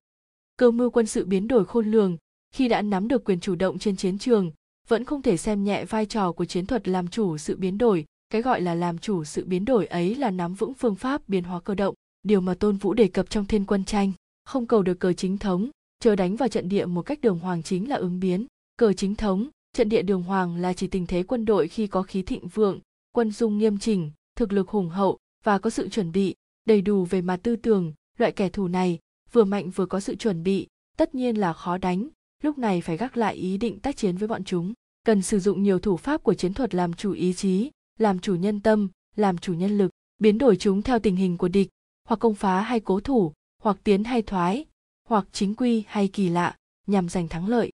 [0.56, 2.16] Cơ mưu quân sự biến đổi khôn lường,
[2.54, 4.50] khi đã nắm được quyền chủ động trên chiến trường
[4.88, 8.04] vẫn không thể xem nhẹ vai trò của chiến thuật làm chủ sự biến đổi.
[8.30, 11.44] Cái gọi là làm chủ sự biến đổi ấy là nắm vững phương pháp biến
[11.44, 14.12] hóa cơ động, điều mà tôn vũ đề cập trong thiên quân tranh.
[14.44, 15.70] Không cầu được cờ chính thống,
[16.00, 18.46] chờ đánh vào trận địa một cách đường hoàng chính là ứng biến.
[18.76, 22.02] Cờ chính thống, trận địa đường hoàng là chỉ tình thế quân đội khi có
[22.02, 22.80] khí thịnh vượng,
[23.12, 26.34] quân dung nghiêm chỉnh, thực lực hùng hậu và có sự chuẩn bị,
[26.64, 27.92] đầy đủ về mặt tư tưởng.
[28.18, 28.98] Loại kẻ thù này,
[29.32, 30.66] vừa mạnh vừa có sự chuẩn bị,
[30.96, 32.08] tất nhiên là khó đánh
[32.42, 34.72] lúc này phải gác lại ý định tác chiến với bọn chúng.
[35.04, 38.34] Cần sử dụng nhiều thủ pháp của chiến thuật làm chủ ý chí làm chủ
[38.34, 41.68] nhân tâm làm chủ nhân lực biến đổi chúng theo tình hình của địch
[42.08, 43.32] hoặc công phá hay cố thủ
[43.62, 44.64] hoặc tiến hay thoái
[45.08, 47.70] hoặc chính quy hay kỳ lạ nhằm giành thắng lợi.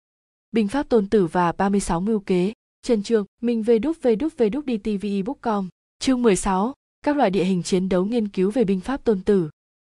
[0.52, 2.52] Binh pháp tôn tử và 36 mưu kế.
[2.82, 5.68] Trần Trường, Minh về đúc về đúc về đúc đi TV book com.
[5.98, 9.50] Chương 16, các loại địa hình chiến đấu nghiên cứu về binh pháp tôn tử.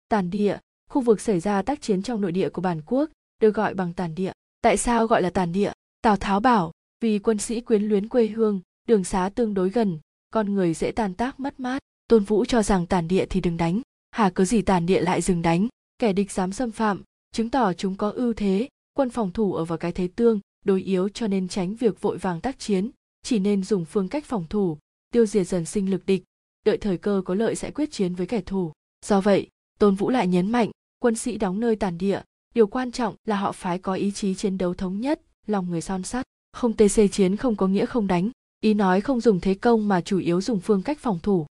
[0.08, 0.58] Tàn địa,
[0.90, 3.92] khu vực xảy ra tác chiến trong nội địa của bản quốc, được gọi bằng
[3.92, 4.32] tàn địa.
[4.62, 5.72] Tại sao gọi là tàn địa?
[6.02, 9.98] Tào Tháo bảo, vì quân sĩ quyến luyến quê hương, đường xá tương đối gần,
[10.30, 11.78] con người dễ tàn tác mất mát.
[12.08, 13.80] Tôn Vũ cho rằng tàn địa thì đừng đánh,
[14.10, 17.02] hà cớ gì tàn địa lại dừng đánh, kẻ địch dám xâm phạm,
[17.32, 20.82] chứng tỏ chúng có ưu thế, quân phòng thủ ở vào cái thế tương, đối
[20.82, 22.90] yếu cho nên tránh việc vội vàng tác chiến,
[23.22, 24.78] chỉ nên dùng phương cách phòng thủ,
[25.10, 26.24] tiêu diệt dần sinh lực địch,
[26.66, 28.72] đợi thời cơ có lợi sẽ quyết chiến với kẻ thù.
[29.06, 29.48] Do vậy,
[29.78, 32.20] Tôn Vũ lại nhấn mạnh, quân sĩ đóng nơi tàn địa,
[32.54, 35.80] điều quan trọng là họ phái có ý chí chiến đấu thống nhất, lòng người
[35.80, 38.30] son sắt, không TC chiến không có nghĩa không đánh,
[38.60, 41.46] ý nói không dùng thế công mà chủ yếu dùng phương cách phòng thủ.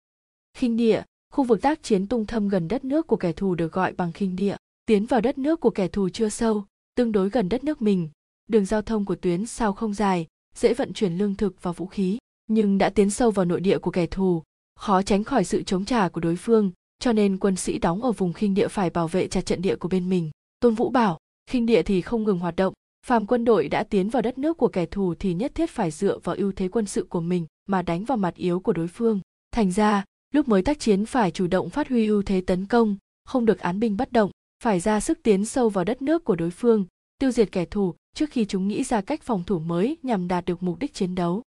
[0.55, 3.72] Khinh địa, khu vực tác chiến tung thâm gần đất nước của kẻ thù được
[3.72, 4.57] gọi bằng khinh địa,
[4.87, 6.64] tiến vào đất nước của kẻ thù chưa sâu,
[6.95, 8.08] tương đối gần đất nước mình,
[8.49, 11.87] đường giao thông của tuyến sao không dài, dễ vận chuyển lương thực và vũ
[11.87, 14.42] khí, nhưng đã tiến sâu vào nội địa của kẻ thù,
[14.76, 18.12] khó tránh khỏi sự chống trả của đối phương, cho nên quân sĩ đóng ở
[18.12, 20.30] vùng khinh địa phải bảo vệ chặt trận địa của bên mình.
[20.61, 21.18] Tôn Vũ bảo,
[21.51, 22.75] khinh địa thì không ngừng hoạt động,
[23.07, 25.91] phàm quân đội đã tiến vào đất nước của kẻ thù thì nhất thiết phải
[25.91, 28.89] dựa vào ưu thế quân sự của mình mà đánh vào mặt yếu của đối
[28.89, 29.21] phương.
[29.53, 30.05] Thành ra,
[30.35, 33.59] lúc mới tác chiến phải chủ động phát huy ưu thế tấn công, không được
[33.59, 34.30] án binh bất động,
[34.63, 36.87] phải ra sức tiến sâu vào đất nước của đối phương,
[37.18, 40.45] tiêu diệt kẻ thù trước khi chúng nghĩ ra cách phòng thủ mới nhằm đạt
[40.45, 41.43] được mục đích chiến đấu.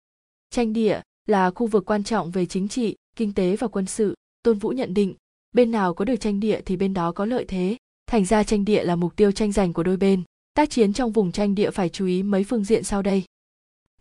[0.49, 4.15] Tranh địa là khu vực quan trọng về chính trị, kinh tế và quân sự.
[4.43, 5.15] Tôn Vũ nhận định,
[5.51, 7.77] bên nào có được tranh địa thì bên đó có lợi thế.
[8.07, 10.23] Thành ra tranh địa là mục tiêu tranh giành của đôi bên.
[10.53, 13.23] Tác chiến trong vùng tranh địa phải chú ý mấy phương diện sau đây.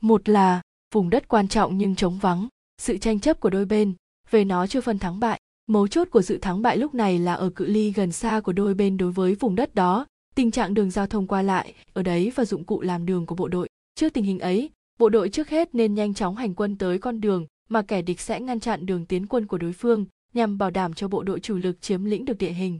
[0.01, 0.61] Một là
[0.95, 3.95] vùng đất quan trọng nhưng trống vắng, sự tranh chấp của đôi bên,
[4.31, 5.41] về nó chưa phân thắng bại.
[5.67, 8.53] Mấu chốt của sự thắng bại lúc này là ở cự ly gần xa của
[8.53, 12.03] đôi bên đối với vùng đất đó, tình trạng đường giao thông qua lại ở
[12.03, 13.69] đấy và dụng cụ làm đường của bộ đội.
[13.95, 17.21] Trước tình hình ấy, bộ đội trước hết nên nhanh chóng hành quân tới con
[17.21, 20.71] đường mà kẻ địch sẽ ngăn chặn đường tiến quân của đối phương nhằm bảo
[20.71, 22.79] đảm cho bộ đội chủ lực chiếm lĩnh được địa hình.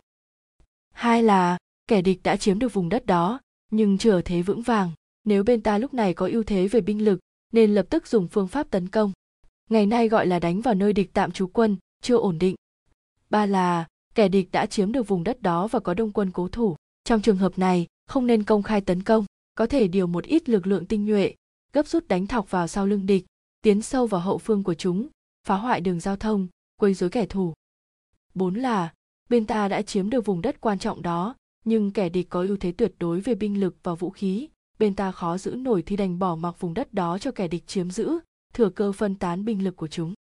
[0.97, 1.59] Hai là,
[1.89, 3.41] kẻ địch đã chiếm được vùng đất đó,
[3.71, 4.91] nhưng chưa ở thế vững vàng.
[5.25, 7.21] Nếu bên ta lúc này có ưu thế về binh lực,
[7.53, 9.13] nên lập tức dùng phương pháp tấn công.
[9.71, 12.55] Ngày nay gọi là đánh vào nơi địch tạm trú quân, chưa ổn định.
[13.31, 16.49] Ba là, kẻ địch đã chiếm được vùng đất đó và có đông quân cố
[16.49, 16.77] thủ.
[17.05, 19.25] Trong trường hợp này, không nên công khai tấn công
[19.55, 21.35] có thể điều một ít lực lượng tinh nhuệ
[21.73, 23.25] gấp rút đánh thọc vào sau lưng địch
[23.63, 25.09] tiến sâu vào hậu phương của chúng
[25.47, 26.49] phá hoại đường giao thông
[26.81, 27.55] quấy rối kẻ thù
[28.35, 28.93] bốn là
[29.29, 31.35] bên ta đã chiếm được vùng đất quan trọng đó,
[31.65, 34.49] nhưng kẻ địch có ưu thế tuyệt đối về binh lực và vũ khí.
[34.79, 37.67] Bên ta khó giữ nổi thì đành bỏ mặc vùng đất đó cho kẻ địch
[37.67, 38.19] chiếm giữ,
[38.55, 40.15] thừa cơ phân tán binh lực của chúng.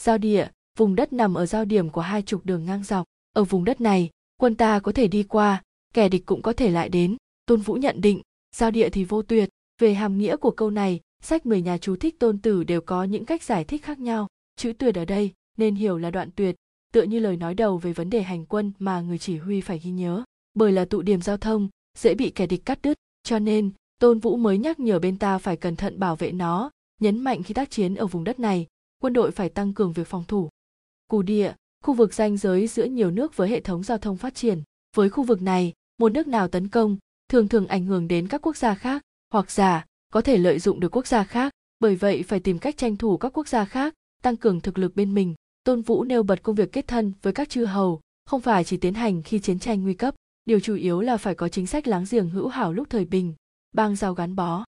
[0.00, 0.48] Giao địa,
[0.78, 3.06] vùng đất nằm ở giao điểm của hai trục đường ngang dọc.
[3.32, 4.10] Ở vùng đất này,
[4.40, 5.62] quân ta có thể đi qua,
[5.94, 7.16] kẻ địch cũng có thể lại đến.
[7.46, 8.22] Tôn vũ nhận định,
[8.56, 9.48] giao địa thì vô tuyệt.
[9.80, 13.04] Về hàm nghĩa của câu này, sách mười nhà chú thích tôn tử đều có
[13.04, 14.28] những cách giải thích khác nhau.
[14.56, 16.56] Chữ tuyệt ở đây, nên hiểu là đoạn tuyệt
[16.92, 19.78] tựa như lời nói đầu về vấn đề hành quân mà người chỉ huy phải
[19.78, 20.24] ghi nhớ.
[20.54, 21.68] Bởi là tụ điểm giao thông,
[21.98, 25.38] dễ bị kẻ địch cắt đứt, cho nên, tôn vũ mới nhắc nhở bên ta
[25.38, 28.66] phải cẩn thận bảo vệ nó, nhấn mạnh khi tác chiến ở vùng đất này,
[29.02, 30.48] quân đội phải tăng cường việc phòng thủ.
[31.08, 31.52] Cù địa,
[31.84, 34.62] khu vực ranh giới giữa nhiều nước với hệ thống giao thông phát triển.
[34.96, 36.96] Với khu vực này, một nước nào tấn công,
[37.28, 39.02] thường thường ảnh hưởng đến các quốc gia khác,
[39.32, 41.52] hoặc giả, có thể lợi dụng được quốc gia khác.
[41.80, 44.96] Bởi vậy phải tìm cách tranh thủ các quốc gia khác, tăng cường thực lực
[44.96, 45.34] bên mình
[45.70, 48.76] tôn vũ nêu bật công việc kết thân với các chư hầu, không phải chỉ
[48.76, 50.14] tiến hành khi chiến tranh nguy cấp,
[50.44, 53.34] điều chủ yếu là phải có chính sách láng giềng hữu hảo lúc thời bình,
[53.72, 54.64] bang giao gắn bó.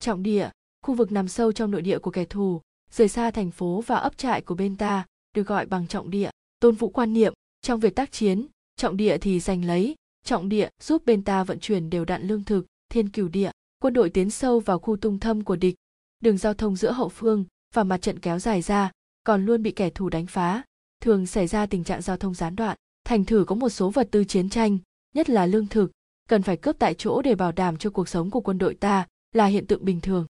[0.00, 0.50] Trọng địa,
[0.82, 2.60] khu vực nằm sâu trong nội địa của kẻ thù,
[2.90, 6.30] rời xa thành phố và ấp trại của bên ta, được gọi bằng trọng địa.
[6.60, 7.32] Tôn vũ quan niệm,
[7.62, 8.46] trong việc tác chiến,
[8.76, 9.94] trọng địa thì giành lấy,
[10.24, 13.94] trọng địa giúp bên ta vận chuyển đều đặn lương thực, thiên cửu địa, quân
[13.94, 15.74] đội tiến sâu vào khu tung thâm của địch.
[16.20, 17.44] Đường giao thông giữa hậu phương
[17.74, 18.90] và mặt trận kéo dài ra
[19.26, 20.62] còn luôn bị kẻ thù đánh phá.
[21.02, 24.08] Thường xảy ra tình trạng giao thông gián đoạn, thành thử có một số vật
[24.10, 24.78] tư chiến tranh,
[25.14, 25.90] nhất là lương thực,
[26.28, 29.06] cần phải cướp tại chỗ để bảo đảm cho cuộc sống của quân đội ta
[29.32, 30.26] là hiện tượng bình thường.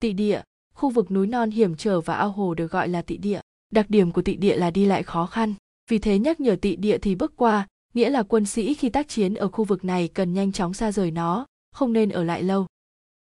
[0.00, 0.42] Tị địa,
[0.74, 3.40] khu vực núi non hiểm trở và ao hồ được gọi là tị địa.
[3.70, 5.54] Đặc điểm của tị địa là đi lại khó khăn.
[5.90, 9.08] Vì thế nhắc nhở tị địa thì bước qua, nghĩa là quân sĩ khi tác
[9.08, 12.42] chiến ở khu vực này cần nhanh chóng xa rời nó, không nên ở lại
[12.42, 12.66] lâu.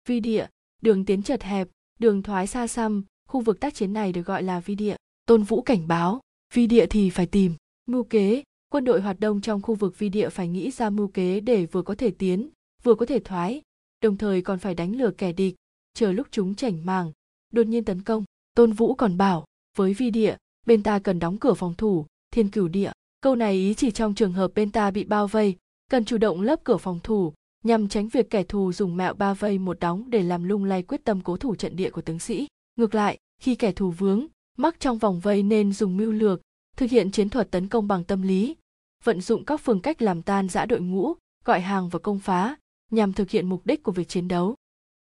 [0.08, 0.48] Vi địa,
[0.82, 1.68] đường tiến chật hẹp,
[2.00, 4.96] đường thoái xa xăm, khu vực tác chiến này được gọi là vi địa
[5.30, 6.20] tôn vũ cảnh báo,
[6.54, 8.44] vi địa thì phải tìm mưu kế.
[8.70, 11.66] Quân đội hoạt động trong khu vực vi địa phải nghĩ ra mưu kế để
[11.66, 12.50] vừa có thể tiến,
[12.84, 13.62] vừa có thể thoái,
[14.02, 15.56] đồng thời còn phải đánh lừa kẻ địch,
[15.94, 17.12] chờ lúc chúng chảnh màng.
[17.54, 18.24] Đột nhiên tấn công,
[18.56, 19.46] tôn vũ còn bảo,
[19.78, 20.36] với vi địa,
[20.66, 22.92] bên ta cần đóng cửa phòng thủ, thiên cửu địa.
[23.22, 25.56] Câu này ý chỉ trong trường hợp bên ta bị bao vây,
[25.92, 27.34] cần chủ động lấp cửa phòng thủ,
[27.64, 30.84] nhằm tránh việc kẻ thù dùng mẹo ba vây một đóng để làm lung lay
[30.84, 32.48] quyết tâm cố thủ trận địa của tướng sĩ.
[32.76, 34.28] Ngược lại, khi kẻ thù vướng
[34.60, 36.42] mắc trong vòng vây nên dùng mưu lược,
[36.78, 38.56] thực hiện chiến thuật tấn công bằng tâm lý,
[39.04, 41.14] vận dụng các phương cách làm tan giã đội ngũ,
[41.46, 42.56] gọi hàng và công phá,
[42.92, 44.56] nhằm thực hiện mục đích của việc chiến đấu.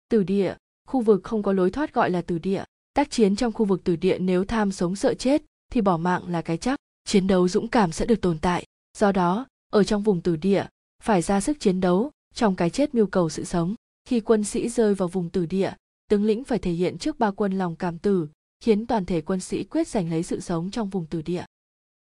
[0.09, 0.55] Tử địa,
[0.87, 2.65] khu vực không có lối thoát gọi là tử địa.
[2.95, 6.29] Tác chiến trong khu vực tử địa nếu tham sống sợ chết, thì bỏ mạng
[6.29, 6.79] là cái chắc.
[7.05, 8.65] Chiến đấu dũng cảm sẽ được tồn tại.
[8.99, 10.67] Do đó, ở trong vùng tử địa,
[11.03, 13.75] phải ra sức chiến đấu trong cái chết mưu cầu sự sống.
[14.09, 15.73] Khi quân sĩ rơi vào vùng tử địa,
[16.11, 18.29] tướng lĩnh phải thể hiện trước ba quân lòng cảm tử
[18.65, 21.45] khiến toàn thể quân sĩ quyết giành lấy sự sống trong vùng tử địa.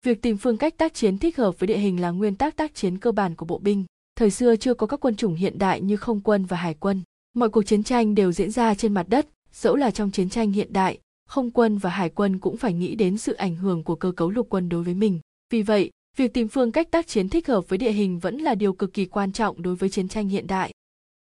[0.05, 2.75] Việc tìm phương cách tác chiến thích hợp với địa hình là nguyên tắc tác
[2.75, 3.85] chiến cơ bản của bộ binh.
[4.15, 7.01] Thời xưa chưa có các quân chủng hiện đại như không quân và hải quân.
[7.33, 10.51] Mọi cuộc chiến tranh đều diễn ra trên mặt đất, dẫu là trong chiến tranh
[10.51, 13.95] hiện đại, không quân và hải quân cũng phải nghĩ đến sự ảnh hưởng của
[13.95, 15.19] cơ cấu lục quân đối với mình.
[15.49, 18.55] Vì vậy, việc tìm phương cách tác chiến thích hợp với địa hình vẫn là
[18.55, 20.71] điều cực kỳ quan trọng đối với chiến tranh hiện đại.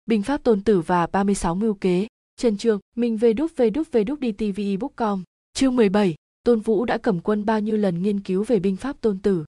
[0.06, 2.06] Binh pháp tôn tử và 36 mưu kế.
[2.40, 5.22] Trần Trường, mình về đúc về đúc về đúc đi tvbook.com
[5.54, 6.14] Chương 17,
[6.44, 9.44] Tôn Vũ đã cầm quân bao nhiêu lần nghiên cứu về binh pháp tôn tử.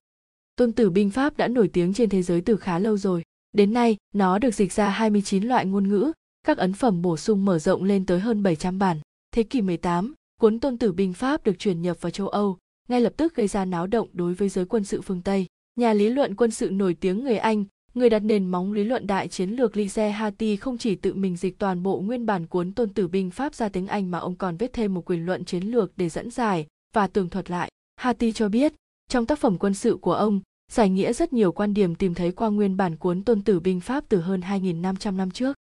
[0.56, 3.23] Tôn tử binh pháp đã nổi tiếng trên thế giới từ khá lâu rồi.
[3.52, 6.12] Đến nay, nó được dịch ra 29 loại ngôn ngữ,
[6.47, 9.01] các ấn phẩm bổ sung mở rộng lên tới hơn 700 bản.
[9.35, 12.59] Thế kỷ 18, cuốn tôn tử binh pháp được truyền nhập vào châu Âu,
[12.89, 15.47] ngay lập tức gây ra náo động đối với giới quân sự phương Tây.
[15.77, 17.65] Nhà lý luận quân sự nổi tiếng người Anh,
[17.98, 21.36] người đặt nền móng lý luận đại chiến lược Lise Hati không chỉ tự mình
[21.36, 24.36] dịch toàn bộ nguyên bản cuốn tôn tử binh pháp ra tiếng Anh mà ông
[24.36, 27.70] còn viết thêm một quyền luận chiến lược để dẫn giải và tường thuật lại.
[27.96, 28.72] Hati cho biết,
[29.08, 30.40] trong tác phẩm quân sự của ông,
[30.72, 33.80] giải nghĩa rất nhiều quan điểm tìm thấy qua nguyên bản cuốn tôn tử binh
[33.80, 35.56] pháp từ hơn 2.500 năm trước.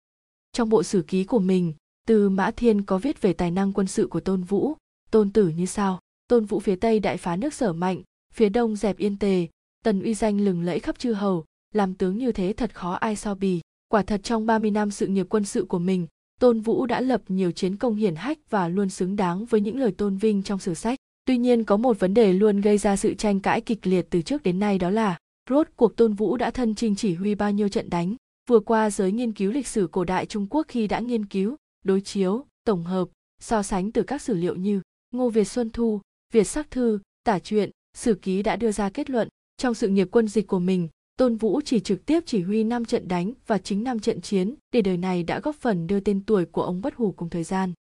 [0.52, 1.74] Trong bộ sử ký của mình,
[2.08, 4.74] từ Mã Thiên có viết về tài năng quân sự của Tôn Vũ,
[5.12, 6.00] Tôn Tử như sau.
[6.28, 8.02] Tôn Vũ phía Tây đại phá nước sở mạnh,
[8.34, 9.48] phía Đông dẹp yên tề,
[9.84, 13.16] tần uy danh lừng lẫy khắp chư hầu, làm tướng như thế thật khó ai
[13.16, 13.62] so bì.
[13.88, 16.08] Quả thật trong 30 năm sự nghiệp quân sự của mình,
[16.40, 19.80] Tôn Vũ đã lập nhiều chiến công hiển hách và luôn xứng đáng với những
[19.80, 21.00] lời tôn vinh trong sử sách.
[21.26, 24.22] Tuy nhiên có một vấn đề luôn gây ra sự tranh cãi kịch liệt từ
[24.22, 25.18] trước đến nay đó là
[25.50, 28.16] rốt cuộc Tôn Vũ đã thân chinh chỉ huy bao nhiêu trận đánh.
[28.50, 31.56] Vừa qua giới nghiên cứu lịch sử cổ đại Trung Quốc khi đã nghiên cứu,
[31.84, 33.08] đối chiếu, tổng hợp,
[33.40, 34.82] so sánh từ các sử liệu như
[35.12, 36.02] Ngô Việt Xuân Thu,
[36.34, 39.28] Việt Sắc Thư, Tả Truyện, Sử Ký đã đưa ra kết luận
[39.58, 40.88] trong sự nghiệp quân dịch của mình,
[41.18, 44.56] Tôn Vũ chỉ trực tiếp chỉ huy 5 trận đánh và chính 5 trận chiến
[44.72, 47.44] để đời này đã góp phần đưa tên tuổi của ông bất hủ cùng thời
[47.44, 47.74] gian.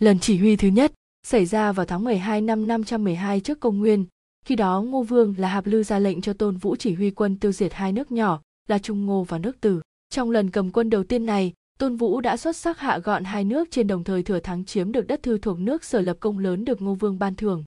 [0.00, 0.92] Lần chỉ huy thứ nhất
[1.26, 4.04] xảy ra vào tháng 12 năm 512 trước công nguyên,
[4.44, 7.38] khi đó Ngô Vương là Hạp Lư ra lệnh cho Tôn Vũ chỉ huy quân
[7.38, 9.80] tiêu diệt hai nước nhỏ là Trung Ngô và nước Tử.
[10.10, 13.44] Trong lần cầm quân đầu tiên này, Tôn Vũ đã xuất sắc hạ gọn hai
[13.44, 16.38] nước trên đồng thời thừa thắng chiếm được đất thư thuộc nước sở lập công
[16.38, 17.64] lớn được Ngô Vương ban thưởng.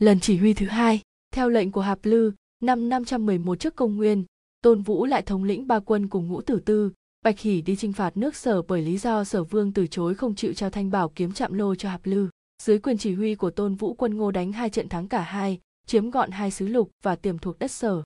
[0.00, 1.00] Lần chỉ huy thứ hai,
[1.34, 4.24] theo lệnh của Hạp Lư, năm 511 trước công nguyên,
[4.62, 7.92] Tôn Vũ lại thống lĩnh ba quân cùng ngũ tử tư, Bạch Hỷ đi chinh
[7.92, 11.08] phạt nước sở bởi lý do sở vương từ chối không chịu trao thanh bảo
[11.08, 12.28] kiếm chạm lô cho Hạp Lư.
[12.62, 15.60] Dưới quyền chỉ huy của Tôn Vũ quân Ngô đánh hai trận thắng cả hai,
[15.86, 18.02] chiếm gọn hai xứ lục và tiềm thuộc đất sở.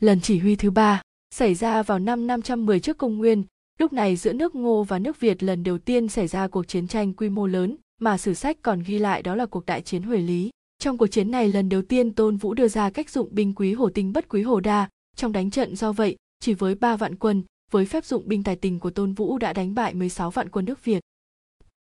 [0.00, 1.02] Lần chỉ huy thứ ba
[1.34, 3.44] xảy ra vào năm 510 trước công nguyên,
[3.78, 6.88] lúc này giữa nước Ngô và nước Việt lần đầu tiên xảy ra cuộc chiến
[6.88, 10.02] tranh quy mô lớn mà sử sách còn ghi lại đó là cuộc đại chiến
[10.02, 10.50] Huệ Lý.
[10.82, 13.72] Trong cuộc chiến này lần đầu tiên Tôn Vũ đưa ra cách dụng binh quý
[13.72, 17.16] hồ tinh bất quý hồ đa, trong đánh trận do vậy, chỉ với ba vạn
[17.16, 20.48] quân, với phép dụng binh tài tình của Tôn Vũ đã đánh bại 16 vạn
[20.48, 21.00] quân nước Việt.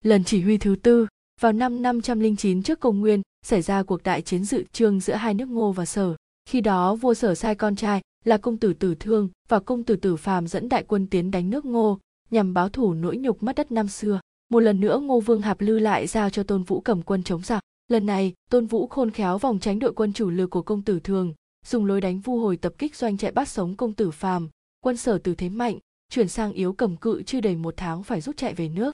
[0.04, 1.08] Lần chỉ huy thứ tư,
[1.42, 5.34] vào năm 509 trước công nguyên, xảy ra cuộc đại chiến dự trương giữa hai
[5.34, 6.16] nước Ngô và Sở.
[6.50, 9.96] Khi đó vua Sở sai con trai là công tử Tử Thương và công tử
[9.96, 12.00] Tử Phàm dẫn đại quân tiến đánh nước Ngô,
[12.32, 14.20] nhằm báo thủ nỗi nhục mất đất năm xưa.
[14.50, 17.42] Một lần nữa Ngô Vương Hạp Lư lại giao cho Tôn Vũ cầm quân chống
[17.42, 17.64] giặc.
[17.88, 21.00] Lần này, Tôn Vũ khôn khéo vòng tránh đội quân chủ lực của công tử
[21.00, 21.34] Thường,
[21.66, 24.50] dùng lối đánh vu hồi tập kích doanh chạy bắt sống công tử Phàm,
[24.80, 28.22] quân Sở từ thế mạnh, chuyển sang yếu cầm cự chưa đầy một tháng phải
[28.22, 28.92] rút chạy về nước.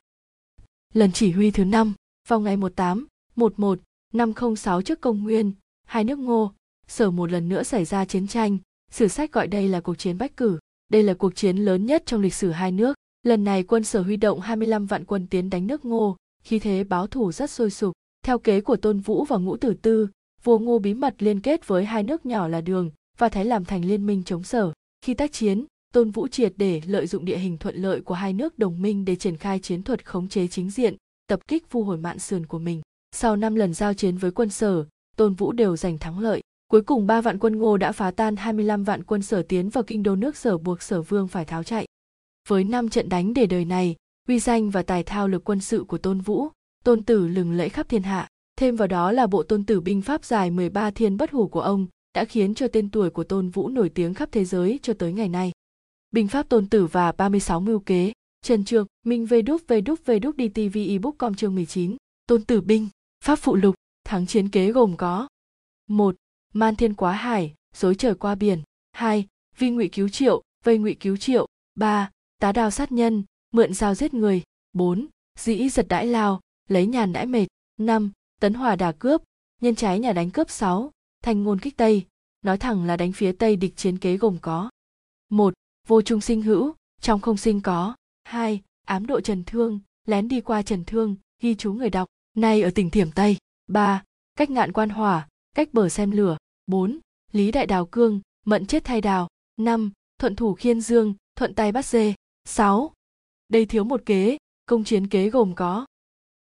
[0.94, 1.94] Lần chỉ huy thứ năm,
[2.28, 3.80] vào ngày 18, 11,
[4.14, 5.54] 506 trước công nguyên,
[5.88, 6.52] hai nước Ngô,
[6.88, 8.58] Sở một lần nữa xảy ra chiến tranh,
[8.92, 10.60] sử sách gọi đây là cuộc chiến Bách Cử.
[10.90, 12.98] Đây là cuộc chiến lớn nhất trong lịch sử hai nước.
[13.24, 16.84] Lần này quân Sở huy động 25 vạn quân tiến đánh nước Ngô, khi thế
[16.84, 17.94] báo thủ rất sôi sục.
[18.24, 20.08] Theo kế của Tôn Vũ và Ngũ Tử Tư,
[20.44, 23.66] vua Ngô bí mật liên kết với hai nước nhỏ là Đường và Thái làm
[23.66, 24.74] thành liên minh chống Sở.
[25.02, 28.34] Khi tác chiến, Tôn Vũ triệt để lợi dụng địa hình thuận lợi của hai
[28.34, 30.96] nước đồng minh để triển khai chiến thuật khống chế chính diện,
[31.28, 32.82] tập kích vu hồi mạn sườn của mình.
[33.16, 34.86] Sau 5 lần giao chiến với quân sở,
[35.16, 36.42] Tôn Vũ đều giành thắng lợi.
[36.68, 39.84] Cuối cùng ba vạn quân Ngô đã phá tan 25 vạn quân sở tiến vào
[39.84, 41.86] kinh đô nước sở buộc sở vương phải tháo chạy.
[42.50, 43.96] Với năm trận đánh để đời này,
[44.28, 46.50] uy danh và tài thao lực quân sự của Tôn Vũ,
[46.84, 48.28] Tôn Tử lừng lẫy khắp thiên hạ.
[48.56, 51.62] Thêm vào đó là bộ Tôn Tử binh pháp dài 13 thiên bất hủ của
[51.62, 54.94] ông đã khiến cho tên tuổi của Tôn Vũ nổi tiếng khắp thế giới cho
[54.94, 55.52] tới ngày nay.
[56.12, 60.00] Binh pháp Tôn Tử và 36 mưu kế, Trần Trược, Minh Vê Đúc Vê Đúc
[60.06, 61.98] Vê Đúc DTV ebook com chương 19,
[62.28, 62.90] Tôn Tử binh,
[63.24, 65.28] pháp phụ lục, thắng chiến kế gồm có
[65.90, 66.16] một
[66.54, 68.62] man thiên quá hải dối trời qua biển.
[68.92, 69.28] Hai
[69.58, 71.48] vi ngụy cứu triệu vây ngụy cứu triệu.
[71.76, 74.42] Ba tá đào sát nhân mượn dao giết người.
[74.74, 75.08] Bốn
[75.40, 76.40] dĩ giật đãi lao
[76.74, 77.48] lấy nhàn đãi mệt
[77.78, 79.22] năm tấn hòa đà cướp
[79.62, 80.92] nhân trái nhà đánh cướp sáu
[81.24, 82.06] thành ngôn kích tây
[82.42, 84.70] nói thẳng là đánh phía tây địch chiến kế gồm có
[85.30, 85.54] một
[85.88, 90.42] vô trung sinh hữu trong không sinh có hai ám độ trần thương lén đi
[90.42, 93.38] qua trần thương ghi chú người đọc nay ở tỉnh thiểm tây
[93.68, 94.04] 3.
[94.36, 96.38] Cách ngạn quan hỏa, cách bờ xem lửa.
[96.68, 97.00] 4.
[97.32, 99.28] Lý đại đào cương, mận chết thay đào.
[99.58, 99.92] 5.
[100.20, 102.14] Thuận thủ khiên dương, thuận tay bắt dê.
[102.46, 102.94] 6.
[103.50, 105.86] Đây thiếu một kế, công chiến kế gồm có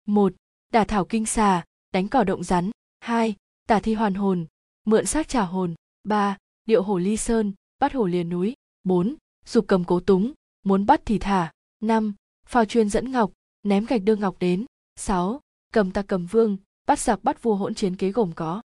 [0.05, 0.33] 1.
[0.71, 2.71] Đả thảo kinh xà, đánh cỏ động rắn.
[2.99, 3.35] 2.
[3.67, 4.45] Tả thi hoàn hồn,
[4.85, 5.75] mượn xác trả hồn.
[6.03, 6.37] 3.
[6.65, 8.53] Điệu hổ ly sơn, bắt hổ liền núi.
[8.83, 9.15] 4.
[9.45, 11.51] Dục cầm cố túng, muốn bắt thì thả.
[11.79, 12.13] 5.
[12.45, 13.31] Phao chuyên dẫn ngọc,
[13.63, 14.65] ném gạch đưa ngọc đến.
[14.95, 15.41] 6.
[15.73, 18.61] Cầm ta cầm vương, bắt giặc bắt vua hỗn chiến kế gồm có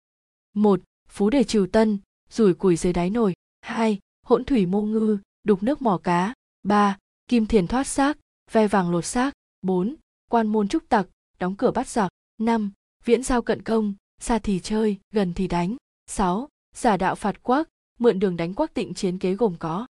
[0.55, 0.81] 1.
[1.09, 1.99] phú đề trừ tân
[2.31, 3.99] rủi củi dưới đáy nồi 2.
[4.23, 6.99] hỗn thủy mô ngư đục nước mỏ cá 3.
[7.29, 8.19] kim thiền thoát xác
[8.53, 9.95] ve vàng lột xác 4.
[10.31, 11.07] quan môn trúc tặc
[11.39, 12.73] đóng cửa bắt giặc năm
[13.05, 15.77] viễn giao cận công xa thì chơi gần thì đánh
[16.07, 17.69] sáu giả đạo phạt quắc
[17.99, 19.87] mượn đường đánh quắc tịnh chiến kế gồm có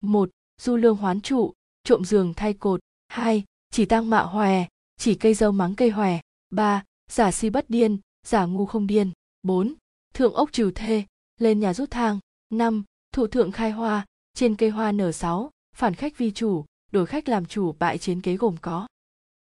[0.00, 1.52] một du lương hoán trụ
[1.84, 4.66] trộm giường thay cột hai chỉ tăng mạ hòe
[4.96, 6.20] chỉ cây dâu mắng cây hòe
[6.50, 9.10] ba giả si bất điên giả ngu không điên
[9.42, 9.74] 4.
[10.14, 11.04] Thượng ốc trừ thê,
[11.38, 12.18] lên nhà rút thang.
[12.50, 12.84] 5.
[13.12, 15.50] Thụ thượng khai hoa, trên cây hoa nở 6.
[15.76, 18.86] Phản khách vi chủ, đổi khách làm chủ bại chiến kế gồm có.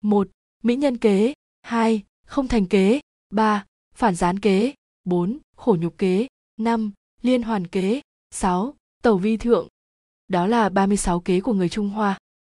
[0.01, 0.27] 1.
[0.63, 1.33] Mỹ nhân kế.
[1.61, 2.03] 2.
[2.25, 2.99] Không thành kế.
[3.29, 3.65] 3.
[3.95, 4.73] Phản gián kế.
[5.03, 5.37] 4.
[5.55, 6.27] Khổ nhục kế.
[6.57, 6.91] 5.
[7.21, 8.01] Liên hoàn kế.
[8.31, 8.73] 6.
[9.03, 9.67] Tẩu vi thượng.
[10.27, 12.17] Đó là 36 kế của người Trung Hoa.